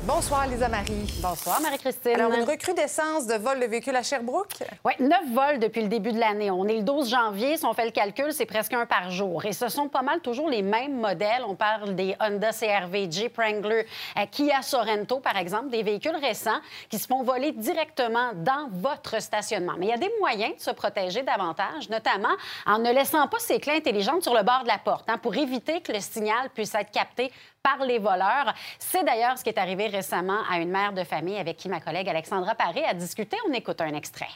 Bonsoir, 0.07 0.47
Lisa 0.47 0.69
Marie. 0.69 1.05
Bonsoir, 1.21 1.59
Marie-Christine. 1.59 2.13
Alors, 2.13 2.31
une 2.31 2.45
recrudescence 2.45 3.27
de 3.27 3.33
vols 3.33 3.59
de 3.59 3.65
véhicules 3.65 3.93
à 3.93 4.03
Sherbrooke? 4.03 4.63
Oui, 4.85 4.93
neuf 5.01 5.33
vols 5.33 5.59
depuis 5.59 5.81
le 5.81 5.89
début 5.89 6.13
de 6.13 6.17
l'année. 6.17 6.49
On 6.49 6.65
est 6.65 6.77
le 6.77 6.83
12 6.83 7.09
janvier. 7.09 7.57
Si 7.57 7.65
on 7.65 7.73
fait 7.73 7.83
le 7.83 7.91
calcul, 7.91 8.31
c'est 8.31 8.45
presque 8.45 8.71
un 8.71 8.85
par 8.85 9.11
jour. 9.11 9.43
Et 9.43 9.51
ce 9.51 9.67
sont 9.67 9.89
pas 9.89 10.03
mal 10.03 10.21
toujours 10.21 10.49
les 10.49 10.61
mêmes 10.61 10.97
modèles. 10.97 11.43
On 11.45 11.55
parle 11.55 11.93
des 11.93 12.15
Honda 12.21 12.51
CRV, 12.53 13.11
Jeep 13.11 13.35
Wrangler, 13.35 13.85
euh, 14.17 14.21
Kia 14.31 14.61
Sorento, 14.61 15.19
par 15.19 15.35
exemple, 15.35 15.71
des 15.71 15.83
véhicules 15.83 16.15
récents 16.15 16.61
qui 16.87 16.99
se 16.99 17.07
font 17.07 17.23
voler 17.23 17.51
directement 17.51 18.31
dans 18.33 18.69
votre 18.71 19.21
stationnement. 19.21 19.73
Mais 19.77 19.87
il 19.87 19.89
y 19.89 19.93
a 19.93 19.97
des 19.97 20.11
moyens 20.21 20.55
de 20.55 20.61
se 20.61 20.71
protéger 20.71 21.23
davantage, 21.23 21.89
notamment 21.89 22.33
en 22.65 22.79
ne 22.79 22.93
laissant 22.93 23.27
pas 23.27 23.39
ses 23.39 23.59
clés 23.59 23.75
intelligentes 23.75 24.23
sur 24.23 24.33
le 24.33 24.43
bord 24.43 24.63
de 24.63 24.69
la 24.69 24.77
porte, 24.77 25.09
hein, 25.09 25.17
pour 25.17 25.35
éviter 25.35 25.81
que 25.81 25.91
le 25.91 25.99
signal 25.99 26.49
puisse 26.53 26.73
être 26.75 26.91
capté 26.91 27.29
par 27.67 27.85
les 27.85 27.99
voleurs. 27.99 28.53
C'est 28.79 29.03
d'ailleurs 29.03 29.37
ce 29.37 29.43
qui 29.43 29.49
est 29.49 29.59
arrivé 29.59 29.87
récemment 29.87 30.39
à 30.49 30.59
une 30.59 30.69
mère 30.69 30.93
de 30.93 31.03
famille 31.03 31.37
avec 31.37 31.57
qui 31.57 31.67
ma 31.67 31.81
collègue 31.81 32.07
Alexandra 32.07 32.55
Paré 32.55 32.83
a 32.85 32.93
discuté. 32.93 33.35
On 33.49 33.53
écoute 33.53 33.81
un 33.81 33.93
extrait. 33.93 34.29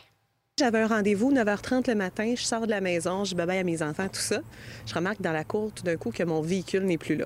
J'avais 0.60 0.82
un 0.82 0.88
rendez-vous 0.88 1.32
9h30 1.32 1.90
le 1.90 1.96
matin, 1.96 2.34
je 2.36 2.44
sors 2.44 2.66
de 2.66 2.70
la 2.70 2.82
maison, 2.82 3.24
je 3.24 3.34
bye 3.34 3.58
à 3.58 3.64
mes 3.64 3.82
enfants, 3.82 4.08
tout 4.08 4.20
ça. 4.20 4.42
Je 4.86 4.94
remarque 4.94 5.22
dans 5.22 5.32
la 5.32 5.44
cour 5.44 5.72
tout 5.74 5.84
d'un 5.84 5.96
coup 5.96 6.12
que 6.12 6.24
mon 6.24 6.42
véhicule 6.42 6.84
n'est 6.84 6.98
plus 6.98 7.16
là 7.16 7.26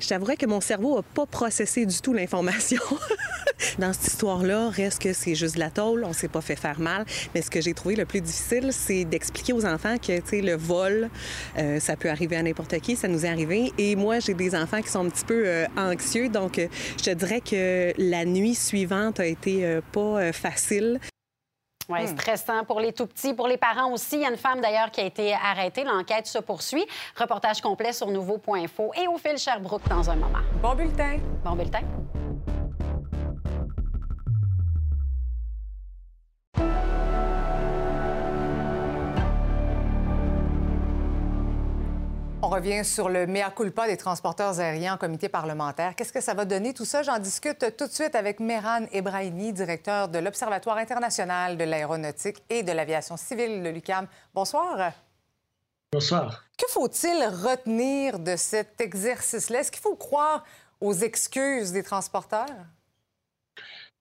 je 0.00 0.08
t'avouerais 0.08 0.36
que 0.36 0.46
mon 0.46 0.60
cerveau 0.60 0.96
n'a 0.96 1.02
pas 1.02 1.26
processé 1.26 1.86
du 1.86 2.00
tout 2.00 2.12
l'information. 2.12 2.80
Dans 3.78 3.92
cette 3.92 4.08
histoire-là, 4.08 4.68
reste 4.70 5.02
que 5.02 5.12
c'est 5.12 5.34
juste 5.34 5.54
de 5.54 5.60
la 5.60 5.70
tôle, 5.70 6.04
on 6.04 6.12
s'est 6.12 6.28
pas 6.28 6.40
fait 6.40 6.56
faire 6.56 6.78
mal. 6.80 7.04
Mais 7.34 7.42
ce 7.42 7.50
que 7.50 7.60
j'ai 7.60 7.74
trouvé 7.74 7.96
le 7.96 8.04
plus 8.04 8.20
difficile, 8.20 8.70
c'est 8.72 9.04
d'expliquer 9.04 9.52
aux 9.52 9.64
enfants 9.64 9.96
que, 9.98 10.18
tu 10.20 10.26
sais, 10.26 10.42
le 10.42 10.56
vol, 10.56 11.08
euh, 11.58 11.80
ça 11.80 11.96
peut 11.96 12.10
arriver 12.10 12.36
à 12.36 12.42
n'importe 12.42 12.78
qui, 12.80 12.96
ça 12.96 13.08
nous 13.08 13.24
est 13.24 13.28
arrivé. 13.28 13.72
Et 13.78 13.96
moi, 13.96 14.20
j'ai 14.20 14.34
des 14.34 14.54
enfants 14.54 14.82
qui 14.82 14.88
sont 14.88 15.06
un 15.06 15.08
petit 15.08 15.24
peu 15.24 15.44
euh, 15.46 15.66
anxieux, 15.76 16.28
donc 16.28 16.58
euh, 16.58 16.68
je 16.98 17.04
te 17.04 17.10
dirais 17.10 17.40
que 17.40 17.92
la 17.98 18.24
nuit 18.24 18.54
suivante 18.54 19.20
a 19.20 19.26
été 19.26 19.80
pas 19.92 20.32
facile. 20.32 21.00
Oui, 21.88 22.02
hmm. 22.02 22.06
stressant 22.06 22.64
pour 22.64 22.80
les 22.80 22.92
tout 22.92 23.06
petits, 23.06 23.34
pour 23.34 23.48
les 23.48 23.56
parents 23.56 23.92
aussi. 23.92 24.16
Il 24.16 24.22
y 24.22 24.24
a 24.24 24.30
une 24.30 24.36
femme 24.36 24.60
d'ailleurs 24.60 24.90
qui 24.90 25.00
a 25.00 25.04
été 25.04 25.34
arrêtée. 25.34 25.84
L'enquête 25.84 26.26
se 26.26 26.38
poursuit. 26.38 26.84
Reportage 27.16 27.60
complet 27.60 27.92
sur 27.92 28.08
nouveau.info 28.08 28.92
et 29.00 29.06
au 29.06 29.18
fil 29.18 29.38
Sherbrooke 29.38 29.88
dans 29.88 30.10
un 30.10 30.16
moment. 30.16 30.38
Bon 30.60 30.74
bulletin. 30.74 31.18
Bon 31.44 31.54
bulletin. 31.54 31.82
On 42.46 42.48
revient 42.48 42.84
sur 42.84 43.08
le 43.08 43.26
mea 43.26 43.50
culpa 43.50 43.88
des 43.88 43.96
transporteurs 43.96 44.60
aériens 44.60 44.94
en 44.94 44.96
comité 44.96 45.28
parlementaire. 45.28 45.96
Qu'est-ce 45.96 46.12
que 46.12 46.20
ça 46.20 46.32
va 46.32 46.44
donner 46.44 46.72
tout 46.74 46.84
ça? 46.84 47.02
J'en 47.02 47.18
discute 47.18 47.76
tout 47.76 47.88
de 47.88 47.92
suite 47.92 48.14
avec 48.14 48.38
Mehran 48.38 48.86
Ebrahimi, 48.92 49.52
directeur 49.52 50.06
de 50.08 50.20
l'Observatoire 50.20 50.76
international 50.76 51.56
de 51.56 51.64
l'aéronautique 51.64 52.44
et 52.48 52.62
de 52.62 52.70
l'aviation 52.70 53.16
civile 53.16 53.64
de 53.64 53.68
l'UCAM. 53.70 54.06
Bonsoir. 54.32 54.92
Bonsoir. 55.90 56.44
Que 56.56 56.70
faut-il 56.70 57.26
retenir 57.26 58.20
de 58.20 58.36
cet 58.36 58.80
exercice-là? 58.80 59.58
Est-ce 59.58 59.72
qu'il 59.72 59.82
faut 59.82 59.96
croire 59.96 60.44
aux 60.80 60.94
excuses 60.94 61.72
des 61.72 61.82
transporteurs? 61.82 62.46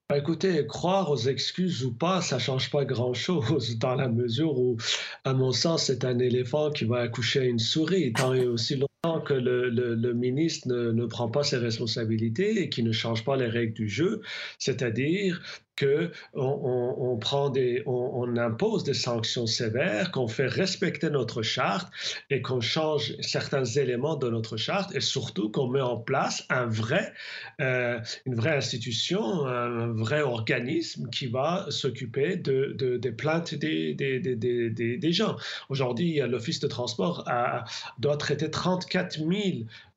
Bah, 0.07 0.19
écoutez, 0.19 0.67
croire 0.67 1.09
aux 1.09 1.17
excuses 1.17 1.83
ou 1.83 1.91
pas, 1.91 2.21
ça 2.21 2.37
change 2.37 2.69
pas 2.69 2.85
grand-chose 2.85 3.77
dans 3.79 3.95
la 3.95 4.07
mesure 4.07 4.59
où, 4.59 4.77
à 5.23 5.33
mon 5.33 5.51
sens, 5.51 5.85
c'est 5.85 6.05
un 6.05 6.19
éléphant 6.19 6.69
qui 6.69 6.85
va 6.85 6.99
accoucher 6.99 7.39
à 7.39 7.45
une 7.45 7.57
souris. 7.57 8.13
Tant 8.13 8.35
et 8.35 8.45
aussi 8.45 8.75
longtemps 8.75 9.21
que 9.21 9.33
le, 9.33 10.13
ministre 10.13 10.67
ne, 10.67 10.91
ne, 10.91 11.05
prend 11.07 11.27
pas 11.27 11.43
ses 11.43 11.57
responsabilités 11.57 12.61
et 12.61 12.69
qui 12.69 12.83
ne 12.83 12.91
change 12.91 13.23
pas 13.23 13.35
les 13.35 13.47
règles 13.47 13.73
du 13.73 13.89
jeu, 13.89 14.21
c'est-à-dire 14.59 15.41
qu'on 15.77 16.09
on, 16.33 17.17
prend 17.17 17.49
des, 17.49 17.83
on, 17.85 18.35
impose 18.37 18.83
des 18.83 18.93
sanctions 18.93 19.47
sévères, 19.47 20.11
qu'on 20.11 20.27
fait 20.27 20.47
respecter 20.47 21.09
notre 21.09 21.41
charte 21.41 21.91
et 22.29 22.41
qu'on 22.41 22.61
change 22.61 23.15
certains 23.21 23.63
éléments 23.63 24.15
de 24.15 24.29
notre 24.29 24.57
charte 24.57 24.93
et 24.95 25.01
surtout 25.01 25.49
qu'on 25.49 25.67
met 25.67 25.81
en 25.81 25.97
place 25.97 26.45
un 26.49 26.65
vrai, 26.65 27.13
euh, 27.61 27.99
une 28.25 28.35
vraie 28.35 28.55
institution, 28.55 29.45
un 29.45 29.93
vrai 29.93 30.21
organisme 30.21 31.09
qui 31.09 31.27
va 31.27 31.65
s'occuper 31.69 32.35
de, 32.35 32.97
des 32.97 33.11
plaintes 33.11 33.53
des, 33.53 33.93
des, 33.93 34.19
des, 34.19 34.69
des 34.69 35.11
gens. 35.11 35.37
Aujourd'hui, 35.69 36.19
l'Office 36.27 36.59
de 36.59 36.67
transport 36.67 37.23
a, 37.27 37.63
doit 37.99 38.17
traiter 38.17 38.49
34 38.49 39.17
000 39.17 39.29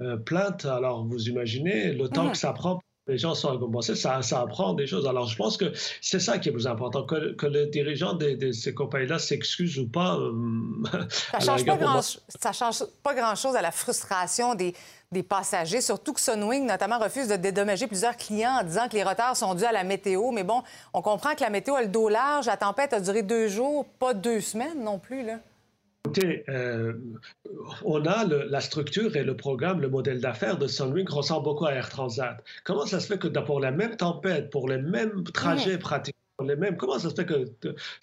euh, 0.00 0.16
plaintes. 0.16 0.64
Alors, 0.64 1.04
vous 1.04 1.28
imaginez 1.28 1.92
le 1.92 2.08
temps 2.08 2.28
mmh. 2.28 2.32
que 2.32 2.38
ça 2.38 2.52
prend 2.52 2.80
les 3.08 3.18
gens 3.18 3.34
sont 3.34 3.52
récompensés, 3.52 3.94
ça, 3.94 4.22
ça 4.22 4.40
apprend 4.40 4.74
des 4.74 4.86
choses. 4.86 5.06
Alors, 5.06 5.26
je 5.26 5.36
pense 5.36 5.56
que 5.56 5.72
c'est 6.00 6.20
ça 6.20 6.38
qui 6.38 6.50
est 6.50 6.52
plus 6.52 6.66
important, 6.66 7.04
que, 7.04 7.32
que 7.32 7.46
le 7.46 7.66
dirigeant 7.66 8.12
de, 8.12 8.52
ces 8.52 8.74
compagnies-là 8.74 9.18
s'excuse 9.18 9.78
ou 9.78 9.88
pas. 9.88 10.16
Euh, 10.16 10.32
ça 11.32 11.38
ne 11.38 11.44
change, 11.44 11.64
pas 11.64 11.76
grand, 11.76 12.00
change 12.52 12.84
pas 13.02 13.14
grand-chose 13.14 13.56
à 13.56 13.62
la 13.62 13.70
frustration 13.70 14.54
des, 14.54 14.74
des 15.10 15.22
passagers, 15.22 15.80
surtout 15.80 16.12
que 16.12 16.20
Sunwing, 16.20 16.66
notamment, 16.66 16.98
refuse 16.98 17.28
de 17.28 17.36
dédommager 17.36 17.86
plusieurs 17.86 18.16
clients 18.16 18.58
en 18.60 18.64
disant 18.64 18.88
que 18.88 18.94
les 18.94 19.04
retards 19.04 19.36
sont 19.36 19.54
dus 19.54 19.64
à 19.64 19.72
la 19.72 19.84
météo. 19.84 20.30
Mais 20.30 20.44
bon, 20.44 20.62
on 20.92 21.00
comprend 21.00 21.34
que 21.34 21.40
la 21.40 21.50
météo 21.50 21.74
a 21.74 21.82
le 21.82 21.88
dos 21.88 22.08
large, 22.08 22.46
la 22.46 22.56
tempête 22.56 22.92
a 22.92 23.00
duré 23.00 23.22
deux 23.22 23.48
jours, 23.48 23.86
pas 23.98 24.12
deux 24.12 24.40
semaines 24.40 24.84
non 24.84 24.98
plus, 24.98 25.24
là. 25.24 25.38
Écoutez, 26.08 26.44
euh, 26.48 26.94
on 27.84 28.06
a 28.06 28.24
la 28.24 28.60
structure 28.60 29.14
et 29.16 29.24
le 29.24 29.36
programme, 29.36 29.80
le 29.80 29.90
modèle 29.90 30.20
d'affaires 30.20 30.56
de 30.56 30.66
Sunwing 30.66 31.06
ressemble 31.08 31.44
beaucoup 31.44 31.66
à 31.66 31.72
Air 31.72 31.90
Transat. 31.90 32.42
Comment 32.64 32.86
ça 32.86 32.98
se 33.00 33.06
fait 33.06 33.18
que 33.18 33.28
pour 33.28 33.60
la 33.60 33.72
même 33.72 33.94
tempête, 33.96 34.48
pour 34.50 34.68
les 34.68 34.78
mêmes 34.78 35.22
trajets 35.24 35.76
pratiques, 35.76 36.16
les 36.44 36.56
mêmes. 36.56 36.76
Comment 36.76 36.98
ça 36.98 37.10
se 37.10 37.14
fait 37.14 37.26
que 37.26 37.46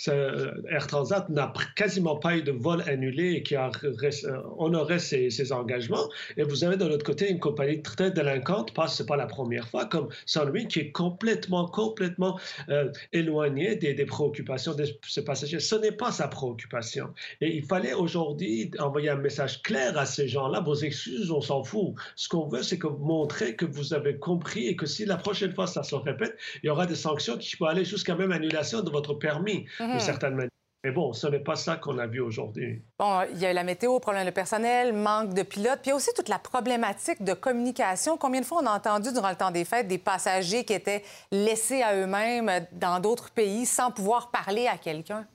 euh, 0.09 0.51
Air 0.69 0.87
Transat 0.87 1.29
n'a 1.29 1.53
quasiment 1.75 2.17
pas 2.17 2.35
eu 2.35 2.43
de 2.43 2.51
vol 2.51 2.81
annulé 2.87 3.33
et 3.33 3.43
qui 3.43 3.55
a 3.55 3.71
euh, 3.83 4.41
honoré 4.57 4.99
ses, 4.99 5.51
engagements? 5.53 6.09
Et 6.35 6.43
vous 6.43 6.63
avez 6.63 6.75
de 6.75 6.85
l'autre 6.85 7.05
côté 7.05 7.29
une 7.29 7.39
compagnie 7.39 7.81
très 7.81 8.11
délinquante, 8.11 8.73
parce 8.73 8.91
que 8.91 8.97
ce 8.97 9.03
pas 9.03 9.15
la 9.15 9.25
première 9.25 9.67
fois, 9.69 9.85
comme 9.85 10.09
Sunwing, 10.25 10.67
qui 10.67 10.79
est 10.79 10.91
complètement, 10.91 11.67
complètement 11.67 12.37
euh, 12.69 12.91
éloignée 13.13 13.75
des, 13.75 13.93
des, 13.93 14.05
préoccupations 14.05 14.73
de 14.73 14.85
ses 15.07 15.23
passagers. 15.23 15.59
Ce 15.59 15.75
n'est 15.75 15.91
pas 15.91 16.11
sa 16.11 16.27
préoccupation. 16.27 17.13
Et 17.39 17.55
il 17.55 17.63
fallait 17.63 17.93
aujourd'hui 17.93 18.69
envoyer 18.79 19.09
un 19.09 19.15
message 19.15 19.61
clair 19.61 19.97
à 19.97 20.05
ces 20.05 20.27
gens-là. 20.27 20.59
Vos 20.59 20.75
excuses, 20.75 21.31
on 21.31 21.41
s'en 21.41 21.63
fout. 21.63 21.93
Ce 22.15 22.27
qu'on 22.27 22.47
veut, 22.47 22.63
c'est 22.63 22.77
que 22.77 22.87
montrer 22.87 23.55
que 23.55 23.65
vous 23.65 23.93
avez 23.93 24.17
compris 24.17 24.67
et 24.67 24.75
que 24.75 24.85
si 24.85 25.05
la 25.05 25.17
prochaine 25.17 25.53
fois 25.53 25.67
ça 25.67 25.83
se 25.83 25.95
répète, 25.95 26.35
il 26.63 26.67
y 26.67 26.69
aura 26.69 26.85
des 26.85 26.95
sanctions 26.95 27.37
qui 27.37 27.55
peuvent 27.55 27.69
aller 27.69 27.85
jusqu'à 27.85 28.15
même 28.15 28.24
annulation 28.31 28.81
de 28.81 28.89
votre 28.89 29.13
permis, 29.13 29.65
de 29.79 29.85
mhm. 29.85 29.99
certaines 29.99 30.35
manières. 30.35 30.49
Mais 30.85 30.91
bon, 30.91 31.13
ce 31.13 31.25
n'est 31.25 31.39
pas 31.39 31.55
ça 31.55 31.77
qu'on 31.77 31.97
a 31.97 32.05
vu 32.05 32.19
aujourd'hui. 32.19 32.83
Bon, 32.99 33.21
il 33.31 33.39
y 33.39 33.47
a 33.47 33.53
la 33.53 33.63
météo, 33.63 33.99
problème 33.99 34.23
de 34.23 34.29
personnel, 34.29 34.93
manque 34.93 35.33
de 35.33 35.41
pilotes, 35.41 35.79
puis 35.81 35.85
il 35.85 35.89
y 35.89 35.91
a 35.93 35.95
aussi 35.95 36.11
toute 36.15 36.29
la 36.29 36.37
problématique 36.37 37.23
de 37.23 37.33
communication. 37.33 38.17
Combien 38.17 38.41
de 38.41 38.45
fois 38.45 38.61
on 38.61 38.67
a 38.67 38.71
entendu 38.71 39.11
durant 39.11 39.31
le 39.31 39.35
temps 39.35 39.49
des 39.49 39.65
fêtes 39.65 39.87
des 39.87 39.97
passagers 39.97 40.63
qui 40.63 40.73
étaient 40.73 41.01
laissés 41.31 41.81
à 41.81 41.95
eux-mêmes 41.95 42.67
dans 42.71 42.99
d'autres 42.99 43.31
pays 43.31 43.65
sans 43.65 43.89
pouvoir 43.89 44.29
parler 44.29 44.67
à 44.67 44.77
quelqu'un? 44.77 45.25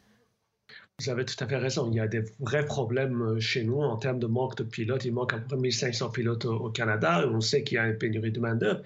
Vous 1.01 1.09
avez 1.09 1.25
tout 1.25 1.43
à 1.43 1.47
fait 1.47 1.57
raison. 1.57 1.89
Il 1.91 1.97
y 1.97 2.01
a 2.01 2.07
des 2.07 2.23
vrais 2.41 2.67
problèmes 2.67 3.23
euh, 3.23 3.41
chez 3.41 3.65
nous 3.65 3.81
en 3.81 3.97
termes 3.97 4.19
de 4.19 4.27
manque 4.27 4.57
de 4.57 4.65
pilotes. 4.65 5.07
Il 5.07 5.15
manque 5.15 5.33
à 5.33 5.39
peu 5.39 5.47
près 5.49 5.57
1500 5.57 6.11
pilotes 6.11 6.45
au, 6.45 6.69
Canada. 6.69 7.27
On 7.33 7.41
sait 7.41 7.63
qu'il 7.63 7.77
y 7.77 7.79
a 7.79 7.87
une 7.87 7.97
pénurie 7.97 8.33
de 8.33 8.41
main-d'œuvre. 8.41 8.83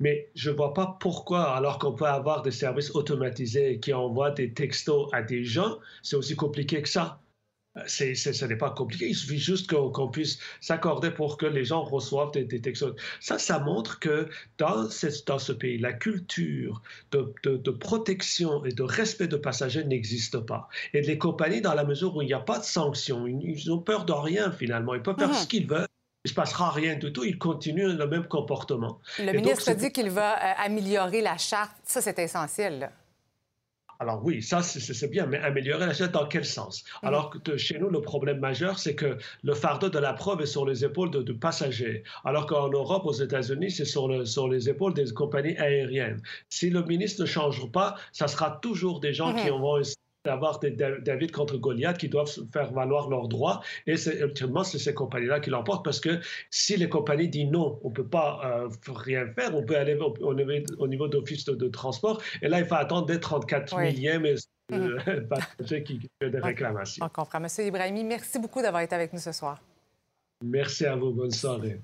Mais 0.00 0.28
je 0.34 0.50
ne 0.50 0.56
vois 0.56 0.72
pas 0.72 0.96
pourquoi, 0.98 1.54
alors 1.54 1.78
qu'on 1.78 1.92
peut 1.92 2.06
avoir 2.06 2.40
des 2.40 2.52
services 2.52 2.94
automatisés 2.94 3.80
qui 3.80 3.92
envoient 3.92 4.30
des 4.30 4.50
textos 4.52 5.10
à 5.12 5.22
des 5.22 5.44
gens, 5.44 5.78
c'est 6.02 6.16
aussi 6.16 6.36
compliqué 6.36 6.80
que 6.80 6.88
ça 6.88 7.20
ce 7.86 8.44
n'est 8.44 8.56
pas 8.56 8.70
compliqué. 8.70 9.08
Il 9.08 9.14
suffit 9.14 9.38
juste 9.38 9.70
qu'on 9.70 10.08
puisse 10.08 10.38
s'accorder 10.60 11.10
pour 11.10 11.36
que 11.36 11.46
les 11.46 11.64
gens 11.64 11.82
reçoivent 11.82 12.32
des, 12.32 12.60
textes. 12.60 12.84
Ça, 13.20 13.38
ça 13.38 13.58
montre 13.58 13.98
que 13.98 14.28
dans, 14.58 14.88
dans 15.26 15.38
ce 15.38 15.52
pays, 15.52 15.78
la 15.78 15.92
culture 15.92 16.82
de, 17.10 17.70
protection 17.70 18.64
et 18.64 18.72
de 18.72 18.82
respect 18.82 19.28
de 19.28 19.36
passagers 19.36 19.84
n'existe 19.84 20.38
pas. 20.38 20.68
Et 20.94 21.02
les 21.02 21.18
compagnies, 21.18 21.60
dans 21.60 21.74
la 21.74 21.84
mesure 21.84 22.16
où 22.16 22.22
il 22.22 22.26
n'y 22.26 22.34
a 22.34 22.40
pas 22.40 22.58
de 22.58 22.64
sanctions, 22.64 23.26
ils, 23.26 23.70
ont 23.70 23.78
peur 23.78 24.04
de 24.04 24.12
rien 24.12 24.52
finalement. 24.52 24.94
Ils 24.94 25.02
peuvent 25.02 25.18
faire 25.18 25.34
ce 25.34 25.46
qu'ils 25.46 25.66
veulent. 25.66 25.86
Il 26.24 26.28
ne 26.28 26.30
se 26.30 26.34
passera 26.34 26.70
rien 26.70 26.96
du 26.96 27.12
tout. 27.12 27.24
Ils 27.24 27.38
continuent 27.38 27.96
le 27.96 28.06
même 28.06 28.26
comportement. 28.26 29.00
Le 29.18 29.32
ministre 29.32 29.72
dit 29.74 29.92
qu'il 29.92 30.10
va 30.10 30.36
euh, 30.36 30.54
améliorer 30.58 31.22
la 31.22 31.38
charte. 31.38 31.76
Ça, 31.84 32.00
c'est 32.00 32.18
essentiel. 32.18 32.90
Alors 34.00 34.24
oui, 34.24 34.42
ça 34.42 34.62
c'est 34.62 35.10
bien, 35.10 35.26
mais 35.26 35.38
améliorer 35.38 35.86
la 35.86 35.92
chaîne 35.92 36.08
dans 36.08 36.26
quel 36.26 36.44
sens? 36.44 36.84
Mm. 37.02 37.06
Alors 37.06 37.30
que 37.30 37.56
chez 37.56 37.78
nous, 37.78 37.90
le 37.90 38.00
problème 38.00 38.38
majeur, 38.38 38.78
c'est 38.78 38.94
que 38.94 39.18
le 39.42 39.54
fardeau 39.54 39.88
de 39.88 39.98
la 39.98 40.12
preuve 40.12 40.42
est 40.42 40.46
sur 40.46 40.64
les 40.64 40.84
épaules 40.84 41.10
de, 41.10 41.32
passagers, 41.32 42.04
alors 42.24 42.46
qu'en 42.46 42.68
Europe, 42.68 43.06
aux 43.06 43.12
États-Unis, 43.12 43.70
c'est 43.70 43.84
sur, 43.84 44.26
sur, 44.26 44.48
les 44.48 44.68
épaules 44.68 44.94
des 44.94 45.12
compagnies 45.12 45.56
aériennes. 45.56 46.22
Si 46.48 46.70
le 46.70 46.82
ministre 46.84 47.22
ne 47.22 47.26
change 47.26 47.70
pas, 47.72 47.96
ça 48.12 48.28
sera 48.28 48.58
toujours 48.62 49.00
des 49.00 49.12
gens 49.12 49.34
qui 49.34 49.48
mm-hmm. 49.48 49.60
vont 49.60 49.82
d'avoir 50.28 50.58
des 50.60 50.70
David 50.70 51.32
contre 51.32 51.56
Goliath 51.56 51.96
qui 51.96 52.10
doivent 52.10 52.30
faire 52.52 52.70
valoir 52.72 53.08
leurs 53.08 53.28
droits. 53.28 53.62
Et 53.86 53.96
c'est 53.96 54.18
ultimement, 54.20 54.62
c'est 54.62 54.78
ces 54.78 54.92
compagnies-là 54.92 55.40
qui 55.40 55.48
l'emportent 55.48 55.84
parce 55.84 56.00
que 56.00 56.20
si 56.50 56.76
les 56.76 56.90
compagnies 56.90 57.28
disent 57.28 57.50
non, 57.50 57.80
on 57.82 57.88
ne 57.88 57.94
peut 57.94 58.06
pas 58.06 58.40
euh, 58.44 58.68
rien 58.94 59.26
faire, 59.34 59.56
on 59.56 59.62
peut 59.62 59.78
aller 59.78 59.94
au, 59.94 60.14
au 60.20 60.86
niveau, 60.86 61.08
d'office 61.08 61.46
de, 61.46 61.68
transport. 61.68 62.20
Et 62.42 62.48
là, 62.48 62.60
il 62.60 62.66
faut 62.66 62.74
attendre 62.74 63.06
des 63.06 63.18
34 63.18 63.78
millièmes 63.80 64.26
et 64.26 64.34
mmh. 64.70 65.82
qui 65.84 66.00
fait 66.20 66.30
des 66.30 66.40
réclamations. 66.40 67.04
On 67.04 67.08
comprend. 67.08 67.40
Monsieur 67.40 67.64
Ibrahimi, 67.64 68.04
merci 68.04 68.38
beaucoup 68.38 68.60
d'avoir 68.60 68.82
été 68.82 68.94
avec 68.94 69.14
nous 69.14 69.20
ce 69.20 69.32
soir. 69.32 69.62
Merci 70.44 70.84
à 70.84 70.94
vous. 70.94 71.12
Bonne 71.12 71.30
soirée. 71.30 71.80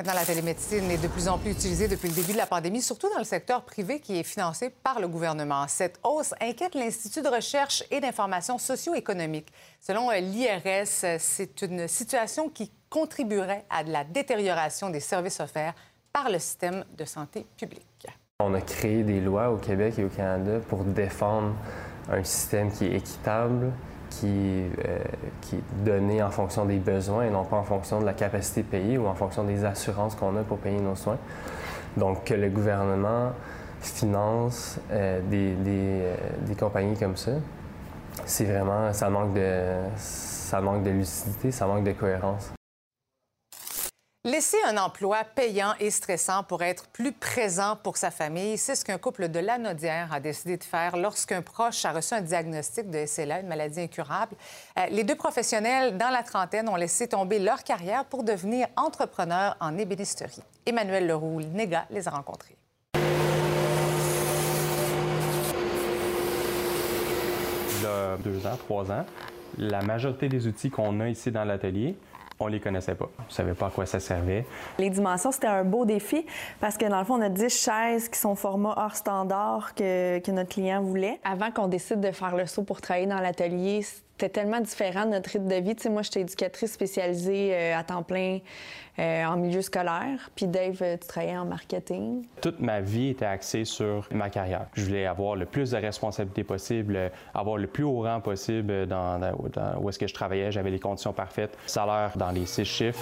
Maintenant, 0.00 0.14
la 0.14 0.24
télémédecine 0.24 0.90
est 0.90 0.96
de 0.96 1.08
plus 1.08 1.28
en 1.28 1.36
plus 1.36 1.50
utilisée 1.50 1.86
depuis 1.86 2.08
le 2.08 2.14
début 2.14 2.32
de 2.32 2.38
la 2.38 2.46
pandémie, 2.46 2.80
surtout 2.80 3.10
dans 3.10 3.18
le 3.18 3.24
secteur 3.24 3.64
privé 3.64 4.00
qui 4.00 4.18
est 4.18 4.22
financé 4.22 4.70
par 4.70 4.98
le 4.98 5.06
gouvernement. 5.06 5.68
Cette 5.68 6.00
hausse 6.02 6.32
inquiète 6.40 6.74
l'Institut 6.74 7.20
de 7.20 7.28
recherche 7.28 7.84
et 7.90 8.00
d'information 8.00 8.56
socio-économique. 8.56 9.52
Selon 9.78 10.08
l'IRS, 10.10 11.18
c'est 11.18 11.60
une 11.60 11.86
situation 11.86 12.48
qui 12.48 12.72
contribuerait 12.88 13.66
à 13.68 13.82
la 13.82 14.04
détérioration 14.04 14.88
des 14.88 15.00
services 15.00 15.38
offerts 15.38 15.74
par 16.14 16.30
le 16.30 16.38
système 16.38 16.82
de 16.96 17.04
santé 17.04 17.44
publique. 17.58 18.06
On 18.42 18.54
a 18.54 18.62
créé 18.62 19.02
des 19.02 19.20
lois 19.20 19.50
au 19.50 19.58
Québec 19.58 19.98
et 19.98 20.04
au 20.04 20.08
Canada 20.08 20.60
pour 20.66 20.82
défendre 20.82 21.54
un 22.10 22.24
système 22.24 22.72
qui 22.72 22.86
est 22.86 22.94
équitable, 22.94 23.70
qui, 24.10 24.26
euh, 24.28 24.98
qui 25.40 25.56
est 25.56 25.84
donné 25.84 26.22
en 26.22 26.30
fonction 26.30 26.66
des 26.66 26.78
besoins 26.78 27.24
et 27.24 27.30
non 27.30 27.44
pas 27.44 27.56
en 27.56 27.62
fonction 27.62 28.00
de 28.00 28.04
la 28.04 28.12
capacité 28.12 28.62
de 28.62 28.66
payer 28.66 28.98
ou 28.98 29.06
en 29.06 29.14
fonction 29.14 29.44
des 29.44 29.64
assurances 29.64 30.14
qu'on 30.14 30.36
a 30.36 30.42
pour 30.42 30.58
payer 30.58 30.80
nos 30.80 30.96
soins. 30.96 31.18
Donc, 31.96 32.24
que 32.24 32.34
le 32.34 32.50
gouvernement 32.50 33.32
finance 33.80 34.78
euh, 34.90 35.20
des, 35.30 35.54
des, 35.54 36.02
euh, 36.02 36.16
des, 36.42 36.54
compagnies 36.54 36.98
comme 36.98 37.16
ça, 37.16 37.32
c'est 38.26 38.44
vraiment, 38.44 38.92
ça 38.92 39.08
manque, 39.08 39.32
de, 39.32 39.76
ça 39.96 40.60
manque 40.60 40.82
de 40.82 40.90
lucidité, 40.90 41.50
ça 41.50 41.66
manque 41.66 41.84
de 41.84 41.92
cohérence. 41.92 42.52
Laisser 44.22 44.58
un 44.66 44.76
emploi 44.76 45.24
payant 45.24 45.72
et 45.80 45.90
stressant 45.90 46.42
pour 46.42 46.62
être 46.62 46.88
plus 46.88 47.12
présent 47.12 47.74
pour 47.82 47.96
sa 47.96 48.10
famille, 48.10 48.58
c'est 48.58 48.74
ce 48.74 48.84
qu'un 48.84 48.98
couple 48.98 49.30
de 49.30 49.38
Lanaudière 49.38 50.12
a 50.12 50.20
décidé 50.20 50.58
de 50.58 50.62
faire 50.62 50.98
lorsqu'un 50.98 51.40
proche 51.40 51.86
a 51.86 51.92
reçu 51.92 52.12
un 52.12 52.20
diagnostic 52.20 52.90
de 52.90 53.06
SLA, 53.06 53.40
une 53.40 53.46
maladie 53.46 53.80
incurable. 53.80 54.36
Euh, 54.78 54.88
les 54.90 55.04
deux 55.04 55.14
professionnels 55.14 55.96
dans 55.96 56.10
la 56.10 56.22
trentaine 56.22 56.68
ont 56.68 56.76
laissé 56.76 57.08
tomber 57.08 57.38
leur 57.38 57.64
carrière 57.64 58.04
pour 58.04 58.22
devenir 58.22 58.66
entrepreneurs 58.76 59.56
en 59.58 59.78
ébénisterie. 59.78 60.42
Emmanuel 60.66 61.06
Leroux, 61.06 61.40
Néga, 61.40 61.86
les 61.88 62.06
a 62.06 62.10
rencontrés. 62.10 62.58
Il 67.72 67.82
y 67.82 67.86
a 67.86 68.18
deux 68.18 68.46
ans, 68.46 68.58
trois 68.58 68.92
ans, 68.92 69.06
la 69.56 69.80
majorité 69.80 70.28
des 70.28 70.46
outils 70.46 70.68
qu'on 70.68 71.00
a 71.00 71.08
ici 71.08 71.30
dans 71.30 71.44
l'atelier, 71.44 71.96
on 72.40 72.46
les 72.46 72.58
connaissait 72.58 72.94
pas. 72.94 73.08
On 73.18 73.30
savait 73.30 73.54
pas 73.54 73.66
à 73.66 73.70
quoi 73.70 73.86
ça 73.86 74.00
servait. 74.00 74.44
Les 74.78 74.90
dimensions, 74.90 75.30
c'était 75.30 75.46
un 75.46 75.64
beau 75.64 75.84
défi 75.84 76.26
parce 76.58 76.76
que 76.76 76.86
dans 76.86 76.98
le 76.98 77.04
fond, 77.04 77.14
on 77.14 77.22
a 77.22 77.28
10 77.28 77.48
chaises 77.48 78.08
qui 78.08 78.18
sont 78.18 78.34
format 78.34 78.74
hors 78.76 78.96
standard 78.96 79.74
que, 79.74 80.18
que 80.18 80.30
notre 80.30 80.48
client 80.48 80.82
voulait. 80.82 81.20
Avant 81.22 81.50
qu'on 81.50 81.68
décide 81.68 82.00
de 82.00 82.10
faire 82.10 82.34
le 82.34 82.46
saut 82.46 82.62
pour 82.62 82.80
travailler 82.80 83.06
dans 83.06 83.20
l'atelier, 83.20 83.82
c'était 84.20 84.40
tellement 84.40 84.60
différent 84.60 85.06
de 85.06 85.12
notre 85.12 85.30
rythme 85.30 85.48
de 85.48 85.54
vie. 85.54 85.74
Tu 85.74 85.84
sais, 85.84 85.88
moi, 85.88 86.02
j'étais 86.02 86.20
éducatrice 86.20 86.72
spécialisée 86.72 87.54
euh, 87.54 87.78
à 87.78 87.82
temps 87.82 88.02
plein 88.02 88.40
euh, 88.98 89.24
en 89.24 89.38
milieu 89.38 89.62
scolaire. 89.62 90.30
Puis 90.34 90.46
Dave, 90.46 90.78
euh, 90.82 90.98
tu 91.00 91.08
travaillais 91.08 91.38
en 91.38 91.46
marketing. 91.46 92.26
Toute 92.42 92.60
ma 92.60 92.82
vie 92.82 93.08
était 93.08 93.24
axée 93.24 93.64
sur 93.64 94.06
ma 94.10 94.28
carrière. 94.28 94.66
Je 94.74 94.84
voulais 94.84 95.06
avoir 95.06 95.36
le 95.36 95.46
plus 95.46 95.70
de 95.70 95.78
responsabilités 95.78 96.44
possible, 96.44 97.10
avoir 97.32 97.56
le 97.56 97.66
plus 97.66 97.84
haut 97.84 98.02
rang 98.02 98.20
possible 98.20 98.86
dans, 98.86 99.18
où 99.80 99.88
est-ce 99.88 99.98
que 99.98 100.06
je 100.06 100.14
travaillais. 100.14 100.52
J'avais 100.52 100.70
les 100.70 100.80
conditions 100.80 101.14
parfaites, 101.14 101.56
salaire 101.66 102.12
dans 102.16 102.30
les 102.30 102.44
six 102.44 102.66
chiffres. 102.66 103.00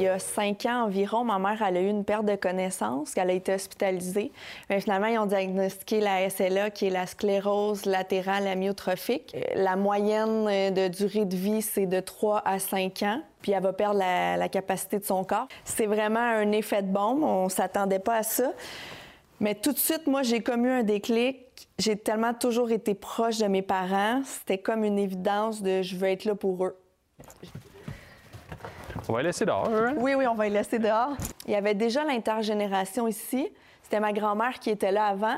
Il 0.00 0.04
y 0.04 0.08
a 0.08 0.18
cinq 0.18 0.64
ans 0.64 0.84
environ, 0.86 1.24
ma 1.24 1.38
mère 1.38 1.60
elle 1.60 1.76
a 1.76 1.80
eu 1.82 1.88
une 1.88 2.06
perte 2.06 2.24
de 2.24 2.34
connaissance, 2.34 3.12
qu'elle 3.12 3.28
a 3.28 3.34
été 3.34 3.52
hospitalisée. 3.52 4.32
Mais 4.70 4.80
finalement, 4.80 5.08
ils 5.08 5.18
ont 5.18 5.26
diagnostiqué 5.26 6.00
la 6.00 6.30
SLA, 6.30 6.70
qui 6.70 6.86
est 6.86 6.90
la 6.90 7.04
sclérose 7.04 7.84
latérale 7.84 8.46
amyotrophique. 8.46 9.36
La 9.54 9.69
moyenne 9.76 10.72
de 10.72 10.88
durée 10.88 11.24
de 11.24 11.36
vie, 11.36 11.62
c'est 11.62 11.86
de 11.86 12.00
3 12.00 12.42
à 12.44 12.58
5 12.58 13.02
ans 13.02 13.22
puis 13.40 13.52
elle 13.52 13.62
va 13.62 13.72
perdre 13.72 13.98
la, 13.98 14.36
la 14.36 14.48
capacité 14.48 14.98
de 14.98 15.04
son 15.04 15.24
corps. 15.24 15.48
C'est 15.64 15.86
vraiment 15.86 16.20
un 16.20 16.52
effet 16.52 16.82
de 16.82 16.88
bombe. 16.88 17.22
On 17.22 17.48
s'attendait 17.48 17.98
pas 17.98 18.16
à 18.16 18.22
ça. 18.22 18.52
Mais 19.40 19.54
tout 19.54 19.72
de 19.72 19.78
suite, 19.78 20.06
moi, 20.06 20.22
j'ai 20.22 20.42
comme 20.42 20.66
eu 20.66 20.70
un 20.70 20.82
déclic. 20.82 21.68
J'ai 21.78 21.96
tellement 21.96 22.34
toujours 22.34 22.70
été 22.70 22.94
proche 22.94 23.38
de 23.38 23.46
mes 23.46 23.62
parents. 23.62 24.22
C'était 24.24 24.58
comme 24.58 24.84
une 24.84 24.98
évidence 24.98 25.62
de 25.62 25.80
je 25.82 25.96
veux 25.96 26.08
être 26.08 26.26
là 26.26 26.34
pour 26.34 26.64
eux. 26.64 26.76
On 29.08 29.12
va 29.14 29.22
les 29.22 29.28
laisser 29.28 29.46
dehors. 29.46 29.68
Hein? 29.68 29.94
Oui, 29.96 30.14
oui, 30.14 30.26
on 30.26 30.34
va 30.34 30.44
les 30.44 30.50
laisser 30.50 30.78
dehors. 30.78 31.16
Il 31.46 31.52
y 31.52 31.56
avait 31.56 31.74
déjà 31.74 32.04
l'intergénération 32.04 33.08
ici. 33.08 33.48
C'était 33.82 34.00
ma 34.00 34.12
grand-mère 34.12 34.60
qui 34.60 34.70
était 34.70 34.92
là 34.92 35.06
avant. 35.06 35.36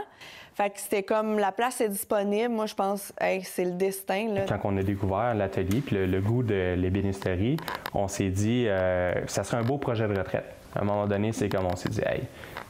Fait 0.55 0.71
que 0.71 0.81
c'était 0.81 1.03
comme 1.03 1.39
la 1.39 1.53
place 1.53 1.81
est 1.81 1.89
disponible. 1.89 2.51
Moi, 2.51 2.67
je 2.67 2.75
pense 2.75 3.13
hey, 3.21 3.43
c'est 3.43 3.65
le 3.65 3.73
destin. 3.73 4.35
Quand 4.49 4.61
on 4.65 4.77
a 4.77 4.83
découvert 4.83 5.35
l'atelier 5.35 5.81
puis 5.81 5.97
le, 6.07 6.21
goût 6.21 6.43
de 6.43 6.75
l'ébénisterie, 6.75 7.57
on 7.95 8.09
s'est 8.09 8.29
dit 8.29 8.67
euh, 8.69 9.15
ça 9.27 9.45
serait 9.45 9.59
un 9.59 9.65
beau 9.65 9.79
projet 9.79 10.07
de 10.07 10.19
retraite. 10.19 10.62
À 10.75 10.81
un 10.81 10.85
moment 10.85 11.07
donné, 11.07 11.33
c'est 11.33 11.49
comme 11.49 11.67
on 11.67 11.77
s'est 11.77 11.89
dit 11.89 12.01
hey, 12.01 12.23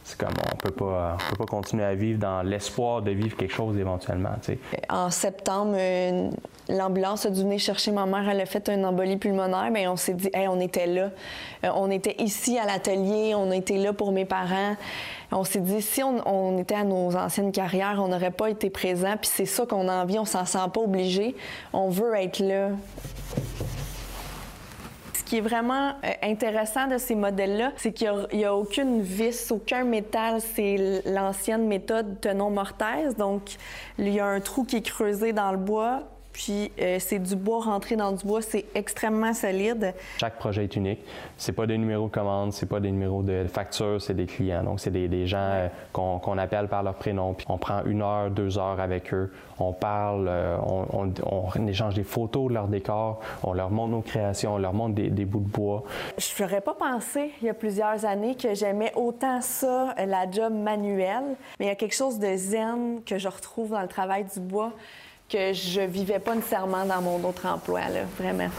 c'est 0.04 0.18
comme 0.18 0.34
on 0.52 0.56
peut 0.56 0.70
pas, 0.70 1.16
on 1.16 1.30
peut 1.30 1.36
pas 1.36 1.46
continuer 1.46 1.84
à 1.84 1.94
vivre 1.94 2.18
dans 2.18 2.42
l'espoir 2.42 3.02
de 3.02 3.12
vivre 3.12 3.36
quelque 3.36 3.54
chose 3.54 3.78
éventuellement. 3.78 4.32
En 4.88 5.10
septembre, 5.10 5.76
l'ambulance 6.68 7.26
a 7.26 7.30
dû 7.30 7.40
venir 7.40 7.58
chercher 7.58 7.92
ma 7.92 8.06
mère. 8.06 8.28
Elle 8.28 8.40
a 8.40 8.46
fait 8.46 8.68
une 8.68 8.84
embolie 8.84 9.16
pulmonaire. 9.16 9.70
mais 9.70 9.86
on 9.86 9.96
s'est 9.96 10.14
dit, 10.14 10.30
hey, 10.34 10.48
on 10.48 10.60
était 10.60 10.86
là. 10.86 11.10
Euh, 11.64 11.70
on 11.74 11.90
était 11.90 12.16
ici 12.18 12.58
à 12.58 12.66
l'atelier. 12.66 13.34
On 13.34 13.50
était 13.52 13.78
là 13.78 13.92
pour 13.92 14.12
mes 14.12 14.24
parents. 14.24 14.76
On 15.30 15.44
s'est 15.44 15.60
dit, 15.60 15.80
si 15.80 16.02
on, 16.02 16.58
était 16.58 16.74
à 16.74 16.84
nos 16.84 17.16
anciennes 17.16 17.52
carrières, 17.52 18.00
on 18.02 18.08
n'aurait 18.08 18.30
pas 18.30 18.50
été 18.50 18.70
présent. 18.70 19.14
Puis 19.20 19.30
c'est 19.32 19.46
ça 19.46 19.66
qu'on 19.66 19.88
a 19.88 20.02
envie. 20.02 20.18
On 20.18 20.24
s'en 20.24 20.44
sent 20.44 20.58
pas 20.72 20.80
obligé. 20.80 21.36
On 21.72 21.88
veut 21.88 22.14
être 22.16 22.40
là 22.40 22.70
qui 25.32 25.38
est 25.38 25.40
vraiment 25.40 25.94
euh, 26.04 26.12
intéressant 26.22 26.88
de 26.88 26.98
ces 26.98 27.14
modèles-là, 27.14 27.72
c'est 27.76 27.94
qu'il 27.94 28.12
n'y 28.34 28.44
a, 28.44 28.54
aucune 28.54 29.00
vis, 29.00 29.50
aucun 29.50 29.82
métal. 29.82 30.42
C'est 30.42 31.00
l'ancienne 31.06 31.66
méthode 31.66 32.20
tenon-mortaise. 32.20 33.16
Donc, 33.16 33.56
il 33.98 34.10
y 34.10 34.20
a 34.20 34.26
un 34.26 34.40
trou 34.40 34.64
qui 34.64 34.76
est 34.76 34.82
creusé 34.82 35.32
dans 35.32 35.50
le 35.50 35.56
bois. 35.56 36.02
Puis 36.32 36.72
euh, 36.80 36.96
c'est 36.98 37.18
du 37.18 37.36
bois 37.36 37.62
rentré 37.62 37.96
dans 37.96 38.12
du 38.12 38.24
bois, 38.24 38.42
c'est 38.42 38.64
extrêmement 38.74 39.34
solide. 39.34 39.94
Chaque 40.18 40.38
projet 40.38 40.64
est 40.64 40.76
unique. 40.76 41.00
C'est 41.36 41.52
pas 41.52 41.66
des 41.66 41.76
numéros 41.78 42.06
de 42.06 42.12
commande, 42.12 42.52
c'est 42.52 42.66
pas 42.66 42.80
des 42.80 42.90
numéros 42.90 43.22
de 43.22 43.44
facture, 43.44 44.00
c'est 44.00 44.14
des 44.14 44.26
clients. 44.26 44.62
Donc 44.62 44.80
c'est 44.80 44.90
des, 44.90 45.08
des, 45.08 45.26
gens 45.26 45.38
euh, 45.38 45.68
qu'on 45.92 46.38
appelle 46.38 46.68
par 46.68 46.82
leur 46.82 46.94
prénom. 46.94 47.34
Puis 47.34 47.46
on 47.48 47.58
prend 47.58 47.84
une 47.84 48.02
heure, 48.02 48.30
deux 48.30 48.58
heures 48.58 48.80
avec 48.80 49.12
eux. 49.12 49.32
On 49.58 49.72
parle, 49.72 50.26
euh, 50.28 50.56
on, 50.66 51.12
on, 51.22 51.66
échange 51.66 51.94
des 51.94 52.02
photos 52.02 52.48
de 52.48 52.54
leur 52.54 52.66
décor, 52.66 53.20
on 53.44 53.52
leur 53.52 53.70
montre 53.70 53.92
nos 53.92 54.00
créations, 54.00 54.54
on 54.54 54.58
leur 54.58 54.72
montre 54.72 54.94
des, 54.94 55.10
des 55.10 55.24
bouts 55.24 55.40
de 55.40 55.48
bois. 55.48 55.84
Je 56.18 56.42
n'aurais 56.42 56.60
pas 56.60 56.74
pensé 56.74 57.30
il 57.40 57.46
y 57.46 57.50
a 57.50 57.54
plusieurs 57.54 58.04
années 58.04 58.34
que 58.34 58.54
j'aimais 58.54 58.92
autant 58.96 59.40
ça, 59.40 59.94
la 60.04 60.28
job 60.30 60.52
manuelle. 60.52 61.36
Mais 61.60 61.66
il 61.66 61.68
y 61.68 61.72
a 61.72 61.76
quelque 61.76 61.94
chose 61.94 62.18
de 62.18 62.34
zen 62.36 63.02
que 63.04 63.18
je 63.18 63.28
retrouve 63.28 63.70
dans 63.70 63.82
le 63.82 63.88
travail 63.88 64.24
du 64.24 64.40
bois 64.40 64.72
que 65.32 65.52
je 65.52 65.80
vivais 65.80 66.18
pas 66.18 66.34
nécessairement 66.34 66.84
dans 66.84 67.00
mon 67.00 67.22
autre 67.24 67.46
emploi, 67.46 67.88
là, 67.88 68.04
vraiment. 68.18 68.50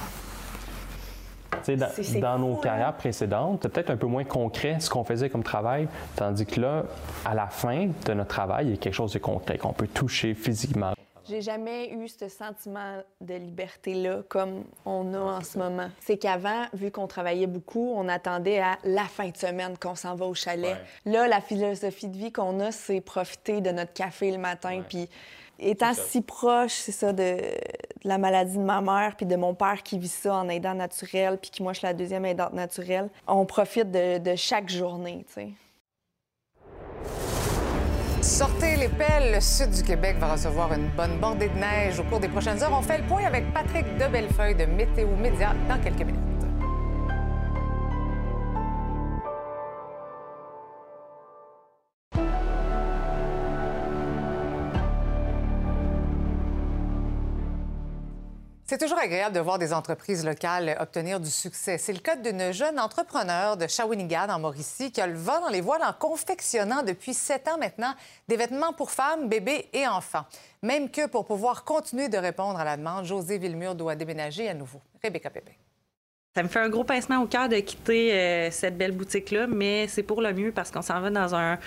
Dans, 1.68 2.20
dans 2.20 2.40
nos 2.40 2.56
carrières 2.56 2.96
précédentes, 2.96 3.60
c'est 3.62 3.70
peut-être 3.70 3.92
un 3.92 3.96
peu 3.96 4.08
moins 4.08 4.24
concret 4.24 4.78
ce 4.80 4.90
qu'on 4.90 5.04
faisait 5.04 5.30
comme 5.30 5.44
travail, 5.44 5.88
tandis 6.16 6.46
que 6.46 6.60
là, 6.60 6.84
à 7.24 7.36
la 7.36 7.48
fin 7.48 7.90
de 8.06 8.14
notre 8.14 8.30
travail, 8.30 8.66
il 8.66 8.72
y 8.72 8.74
a 8.74 8.78
quelque 8.78 8.96
chose 8.96 9.14
de 9.14 9.20
concret 9.20 9.58
qu'on 9.58 9.72
peut 9.72 9.88
toucher 9.88 10.34
physiquement. 10.34 10.94
J'ai 11.30 11.42
jamais 11.42 11.92
eu 11.92 12.10
ce 12.10 12.28
sentiment 12.28 13.02
de 13.22 13.36
liberté-là 13.36 14.24
comme 14.28 14.66
on 14.84 15.14
a 15.14 15.20
en 15.20 15.42
ce 15.42 15.58
moment. 15.58 15.90
C'est 16.02 16.18
qu'avant, 16.18 16.66
vu 16.74 16.92
qu'on 16.92 17.08
travaillait 17.08 17.48
beaucoup, 17.48 17.94
on 17.96 18.10
attendait 18.10 18.60
à 18.60 18.78
la 18.84 19.06
fin 19.06 19.30
de 19.30 19.38
semaine 19.38 19.78
qu'on 19.78 19.96
s'en 19.96 20.16
va 20.16 20.26
au 20.26 20.34
chalet. 20.34 20.76
Là, 21.06 21.30
la 21.30 21.40
philosophie 21.40 22.10
de 22.10 22.18
vie 22.18 22.34
qu'on 22.34 22.60
a, 22.60 22.72
c'est 22.72 23.00
profiter 23.00 23.62
de 23.62 23.70
notre 23.72 23.94
café 23.94 24.32
le 24.32 24.38
matin, 24.38 24.82
puis 24.86 25.08
étant 25.70 25.94
si 25.94 26.22
proche, 26.22 26.74
c'est 26.74 26.92
ça, 26.92 27.14
de, 27.14 27.38
la 28.04 28.18
maladie 28.18 28.58
de 28.58 28.64
ma 28.64 28.82
mère, 28.82 29.16
puis 29.16 29.26
de 29.26 29.36
mon 29.36 29.54
père 29.54 29.84
qui 29.84 29.98
vit 29.98 30.08
ça 30.08 30.36
en 30.36 30.50
aidant 30.50 30.74
naturel, 30.74 31.38
puis 31.42 31.52
qui 31.52 31.64
moi, 31.64 31.74
je 31.74 31.80
suis 31.80 31.88
la 31.88 31.94
deuxième 31.94 32.26
aidante 32.26 32.54
naturelle, 32.54 33.10
on 33.28 33.46
profite 33.46 33.92
de, 33.92 34.36
chaque 34.36 34.70
journée, 34.70 35.26
tu 35.28 35.34
sais. 35.34 35.50
Sortez 38.22 38.78
les 38.78 38.88
pelles, 38.88 39.34
le 39.34 39.42
sud 39.42 39.72
du 39.72 39.84
Québec 39.84 40.16
va 40.18 40.32
recevoir 40.32 40.72
une 40.74 40.88
bonne 40.96 41.20
bordée 41.20 41.50
de 41.50 41.56
neige 41.56 42.00
au 42.00 42.04
cours 42.04 42.22
des 42.22 42.30
prochaines 42.30 42.62
heures. 42.64 42.72
On 42.72 42.82
fait 42.82 43.00
le 43.00 43.04
point 43.04 43.26
avec 43.26 43.54
Patrick 43.54 43.86
de 43.98 44.08
Bellefeuille 44.08 44.56
de 44.56 44.66
Météo 44.66 45.10
Média 45.18 45.54
dans 45.68 45.78
quelques 45.82 46.06
minutes. 46.06 46.33
C'est 58.74 58.80
toujours 58.80 58.98
agréable 58.98 59.36
de 59.36 59.40
voir 59.40 59.60
des 59.60 59.72
entreprises 59.72 60.26
locales 60.26 60.76
obtenir 60.80 61.20
du 61.20 61.30
succès. 61.30 61.78
C'est 61.78 61.94
le 61.94 62.00
cas 62.00 62.16
d'une 62.16 62.52
jeune 62.52 62.80
entrepreneur 62.80 63.56
de 63.56 63.68
Shawinigan, 63.68 64.30
en 64.30 64.40
Mauricie, 64.40 64.92
qui 64.92 65.00
a 65.00 65.06
le 65.06 65.14
vent 65.14 65.42
dans 65.42 65.50
les 65.50 65.62
voiles 65.62 65.84
en 65.84 65.94
confectionnant 65.94 66.82
depuis 66.82 67.14
sept 67.14 67.48
ans 67.48 67.60
maintenant 67.60 67.94
des 68.28 68.36
vêtements 68.36 68.74
pour 68.74 68.90
femmes, 68.90 69.30
bébés 69.30 69.70
et 69.74 69.86
enfants. 69.88 70.26
Même 70.64 70.90
que 70.90 71.06
pour 71.06 71.28
pouvoir 71.28 71.66
continuer 71.66 72.10
de 72.10 72.18
répondre 72.18 72.60
à 72.60 72.64
la 72.64 72.76
demande, 72.76 73.06
José 73.06 73.38
Villemur 73.38 73.76
doit 73.76 73.94
déménager 73.94 74.50
à 74.50 74.56
nouveau. 74.56 74.82
Rebecca 75.04 75.30
Pépé. 75.30 75.52
Ça 76.36 76.42
me 76.42 76.48
fait 76.48 76.62
un 76.62 76.70
gros 76.70 76.84
pincement 76.84 77.22
au 77.22 77.28
cœur 77.28 77.48
de 77.48 77.58
quitter 77.58 78.12
euh, 78.12 78.50
cette 78.50 78.76
belle 78.76 78.94
boutique-là, 78.94 79.46
mais 79.46 79.88
c'est 79.88 80.02
pour 80.02 80.20
le 80.20 80.34
mieux 80.34 80.52
parce 80.52 80.72
qu'on 80.72 80.82
s'en 80.82 81.00
va 81.00 81.12
dans 81.12 81.36
un, 81.36 81.60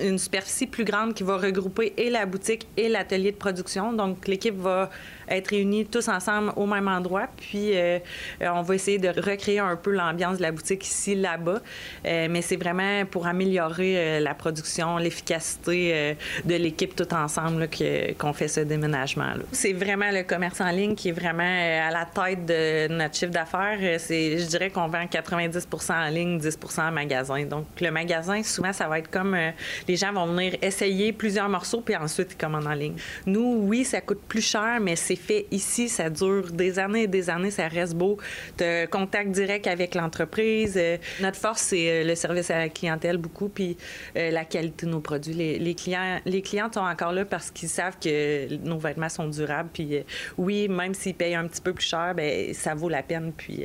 une 0.00 0.18
superficie 0.18 0.66
plus 0.66 0.82
grande 0.82 1.14
qui 1.14 1.22
va 1.22 1.36
regrouper 1.36 1.94
et 1.96 2.10
la 2.10 2.26
boutique 2.26 2.66
et 2.76 2.88
l'atelier 2.88 3.30
de 3.30 3.36
production. 3.36 3.92
Donc, 3.92 4.26
l'équipe 4.26 4.56
va 4.56 4.90
être 5.30 5.48
réunis 5.48 5.86
tous 5.86 6.08
ensemble 6.08 6.52
au 6.56 6.66
même 6.66 6.88
endroit. 6.88 7.28
Puis, 7.36 7.76
euh, 7.76 7.98
euh, 8.42 8.48
on 8.52 8.62
va 8.62 8.74
essayer 8.74 8.98
de 8.98 9.08
recréer 9.08 9.58
un 9.58 9.76
peu 9.76 9.90
l'ambiance 9.90 10.38
de 10.38 10.42
la 10.42 10.52
boutique 10.52 10.86
ici, 10.86 11.14
là-bas. 11.14 11.60
Euh, 12.06 12.28
mais 12.30 12.42
c'est 12.42 12.56
vraiment 12.56 13.04
pour 13.06 13.26
améliorer 13.26 14.20
la 14.20 14.34
production, 14.34 14.98
l'efficacité 14.98 16.16
de 16.44 16.54
l'équipe 16.54 16.94
tout 16.94 17.12
ensemble 17.14 17.68
qu'on 18.18 18.32
fait 18.32 18.48
ce 18.48 18.60
déménagement. 18.60 19.32
C'est 19.52 19.72
vraiment 19.72 20.10
le 20.10 20.22
commerce 20.22 20.60
en 20.60 20.70
ligne 20.70 20.94
qui 20.94 21.08
est 21.08 21.12
vraiment 21.12 21.42
à 21.42 21.90
la 21.90 22.06
tête 22.06 22.46
de 22.46 22.88
notre 22.88 23.14
chiffre 23.14 23.32
d'affaires. 23.32 23.78
Je 23.80 24.46
dirais 24.46 24.70
qu'on 24.70 24.88
vend 24.88 25.04
90% 25.04 25.92
en 25.92 26.08
ligne, 26.08 26.38
10% 26.38 26.88
en 26.88 26.92
magasin. 26.92 27.44
Donc, 27.44 27.66
le 27.80 27.90
magasin, 27.90 28.42
souvent, 28.42 28.72
ça 28.72 28.88
va 28.88 28.98
être 28.98 29.10
comme 29.10 29.36
les 29.86 29.96
gens 29.96 30.12
vont 30.12 30.26
venir 30.26 30.56
essayer 30.62 31.12
plusieurs 31.12 31.48
morceaux, 31.48 31.80
puis 31.80 31.96
ensuite, 31.96 32.32
ils 32.32 32.36
commandent 32.36 32.66
en 32.66 32.74
ligne. 32.74 32.96
Nous, 33.26 33.60
oui, 33.62 33.84
ça 33.84 34.00
coûte 34.00 34.20
plus 34.28 34.44
cher, 34.44 34.78
mais 34.80 34.96
c'est 34.96 35.17
fait 35.18 35.46
ici, 35.50 35.88
ça 35.88 36.10
dure 36.10 36.50
des 36.52 36.78
années 36.78 37.02
et 37.02 37.06
des 37.06 37.30
années, 37.30 37.50
ça 37.50 37.68
reste 37.68 37.94
beau. 37.94 38.18
De 38.58 38.86
contact 38.86 39.30
direct 39.30 39.66
avec 39.66 39.94
l'entreprise. 39.94 40.74
Euh, 40.76 40.96
notre 41.20 41.36
force, 41.36 41.62
c'est 41.62 41.90
euh, 41.90 42.04
le 42.04 42.14
service 42.14 42.50
à 42.50 42.58
la 42.58 42.68
clientèle 42.68 43.18
beaucoup, 43.18 43.48
puis 43.48 43.76
euh, 44.16 44.30
la 44.30 44.44
qualité 44.44 44.86
de 44.86 44.92
nos 44.92 45.00
produits. 45.00 45.34
Les, 45.34 45.74
clients, 45.74 46.20
les 46.24 46.42
clients 46.42 46.70
sont 46.72 46.80
encore 46.80 47.12
là 47.12 47.24
parce 47.24 47.50
qu'ils 47.50 47.68
savent 47.68 47.98
que 48.00 48.54
nos 48.64 48.78
vêtements 48.78 49.08
sont 49.08 49.28
durables. 49.28 49.70
Puis 49.72 50.04
oui, 50.36 50.68
même 50.68 50.94
s'ils 50.94 51.14
payent 51.14 51.34
un 51.34 51.46
petit 51.46 51.60
peu 51.60 51.72
plus 51.72 51.86
cher, 51.86 52.14
ben 52.14 52.52
ça 52.54 52.74
vaut 52.74 52.88
la 52.88 53.02
peine. 53.02 53.32
Puis 53.36 53.64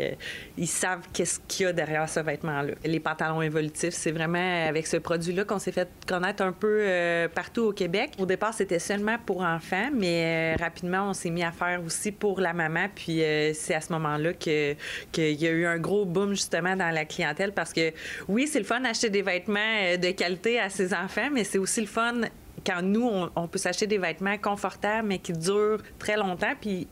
ils 0.57 0.67
savent 0.67 1.07
qu'est-ce 1.13 1.39
qu'il 1.47 1.65
y 1.65 1.69
a 1.69 1.73
derrière 1.73 2.09
ce 2.09 2.19
vêtement-là. 2.19 2.73
Les 2.83 2.99
pantalons 2.99 3.41
évolutifs, 3.41 3.93
c'est 3.93 4.11
vraiment 4.11 4.67
avec 4.67 4.87
ce 4.87 4.97
produit-là 4.97 5.45
qu'on 5.45 5.59
s'est 5.59 5.71
fait 5.71 5.89
connaître 6.07 6.43
un 6.43 6.51
peu 6.51 6.85
partout 7.33 7.61
au 7.61 7.73
Québec. 7.73 8.11
Au 8.19 8.25
départ, 8.25 8.53
c'était 8.53 8.79
seulement 8.79 9.17
pour 9.25 9.41
enfants, 9.41 9.89
mais 9.93 10.55
rapidement, 10.55 11.09
on 11.09 11.13
s'est 11.13 11.29
mis 11.29 11.42
à 11.43 11.51
faire 11.51 11.81
aussi 11.83 12.11
pour 12.11 12.39
la 12.39 12.53
maman. 12.53 12.87
Puis 12.93 13.23
euh, 13.23 13.53
c'est 13.53 13.75
à 13.75 13.81
ce 13.81 13.91
moment-là 13.93 14.33
qu'il 14.33 14.75
y 15.15 15.47
a 15.47 15.51
eu 15.51 15.65
un 15.65 15.77
gros 15.77 16.05
boom 16.05 16.31
justement 16.31 16.75
dans 16.75 16.89
la 16.93 17.05
clientèle 17.05 17.53
parce 17.53 17.73
que 17.73 17.91
oui, 18.27 18.47
c'est 18.47 18.59
le 18.59 18.65
fun 18.65 18.79
d'acheter 18.79 19.09
des 19.09 19.21
vêtements 19.21 19.59
euh, 19.59 19.97
de 19.97 20.11
qualité 20.11 20.59
à 20.59 20.69
ses 20.69 20.93
enfants, 20.93 21.29
mais 21.31 21.43
c'est 21.43 21.57
aussi 21.57 21.81
le 21.81 21.87
fun 21.87 22.21
quand 22.65 22.81
nous, 22.81 23.09
on, 23.35 23.47
peut 23.47 23.57
s'acheter 23.57 23.87
des 23.87 23.97
vêtements 23.97 24.37
confortables, 24.37 25.07
mais 25.07 25.19
qui 25.19 25.33
durent 25.33 25.81
très 25.99 26.15
longtemps. 26.15 26.53
Puis 26.59 26.87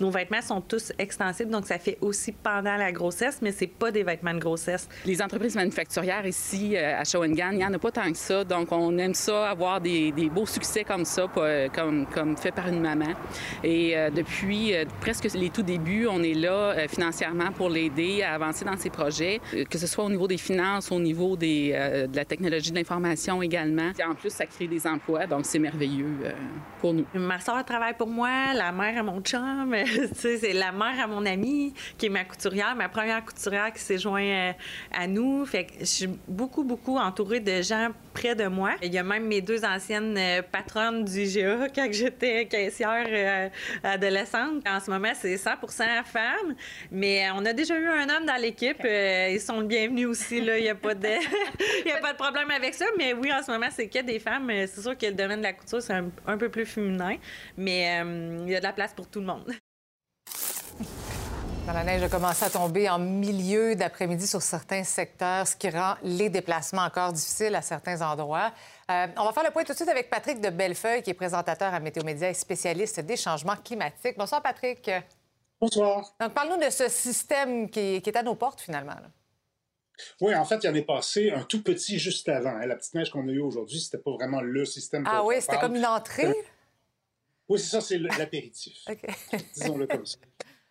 Nos 0.00 0.10
vêtements 0.10 0.42
sont 0.42 0.60
tous 0.60 0.92
extensibles, 0.98 1.50
donc 1.50 1.66
ça 1.66 1.78
fait 1.78 1.98
aussi 2.00 2.32
pendant 2.32 2.76
la 2.76 2.92
grossesse, 2.92 3.38
mais 3.42 3.52
c'est 3.52 3.66
pas 3.66 3.90
des 3.90 4.02
vêtements 4.02 4.34
de 4.34 4.38
grossesse. 4.38 4.88
Les 5.04 5.20
entreprises 5.22 5.54
manufacturières 5.54 6.26
ici 6.26 6.76
euh, 6.76 7.00
à 7.00 7.04
Shawinigan, 7.04 7.50
il 7.52 7.58
n'y 7.58 7.64
en 7.64 7.72
a 7.72 7.78
pas 7.78 7.90
tant 7.90 8.10
que 8.10 8.18
ça, 8.18 8.44
donc 8.44 8.72
on 8.72 8.96
aime 8.98 9.14
ça, 9.14 9.50
avoir 9.50 9.80
des, 9.80 10.12
beaux 10.32 10.46
succès 10.46 10.84
comme 10.84 11.04
ça, 11.04 11.26
comme, 11.74 12.06
comme 12.06 12.36
fait 12.36 12.52
par 12.52 12.68
une 12.68 12.80
maman. 12.80 13.12
Et 13.62 13.96
euh, 13.96 14.10
depuis 14.10 14.74
euh, 14.74 14.84
presque 15.00 15.32
les 15.34 15.50
tout 15.50 15.62
débuts, 15.62 16.06
on 16.06 16.22
est 16.22 16.34
là 16.34 16.74
financièrement 16.88 17.52
pour 17.52 17.68
l'aider 17.68 18.22
à 18.22 18.34
avancer 18.34 18.64
dans 18.64 18.76
ses 18.76 18.90
projets, 18.90 19.40
que 19.70 19.78
ce 19.78 19.86
soit 19.86 20.04
au 20.04 20.10
niveau 20.10 20.26
des 20.26 20.38
finances, 20.38 20.90
au 20.90 21.00
niveau 21.00 21.36
des, 21.36 21.72
de 22.08 22.16
la 22.16 22.24
technologie 22.24 22.70
de 22.70 22.76
l'information 22.76 23.42
également. 23.42 23.92
Et 23.98 24.04
en 24.04 24.14
plus, 24.14 24.30
ça 24.30 24.46
crée 24.46 24.66
des 24.66 24.86
emplois, 24.86 25.26
donc 25.26 25.44
c'est 25.44 25.58
merveilleux 25.58 26.16
pour 26.80 26.94
nous. 26.94 27.04
Ma 27.14 27.40
soeur 27.40 27.64
travaille 27.64 27.94
pour 27.94 28.08
moi, 28.08 28.54
la 28.54 28.72
mère 28.72 28.98
à 28.98 29.02
mon 29.02 29.20
chum, 29.20 29.73
c'est 30.14 30.52
la 30.52 30.72
mère 30.72 31.00
à 31.02 31.06
mon 31.06 31.24
amie 31.26 31.72
qui 31.98 32.06
est 32.06 32.08
ma 32.08 32.24
couturière, 32.24 32.74
ma 32.76 32.88
première 32.88 33.24
couturière 33.24 33.72
qui 33.72 33.80
s'est 33.80 33.98
jointe 33.98 34.22
euh, 34.22 34.52
à 34.92 35.06
nous. 35.06 35.44
Fait 35.46 35.64
que 35.64 35.72
je 35.80 35.84
suis 35.84 36.08
beaucoup, 36.28 36.64
beaucoup 36.64 36.96
entourée 36.96 37.40
de 37.40 37.62
gens 37.62 37.88
près 38.12 38.34
de 38.34 38.46
moi. 38.46 38.72
Il 38.82 38.92
y 38.92 38.98
a 38.98 39.02
même 39.02 39.26
mes 39.26 39.40
deux 39.40 39.64
anciennes 39.64 40.16
euh, 40.16 40.42
patronnes 40.42 41.04
du 41.04 41.24
GA 41.24 41.68
quand 41.74 41.88
j'étais 41.90 42.46
caissière 42.46 43.06
euh, 43.08 43.48
adolescente. 43.82 44.66
En 44.68 44.80
ce 44.80 44.90
moment, 44.90 45.12
c'est 45.14 45.36
100 45.36 45.50
femmes, 46.04 46.54
mais 46.90 47.28
on 47.34 47.44
a 47.44 47.52
déjà 47.52 47.78
eu 47.78 47.88
un 47.88 48.08
homme 48.08 48.26
dans 48.26 48.40
l'équipe. 48.40 48.84
ils 48.84 49.40
sont 49.40 49.60
le 49.60 49.66
bienvenus 49.66 50.08
aussi. 50.08 50.38
Il 50.38 50.62
n'y 50.62 50.68
a, 50.68 50.74
pas 50.74 50.94
de... 50.94 51.06
a 51.90 52.00
pas 52.00 52.12
de 52.12 52.18
problème 52.18 52.50
avec 52.50 52.74
ça. 52.74 52.86
Mais 52.98 53.14
oui, 53.14 53.32
en 53.32 53.42
ce 53.42 53.50
moment, 53.50 53.68
c'est 53.70 53.88
que 53.88 54.02
des 54.02 54.18
femmes. 54.18 54.50
C'est 54.66 54.80
sûr 54.80 54.96
que 54.96 55.06
le 55.06 55.12
domaine 55.12 55.38
de 55.38 55.44
la 55.44 55.52
couture, 55.52 55.82
c'est 55.82 55.94
un, 55.94 56.38
peu 56.38 56.48
plus 56.48 56.66
féminin, 56.66 57.16
mais 57.56 58.02
il 58.46 58.50
y 58.50 58.56
a 58.56 58.60
de 58.60 58.64
la 58.64 58.72
place 58.72 58.92
pour 58.94 59.08
tout 59.08 59.20
le 59.20 59.26
monde. 59.26 59.54
La 61.72 61.82
neige 61.82 62.02
a 62.02 62.08
commencé 62.08 62.44
à 62.44 62.50
tomber 62.50 62.88
en 62.90 62.98
milieu 62.98 63.74
d'après-midi 63.74 64.26
sur 64.26 64.42
certains 64.42 64.84
secteurs, 64.84 65.46
ce 65.46 65.56
qui 65.56 65.70
rend 65.70 65.94
les 66.02 66.28
déplacements 66.28 66.82
encore 66.82 67.12
difficiles 67.12 67.54
à 67.54 67.62
certains 67.62 68.02
endroits. 68.02 68.52
Euh, 68.90 69.06
on 69.16 69.24
va 69.24 69.32
faire 69.32 69.44
le 69.44 69.50
point 69.50 69.64
tout 69.64 69.72
de 69.72 69.76
suite 69.76 69.88
avec 69.88 70.10
Patrick 70.10 70.40
de 70.40 70.50
Bellefeuille, 70.50 71.02
qui 71.02 71.10
est 71.10 71.14
présentateur 71.14 71.72
à 71.72 71.80
Météo 71.80 72.04
Média 72.04 72.28
et 72.28 72.34
spécialiste 72.34 73.00
des 73.00 73.16
changements 73.16 73.56
climatiques. 73.56 74.16
Bonsoir, 74.18 74.42
Patrick. 74.42 74.90
Bonsoir. 75.60 76.14
Donc, 76.20 76.34
parle-nous 76.34 76.64
de 76.64 76.70
ce 76.70 76.88
système 76.88 77.70
qui, 77.70 77.96
est 77.96 78.16
à 78.16 78.22
nos 78.22 78.34
portes, 78.34 78.60
finalement. 78.60 78.96
Oui, 80.20 80.34
en 80.34 80.44
fait, 80.44 80.56
il 80.62 80.66
y 80.66 80.68
en 80.68 80.74
est 80.74 80.82
passé 80.82 81.30
un 81.30 81.42
tout 81.44 81.62
petit 81.62 81.98
juste 81.98 82.28
avant. 82.28 82.50
Hein. 82.50 82.66
La 82.66 82.76
petite 82.76 82.94
neige 82.94 83.10
qu'on 83.10 83.26
a 83.28 83.32
eue 83.32 83.40
aujourd'hui, 83.40 83.80
c'était 83.80 84.02
pas 84.02 84.12
vraiment 84.12 84.40
le 84.40 84.64
système. 84.64 85.04
Ah 85.06 85.24
oui, 85.24 85.36
c'était 85.40 85.58
comme 85.58 85.76
une 85.76 85.86
entrée? 85.86 86.34
Oui, 87.48 87.58
c'est 87.58 87.70
ça, 87.70 87.80
c'est 87.80 87.98
l'apéritif. 88.18 88.84
Disons-le 89.54 89.86
comme 89.86 90.04
ça. 90.04 90.18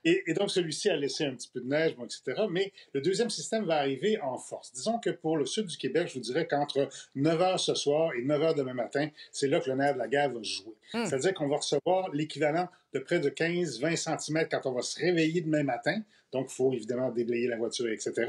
Et, 0.05 0.33
donc, 0.33 0.49
celui-ci 0.51 0.89
a 0.89 0.95
laissé 0.95 1.25
un 1.25 1.35
petit 1.35 1.49
peu 1.53 1.61
de 1.61 1.67
neige, 1.67 1.95
bon, 1.95 2.05
etc. 2.05 2.43
Mais 2.49 2.73
le 2.93 3.01
deuxième 3.01 3.29
système 3.29 3.65
va 3.65 3.77
arriver 3.77 4.19
en 4.21 4.37
force. 4.37 4.71
Disons 4.73 4.99
que 4.99 5.09
pour 5.09 5.37
le 5.37 5.45
sud 5.45 5.67
du 5.67 5.77
Québec, 5.77 6.07
je 6.09 6.15
vous 6.15 6.19
dirais 6.19 6.47
qu'entre 6.47 6.89
9 7.15 7.39
h 7.39 7.57
ce 7.57 7.73
soir 7.73 8.11
et 8.13 8.21
9 8.21 8.41
h 8.41 8.55
demain 8.55 8.73
matin, 8.73 9.09
c'est 9.31 9.47
là 9.47 9.59
que 9.59 9.69
le 9.69 9.75
nerf 9.77 9.93
de 9.93 9.99
la 9.99 10.07
guerre 10.07 10.29
va 10.29 10.43
jouer. 10.43 10.73
Hmm. 10.93 11.05
C'est-à-dire 11.05 11.33
qu'on 11.33 11.47
va 11.47 11.57
recevoir 11.57 12.11
l'équivalent 12.11 12.67
de 12.93 12.99
près 12.99 13.19
de 13.19 13.29
15-20 13.29 14.19
cm 14.19 14.47
quand 14.49 14.65
on 14.65 14.73
va 14.73 14.81
se 14.81 14.99
réveiller 14.99 15.41
demain 15.41 15.63
matin. 15.63 16.01
Donc, 16.31 16.47
il 16.49 16.55
faut 16.55 16.73
évidemment 16.73 17.11
déblayer 17.11 17.47
la 17.47 17.57
voiture, 17.57 17.87
etc. 17.91 18.25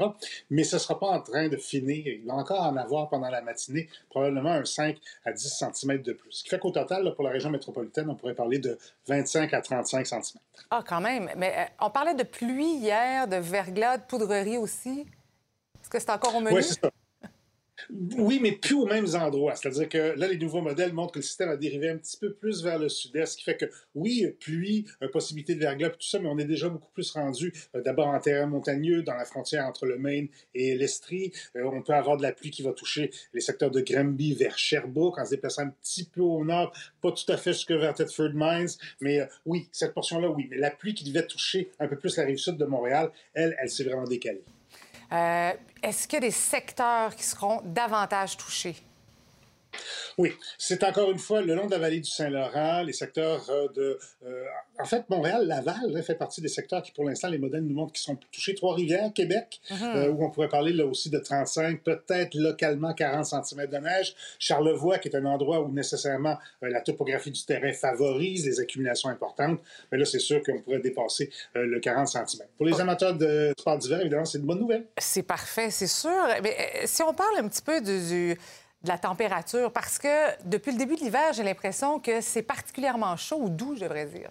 Mais 0.51 0.63
ce 0.63 0.75
ne 0.75 0.79
sera 0.79 0.99
pas 0.99 1.07
en 1.07 1.21
train 1.21 1.47
de 1.47 1.57
finir. 1.57 2.05
Il 2.05 2.25
va 2.25 2.35
encore 2.35 2.61
en 2.61 2.77
avoir 2.77 3.09
pendant 3.09 3.29
la 3.29 3.41
matinée, 3.41 3.89
probablement 4.09 4.51
un 4.51 4.63
5 4.63 4.95
à 5.25 5.33
10 5.33 5.63
cm 5.73 6.01
de 6.03 6.13
plus. 6.13 6.31
Ce 6.31 6.43
qui 6.43 6.49
fait 6.49 6.59
qu'au 6.59 6.69
total, 6.69 7.11
pour 7.15 7.23
la 7.23 7.31
région 7.31 7.49
métropolitaine, 7.49 8.07
on 8.09 8.15
pourrait 8.15 8.35
parler 8.35 8.59
de 8.59 8.77
25 9.07 9.51
à 9.55 9.61
35 9.61 10.05
cm. 10.05 10.21
Ah, 10.69 10.83
quand 10.87 11.01
même. 11.01 11.31
Mais 11.35 11.53
euh, 11.57 11.85
on 11.85 11.89
parlait 11.89 12.13
de 12.13 12.23
pluie 12.23 12.75
hier, 12.75 13.27
de 13.27 13.37
verglas, 13.37 13.97
de 13.97 14.03
poudrerie 14.03 14.57
aussi. 14.57 15.07
Est-ce 15.81 15.89
que 15.89 15.99
c'est 15.99 16.11
encore 16.11 16.35
au 16.35 16.41
menu? 16.41 16.55
Oui, 16.55 16.63
c'est 16.63 16.79
ça. 16.79 16.91
Oui, 18.17 18.39
mais 18.41 18.53
plus 18.53 18.75
aux 18.75 18.85
mêmes 18.85 19.07
endroits. 19.15 19.55
C'est-à-dire 19.55 19.89
que 19.89 20.19
là, 20.19 20.27
les 20.27 20.37
nouveaux 20.37 20.61
modèles 20.61 20.93
montrent 20.93 21.13
que 21.13 21.19
le 21.19 21.23
système 21.23 21.49
a 21.49 21.57
dérivé 21.57 21.89
un 21.89 21.97
petit 21.97 22.17
peu 22.17 22.33
plus 22.33 22.63
vers 22.63 22.79
le 22.79 22.89
sud-est, 22.89 23.33
ce 23.33 23.37
qui 23.37 23.43
fait 23.43 23.57
que, 23.57 23.65
oui, 23.93 24.25
pluie, 24.39 24.85
euh, 25.01 25.09
possibilité 25.09 25.55
de 25.55 25.59
verglas, 25.59 25.89
tout 25.91 26.01
ça, 26.01 26.19
mais 26.19 26.27
on 26.27 26.37
est 26.37 26.45
déjà 26.45 26.69
beaucoup 26.69 26.91
plus 26.93 27.11
rendu 27.11 27.53
euh, 27.75 27.81
d'abord 27.81 28.07
en 28.07 28.19
terrain 28.19 28.47
montagneux, 28.47 29.03
dans 29.03 29.13
la 29.13 29.25
frontière 29.25 29.65
entre 29.65 29.85
le 29.85 29.97
Maine 29.97 30.27
et 30.53 30.75
l'Estrie. 30.75 31.31
Euh, 31.55 31.63
on 31.65 31.81
peut 31.81 31.93
avoir 31.93 32.17
de 32.17 32.23
la 32.23 32.31
pluie 32.31 32.51
qui 32.51 32.63
va 32.63 32.73
toucher 32.73 33.11
les 33.33 33.41
secteurs 33.41 33.71
de 33.71 33.81
Granby 33.81 34.33
vers 34.33 34.57
Sherbrooke, 34.57 35.19
en 35.19 35.25
se 35.25 35.31
déplaçant 35.31 35.63
un 35.63 35.69
petit 35.69 36.05
peu 36.05 36.21
au 36.21 36.43
nord, 36.43 36.73
pas 37.01 37.11
tout 37.11 37.31
à 37.31 37.37
fait 37.37 37.53
jusque 37.53 37.71
vers 37.71 37.93
Thetford 37.93 38.31
Mines, 38.33 38.69
mais 39.01 39.27
oui, 39.45 39.67
cette 39.71 39.93
portion-là, 39.93 40.29
oui. 40.29 40.47
Mais 40.49 40.57
la 40.57 40.71
pluie 40.71 40.93
qui 40.93 41.03
devait 41.03 41.27
toucher 41.27 41.71
un 41.79 41.87
peu 41.87 41.97
plus 41.97 42.17
la 42.17 42.23
rive 42.23 42.37
sud 42.37 42.57
de 42.57 42.65
Montréal, 42.65 43.11
elle, 43.33 43.55
elle 43.59 43.69
s'est 43.69 43.83
vraiment 43.83 44.05
décalée. 44.05 44.43
Euh, 45.11 45.53
est-ce 45.83 46.07
qu'il 46.07 46.17
y 46.17 46.23
a 46.23 46.27
des 46.27 46.31
secteurs 46.31 47.15
qui 47.15 47.23
seront 47.23 47.61
davantage 47.63 48.37
touchés? 48.37 48.75
Oui, 50.17 50.31
c'est 50.57 50.83
encore 50.83 51.11
une 51.11 51.19
fois 51.19 51.41
le 51.41 51.55
long 51.55 51.65
de 51.65 51.71
la 51.71 51.77
vallée 51.77 51.99
du 51.99 52.09
Saint-Laurent, 52.09 52.83
les 52.83 52.93
secteurs 52.93 53.49
euh, 53.49 53.67
de... 53.75 53.99
Euh, 54.25 54.45
en 54.79 54.85
fait, 54.85 55.09
Montréal, 55.09 55.45
Laval 55.45 56.01
fait 56.03 56.15
partie 56.15 56.41
des 56.41 56.47
secteurs 56.47 56.81
qui, 56.81 56.91
pour 56.91 57.05
l'instant, 57.05 57.27
les 57.27 57.37
modèles 57.37 57.63
nous 57.63 57.75
montrent 57.75 57.93
qui 57.93 58.01
sont 58.01 58.17
touchés. 58.31 58.55
Trois-Rivières, 58.55 59.11
Québec, 59.13 59.59
mhm. 59.71 59.77
euh, 59.83 60.09
où 60.09 60.25
on 60.25 60.31
pourrait 60.31 60.49
parler 60.49 60.73
là 60.73 60.85
aussi 60.85 61.09
de 61.09 61.19
35, 61.19 61.81
peut-être 61.81 62.35
localement 62.35 62.93
40 62.93 63.25
cm 63.25 63.67
de 63.67 63.77
neige. 63.77 64.15
Charlevoix, 64.39 64.99
qui 64.99 65.09
est 65.09 65.15
un 65.15 65.25
endroit 65.25 65.61
où 65.61 65.71
nécessairement 65.71 66.37
la 66.61 66.81
topographie 66.81 67.31
du 67.31 67.43
terrain 67.43 67.71
favorise 67.73 68.45
les 68.45 68.59
accumulations 68.59 69.09
importantes. 69.09 69.59
Mais 69.91 69.97
là, 69.97 70.05
c'est 70.05 70.19
sûr 70.19 70.41
qu'on 70.43 70.61
pourrait 70.61 70.79
dépasser 70.79 71.29
le 71.53 71.79
40 71.79 72.07
cm. 72.07 72.47
Pour 72.57 72.65
les 72.65 72.79
amateurs 72.79 73.15
de 73.15 73.53
sport 73.57 73.77
d'hiver, 73.77 74.01
évidemment, 74.01 74.25
c'est 74.25 74.37
une 74.37 74.45
bonne 74.45 74.59
nouvelle. 74.59 74.85
C'est 74.97 75.23
parfait, 75.23 75.69
c'est 75.71 75.87
sûr. 75.87 76.11
Mais 76.43 76.55
si 76.85 77.01
on 77.03 77.13
parle 77.13 77.37
un 77.37 77.47
petit 77.47 77.61
peu 77.61 77.81
du 77.81 78.37
de 78.85 78.89
la 78.89 78.97
température? 78.97 79.71
Parce 79.73 79.99
que 79.99 80.07
depuis 80.45 80.71
le 80.71 80.77
début 80.77 80.95
de 80.95 81.01
l'hiver, 81.01 81.33
j'ai 81.33 81.43
l'impression 81.43 81.99
que 81.99 82.21
c'est 82.21 82.43
particulièrement 82.43 83.17
chaud 83.17 83.39
ou 83.41 83.49
doux, 83.49 83.75
je 83.75 83.81
devrais 83.81 84.05
dire. 84.05 84.29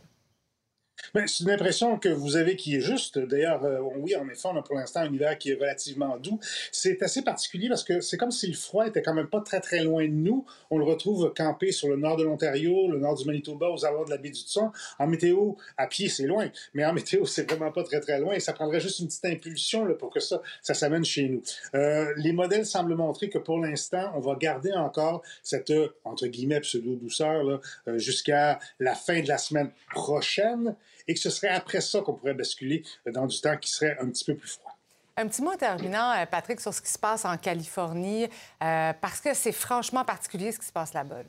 Ben, 1.12 1.26
c'est 1.26 1.44
une 1.44 1.50
impression 1.50 1.98
que 1.98 2.08
vous 2.08 2.36
avez 2.36 2.56
qui 2.56 2.76
est 2.76 2.80
juste. 2.80 3.18
D'ailleurs, 3.18 3.64
euh, 3.64 3.80
oui, 3.96 4.16
en 4.16 4.28
effet, 4.28 4.48
on 4.48 4.56
a 4.56 4.62
pour 4.62 4.76
l'instant 4.76 5.00
un 5.00 5.12
hiver 5.12 5.36
qui 5.38 5.50
est 5.50 5.54
relativement 5.54 6.16
doux. 6.18 6.38
C'est 6.72 7.02
assez 7.02 7.22
particulier 7.22 7.68
parce 7.68 7.84
que 7.84 8.00
c'est 8.00 8.16
comme 8.16 8.30
si 8.30 8.46
le 8.46 8.54
froid 8.54 8.86
était 8.86 9.02
quand 9.02 9.14
même 9.14 9.28
pas 9.28 9.40
très 9.40 9.60
très 9.60 9.82
loin 9.82 10.04
de 10.04 10.12
nous. 10.12 10.44
On 10.70 10.78
le 10.78 10.84
retrouve 10.84 11.32
campé 11.34 11.72
sur 11.72 11.88
le 11.88 11.96
nord 11.96 12.16
de 12.16 12.24
l'Ontario, 12.24 12.88
le 12.90 12.98
nord 12.98 13.16
du 13.16 13.24
Manitoba, 13.24 13.68
aux 13.70 13.84
abords 13.84 14.06
de 14.06 14.10
la 14.10 14.16
baie 14.16 14.30
du 14.30 14.40
Tson. 14.40 14.70
En 14.98 15.06
météo, 15.06 15.52
à 15.76 15.86
pied, 15.86 16.08
c'est 16.08 16.26
loin, 16.26 16.48
mais 16.72 16.84
en 16.84 16.92
météo, 16.92 17.24
c'est 17.24 17.50
vraiment 17.50 17.72
pas 17.72 17.82
très 17.82 18.00
très 18.00 18.18
loin. 18.18 18.34
Et 18.34 18.40
ça 18.40 18.52
prendrait 18.52 18.80
juste 18.80 19.00
une 19.00 19.06
petite 19.06 19.24
impulsion 19.24 19.84
là, 19.84 19.94
pour 19.94 20.10
que 20.10 20.20
ça, 20.20 20.40
ça 20.62 20.74
s'amène 20.74 21.04
chez 21.04 21.28
nous. 21.28 21.42
Euh, 21.74 22.12
les 22.16 22.32
modèles 22.32 22.66
semblent 22.66 22.94
montrer 22.94 23.28
que 23.28 23.38
pour 23.38 23.58
l'instant, 23.58 24.12
on 24.14 24.20
va 24.20 24.34
garder 24.36 24.72
encore 24.72 25.22
cette 25.42 25.72
entre 26.04 26.26
guillemets 26.26 26.60
pseudo 26.60 26.96
douceur 26.96 27.60
euh, 27.88 27.98
jusqu'à 27.98 28.58
la 28.78 28.94
fin 28.94 29.20
de 29.20 29.28
la 29.28 29.38
semaine 29.38 29.70
prochaine 29.90 30.76
et 31.06 31.14
que 31.14 31.20
ce 31.20 31.30
serait 31.30 31.48
après 31.48 31.80
ça 31.80 32.00
qu'on 32.00 32.14
pourrait 32.14 32.34
basculer 32.34 32.82
dans 33.06 33.26
du 33.26 33.40
temps 33.40 33.56
qui 33.56 33.70
serait 33.70 33.96
un 34.00 34.08
petit 34.08 34.24
peu 34.24 34.36
plus 34.36 34.50
froid. 34.50 34.76
Un 35.16 35.28
petit 35.28 35.42
mot 35.42 35.54
terminant, 35.54 36.10
euh, 36.12 36.26
Patrick, 36.26 36.60
sur 36.60 36.74
ce 36.74 36.82
qui 36.82 36.90
se 36.90 36.98
passe 36.98 37.24
en 37.24 37.36
Californie, 37.36 38.24
euh, 38.62 38.92
parce 39.00 39.20
que 39.20 39.32
c'est 39.32 39.52
franchement 39.52 40.04
particulier 40.04 40.50
ce 40.50 40.58
qui 40.58 40.66
se 40.66 40.72
passe 40.72 40.92
là-bas. 40.92 41.22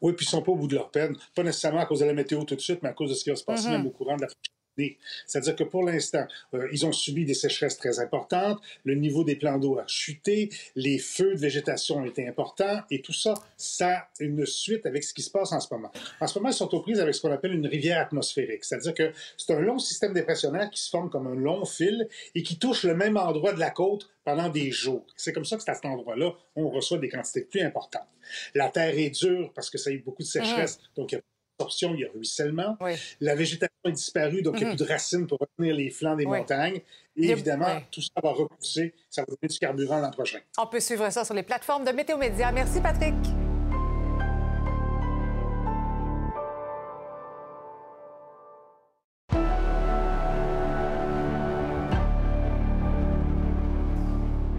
Oui, 0.00 0.14
puis 0.14 0.24
ils 0.24 0.28
sont 0.28 0.40
pas 0.40 0.52
au 0.52 0.56
bout 0.56 0.66
de 0.66 0.76
leur 0.76 0.90
peine. 0.90 1.14
Pas 1.34 1.42
nécessairement 1.42 1.80
à 1.80 1.86
cause 1.86 2.00
de 2.00 2.06
la 2.06 2.14
météo 2.14 2.42
tout 2.44 2.56
de 2.56 2.60
suite, 2.60 2.82
mais 2.82 2.88
à 2.88 2.94
cause 2.94 3.10
de 3.10 3.14
ce 3.14 3.24
qui 3.24 3.30
va 3.30 3.36
se 3.36 3.44
passer 3.44 3.68
mm-hmm. 3.68 3.72
même 3.72 3.86
au 3.86 3.90
courant 3.90 4.16
de 4.16 4.22
la 4.22 4.28
c'est-à-dire 5.26 5.56
que 5.56 5.64
pour 5.64 5.84
l'instant, 5.84 6.26
euh, 6.54 6.68
ils 6.72 6.84
ont 6.86 6.92
subi 6.92 7.24
des 7.24 7.34
sécheresses 7.34 7.76
très 7.76 7.98
importantes, 8.00 8.60
le 8.84 8.94
niveau 8.94 9.24
des 9.24 9.36
plans 9.36 9.58
d'eau 9.58 9.78
a 9.78 9.86
chuté, 9.86 10.50
les 10.76 10.98
feux 10.98 11.34
de 11.34 11.40
végétation 11.40 11.96
ont 11.98 12.04
été 12.04 12.26
importants, 12.26 12.82
et 12.90 13.00
tout 13.00 13.12
ça, 13.12 13.34
ça 13.56 13.88
a 13.88 14.08
une 14.20 14.44
suite 14.46 14.86
avec 14.86 15.04
ce 15.04 15.14
qui 15.14 15.22
se 15.22 15.30
passe 15.30 15.52
en 15.52 15.60
ce 15.60 15.72
moment. 15.72 15.90
En 16.20 16.26
ce 16.26 16.38
moment, 16.38 16.50
ils 16.50 16.54
sont 16.54 16.72
aux 16.74 16.80
prises 16.80 17.00
avec 17.00 17.14
ce 17.14 17.20
qu'on 17.20 17.32
appelle 17.32 17.54
une 17.54 17.66
rivière 17.66 18.00
atmosphérique, 18.00 18.64
c'est-à-dire 18.64 18.94
que 18.94 19.12
c'est 19.36 19.52
un 19.52 19.60
long 19.60 19.78
système 19.78 20.12
dépressionnaire 20.12 20.70
qui 20.70 20.80
se 20.80 20.90
forme 20.90 21.10
comme 21.10 21.26
un 21.26 21.36
long 21.36 21.64
fil 21.64 22.08
et 22.34 22.42
qui 22.42 22.58
touche 22.58 22.84
le 22.84 22.94
même 22.94 23.16
endroit 23.16 23.52
de 23.52 23.60
la 23.60 23.70
côte 23.70 24.10
pendant 24.24 24.48
des 24.48 24.70
jours. 24.70 25.06
C'est 25.16 25.32
comme 25.32 25.44
ça 25.44 25.56
que 25.56 25.62
c'est 25.62 25.70
à 25.70 25.74
cet 25.74 25.84
endroit-là, 25.84 26.32
on 26.56 26.68
reçoit 26.68 26.98
des 26.98 27.08
quantités 27.08 27.42
plus 27.42 27.60
importantes. 27.60 28.08
La 28.54 28.68
terre 28.68 28.96
est 28.96 29.10
dure 29.10 29.52
parce 29.54 29.70
que 29.70 29.78
ça 29.78 29.90
a 29.90 29.92
eu 29.92 29.98
beaucoup 29.98 30.22
de 30.22 30.28
sécheresse, 30.28 30.78
mmh. 30.78 30.96
donc 30.96 31.12
il 31.12 31.16
y 31.16 31.18
a 31.18 31.22
il 31.82 32.00
y 32.00 32.04
a 32.04 32.08
ruissellement. 32.14 32.76
La 33.20 33.34
végétation 33.34 33.74
est 33.84 33.92
disparue, 33.92 34.42
donc 34.42 34.54
il 34.56 34.58
n'y 34.58 34.64
a 34.64 34.68
mhm. 34.70 34.76
plus 34.76 34.84
de 34.84 34.90
racines 34.90 35.26
pour 35.26 35.38
retenir 35.38 35.74
les 35.74 35.90
flancs 35.90 36.16
des 36.16 36.26
montagnes. 36.26 36.80
Et 37.16 37.30
évidemment, 37.30 37.80
tout 37.90 38.02
ça 38.02 38.20
va 38.22 38.30
repousser, 38.30 38.94
ça 39.08 39.22
va 39.22 39.26
donner 39.26 39.48
du 39.48 39.58
carburant 39.58 40.00
l'an 40.00 40.10
prochain. 40.10 40.38
On 40.58 40.66
peut 40.66 40.80
suivre 40.80 41.08
ça 41.10 41.24
sur 41.24 41.34
les 41.34 41.44
plateformes 41.44 41.84
de 41.84 41.92
Météo 41.92 42.16
Média. 42.16 42.50
Merci, 42.50 42.80
Patrick. 42.80 43.14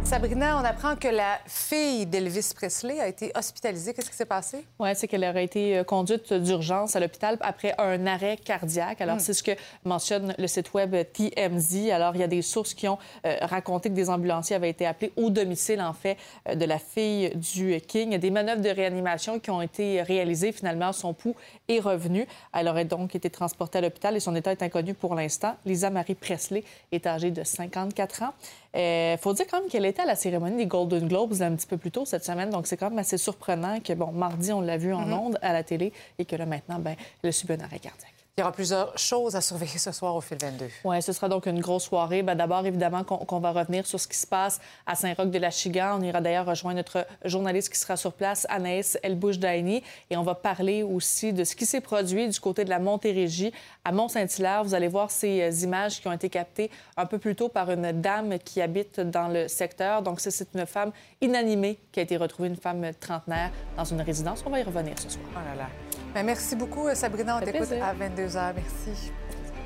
Sabrina, 0.06 0.58
on 0.62 0.64
apprend 0.64 0.96
que 0.96 1.08
la 1.08 1.40
fille 1.48 2.06
d'Elvis 2.06 2.52
Presley 2.56 3.00
a 3.00 3.08
été 3.08 3.32
hospitalisée. 3.36 3.92
Qu'est-ce 3.94 4.12
qui 4.12 4.16
s'est 4.16 4.24
passé? 4.26 4.64
Oui, 4.80 4.90
c'est 4.94 5.08
qu'elle 5.08 5.26
aurait 5.26 5.44
été 5.44 5.80
euh, 5.80 5.84
conduite 5.84 6.32
d'urgence 6.32 6.96
à 6.96 7.00
l'hôpital 7.00 7.38
après 7.42 7.74
un 7.80 8.06
arrêt 8.06 8.38
cardiaque. 8.38 9.02
Alors, 9.02 9.16
Hmm. 9.16 9.20
c'est 9.20 9.34
ce 9.34 9.42
que 9.42 9.52
mentionne 9.84 10.36
le 10.38 10.46
site 10.48 10.74
web 10.76 10.96
TMZ. 11.12 11.90
Alors, 11.92 12.14
il 12.16 12.22
y 12.22 12.24
a 12.24 12.28
des 12.28 12.44
sources 12.44 12.76
qui 12.76 12.88
ont 12.88 13.00
euh, 13.26 13.36
raconté 13.42 13.90
que 13.90 13.96
des 13.96 14.10
ambulanciers 14.12 14.56
avaient 14.56 14.70
été 14.70 14.86
appelés 14.86 15.12
au 15.18 15.32
domicile, 15.32 15.82
en 15.82 15.94
fait, 15.94 16.18
euh, 16.48 16.54
de 16.56 16.66
la 16.66 16.78
fille 16.78 17.32
du 17.36 17.82
King. 17.82 18.10
Il 18.10 18.12
y 18.14 18.16
a 18.16 18.20
des 18.20 18.32
manœuvres 18.32 18.62
de 18.62 18.70
réanimation 18.70 19.40
qui 19.40 19.50
ont 19.50 19.62
été 19.62 20.04
réalisées. 20.04 20.52
Finalement, 20.52 20.94
son 20.94 21.14
pouls 21.14 21.36
est 21.68 21.80
revenu. 21.80 22.28
Elle 22.54 22.68
aurait 22.68 22.86
donc 22.86 23.16
été 23.16 23.32
transportée 23.32 23.80
à 23.80 23.82
l'hôpital 23.82 24.16
et 24.16 24.20
son 24.20 24.36
état 24.36 24.52
est 24.52 24.62
inconnu 24.62 24.94
pour 24.94 25.16
l'instant. 25.16 25.56
Lisa 25.66 25.90
Marie 25.90 26.16
Presley 26.16 26.64
est 26.92 27.08
âgée 27.08 27.32
de 27.32 27.44
54 27.44 28.22
ans. 28.22 28.34
Il 28.76 29.18
faut 29.20 29.34
dire 29.34 29.46
quand 29.50 29.62
même 29.62 29.70
qu'elle 29.70 29.86
était 29.86 30.02
à 30.02 30.06
la 30.06 30.16
cérémonie 30.16 30.58
des 30.58 30.66
Golden 30.66 31.08
Globes 31.08 31.42
un 31.42 31.56
petit 31.56 31.68
peu 31.68 31.78
plus 31.78 31.92
tôt 31.92 32.06
cette 32.06 32.26
semaine, 32.26 32.50
donc 32.50 32.68
c'est 32.68 32.78
quand 32.78 32.90
même 32.90 33.00
assez 33.00 33.18
surprenant 33.18 33.80
que, 33.80 33.94
bon, 33.94 34.12
mardi, 34.12 34.52
on 34.52 34.62
l'a 34.62 34.78
vu 34.78 34.94
en 34.94 35.12
ondes 35.12 35.38
à 35.42 35.54
la 35.54 35.64
télé 35.64 35.94
et 36.20 36.26
que 36.26 36.36
là, 36.36 36.46
maintenant, 36.46 36.80
ben, 36.80 36.96
elle 37.24 37.30
a 37.30 37.32
subi 37.32 37.54
un 37.54 37.60
arrêt 37.62 37.80
cardiaque. 37.80 38.15
Il 38.38 38.42
y 38.42 38.44
aura 38.44 38.52
plusieurs 38.52 38.98
choses 38.98 39.34
à 39.38 39.40
surveiller 39.40 39.78
ce 39.78 39.94
soir 39.94 40.14
au 40.14 40.20
fil 40.20 40.38
22. 40.38 40.68
Oui, 40.84 41.02
ce 41.02 41.14
sera 41.14 41.30
donc 41.30 41.46
une 41.46 41.62
grosse 41.62 41.86
soirée. 41.86 42.22
Ben, 42.22 42.36
D'abord, 42.36 42.66
évidemment, 42.66 43.06
qu'on 43.06 43.40
va 43.40 43.54
revenir 43.54 43.88
sur 43.88 43.98
ce 43.98 44.10
qui 44.10 44.18
se 44.18 44.28
passe 44.28 44.60
à 44.86 44.94
Saint-Roch-de-la-Chigan. 44.96 45.98
On 45.98 46.02
ira 46.02 46.20
d'ailleurs 46.20 46.46
rejoindre 46.46 46.76
notre 46.76 47.08
journaliste 47.24 47.72
qui 47.72 47.80
sera 47.80 47.96
sur 47.96 48.12
place, 48.12 48.46
Anaïs 48.50 49.00
Elbouche-Daini, 49.04 49.82
et 50.10 50.18
on 50.18 50.24
va 50.24 50.36
parler 50.36 50.84
aussi 50.84 51.32
de 51.32 51.46
ce 51.46 51.56
qui 51.56 51.66
s'est 51.66 51.80
produit 51.80 52.28
du 52.28 52.38
côté 52.42 52.66
de 52.66 52.70
la 52.70 52.80
Montérégie 52.80 53.54
à 53.86 53.94
Mont-Saint-Hilaire. 53.94 54.66
Vous 54.66 54.74
allez 54.74 54.90
voir 54.90 55.12
ces 55.12 55.42
euh, 55.42 55.64
images 55.64 56.02
qui 56.02 56.10
ont 56.10 56.12
été 56.12 56.30
captées 56.30 56.70
un 56.98 57.06
peu 57.06 57.20
plus 57.20 57.38
tôt 57.38 57.48
par 57.48 57.72
une 57.72 57.90
dame 58.02 58.38
qui 58.40 58.62
habite 58.62 59.00
dans 59.00 59.30
le 59.30 59.48
secteur. 59.48 60.02
Donc, 60.02 60.20
c'est 60.20 60.54
une 60.54 60.66
femme 60.66 60.92
inanimée 61.22 61.80
qui 61.94 62.02
a 62.02 62.04
été 62.04 62.18
retrouvée, 62.18 62.50
une 62.50 62.58
femme 62.58 62.86
trentenaire, 63.00 63.52
dans 63.78 63.86
une 63.86 64.02
résidence. 64.02 64.44
On 64.46 64.50
va 64.50 64.60
y 64.60 64.64
revenir 64.64 65.00
ce 65.00 65.08
soir. 65.08 65.24
Oh 65.32 65.40
là 65.40 65.56
là. 65.56 65.70
Ben, 66.16 66.26
merci 66.26 66.56
beaucoup, 66.56 66.88
Sabrina. 66.94 67.36
On 67.36 67.42
t'écoute 67.42 67.74
à 67.74 67.94
22h. 67.94 68.54
Merci. 68.56 69.12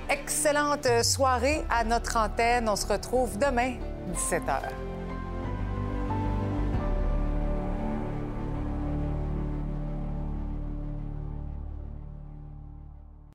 Excellente 0.10 0.88
soirée 1.04 1.64
à 1.70 1.84
notre 1.84 2.18
antenne. 2.18 2.68
On 2.68 2.76
se 2.76 2.88
retrouve 2.88 3.38
demain, 3.38 3.76
17h. 4.32 4.64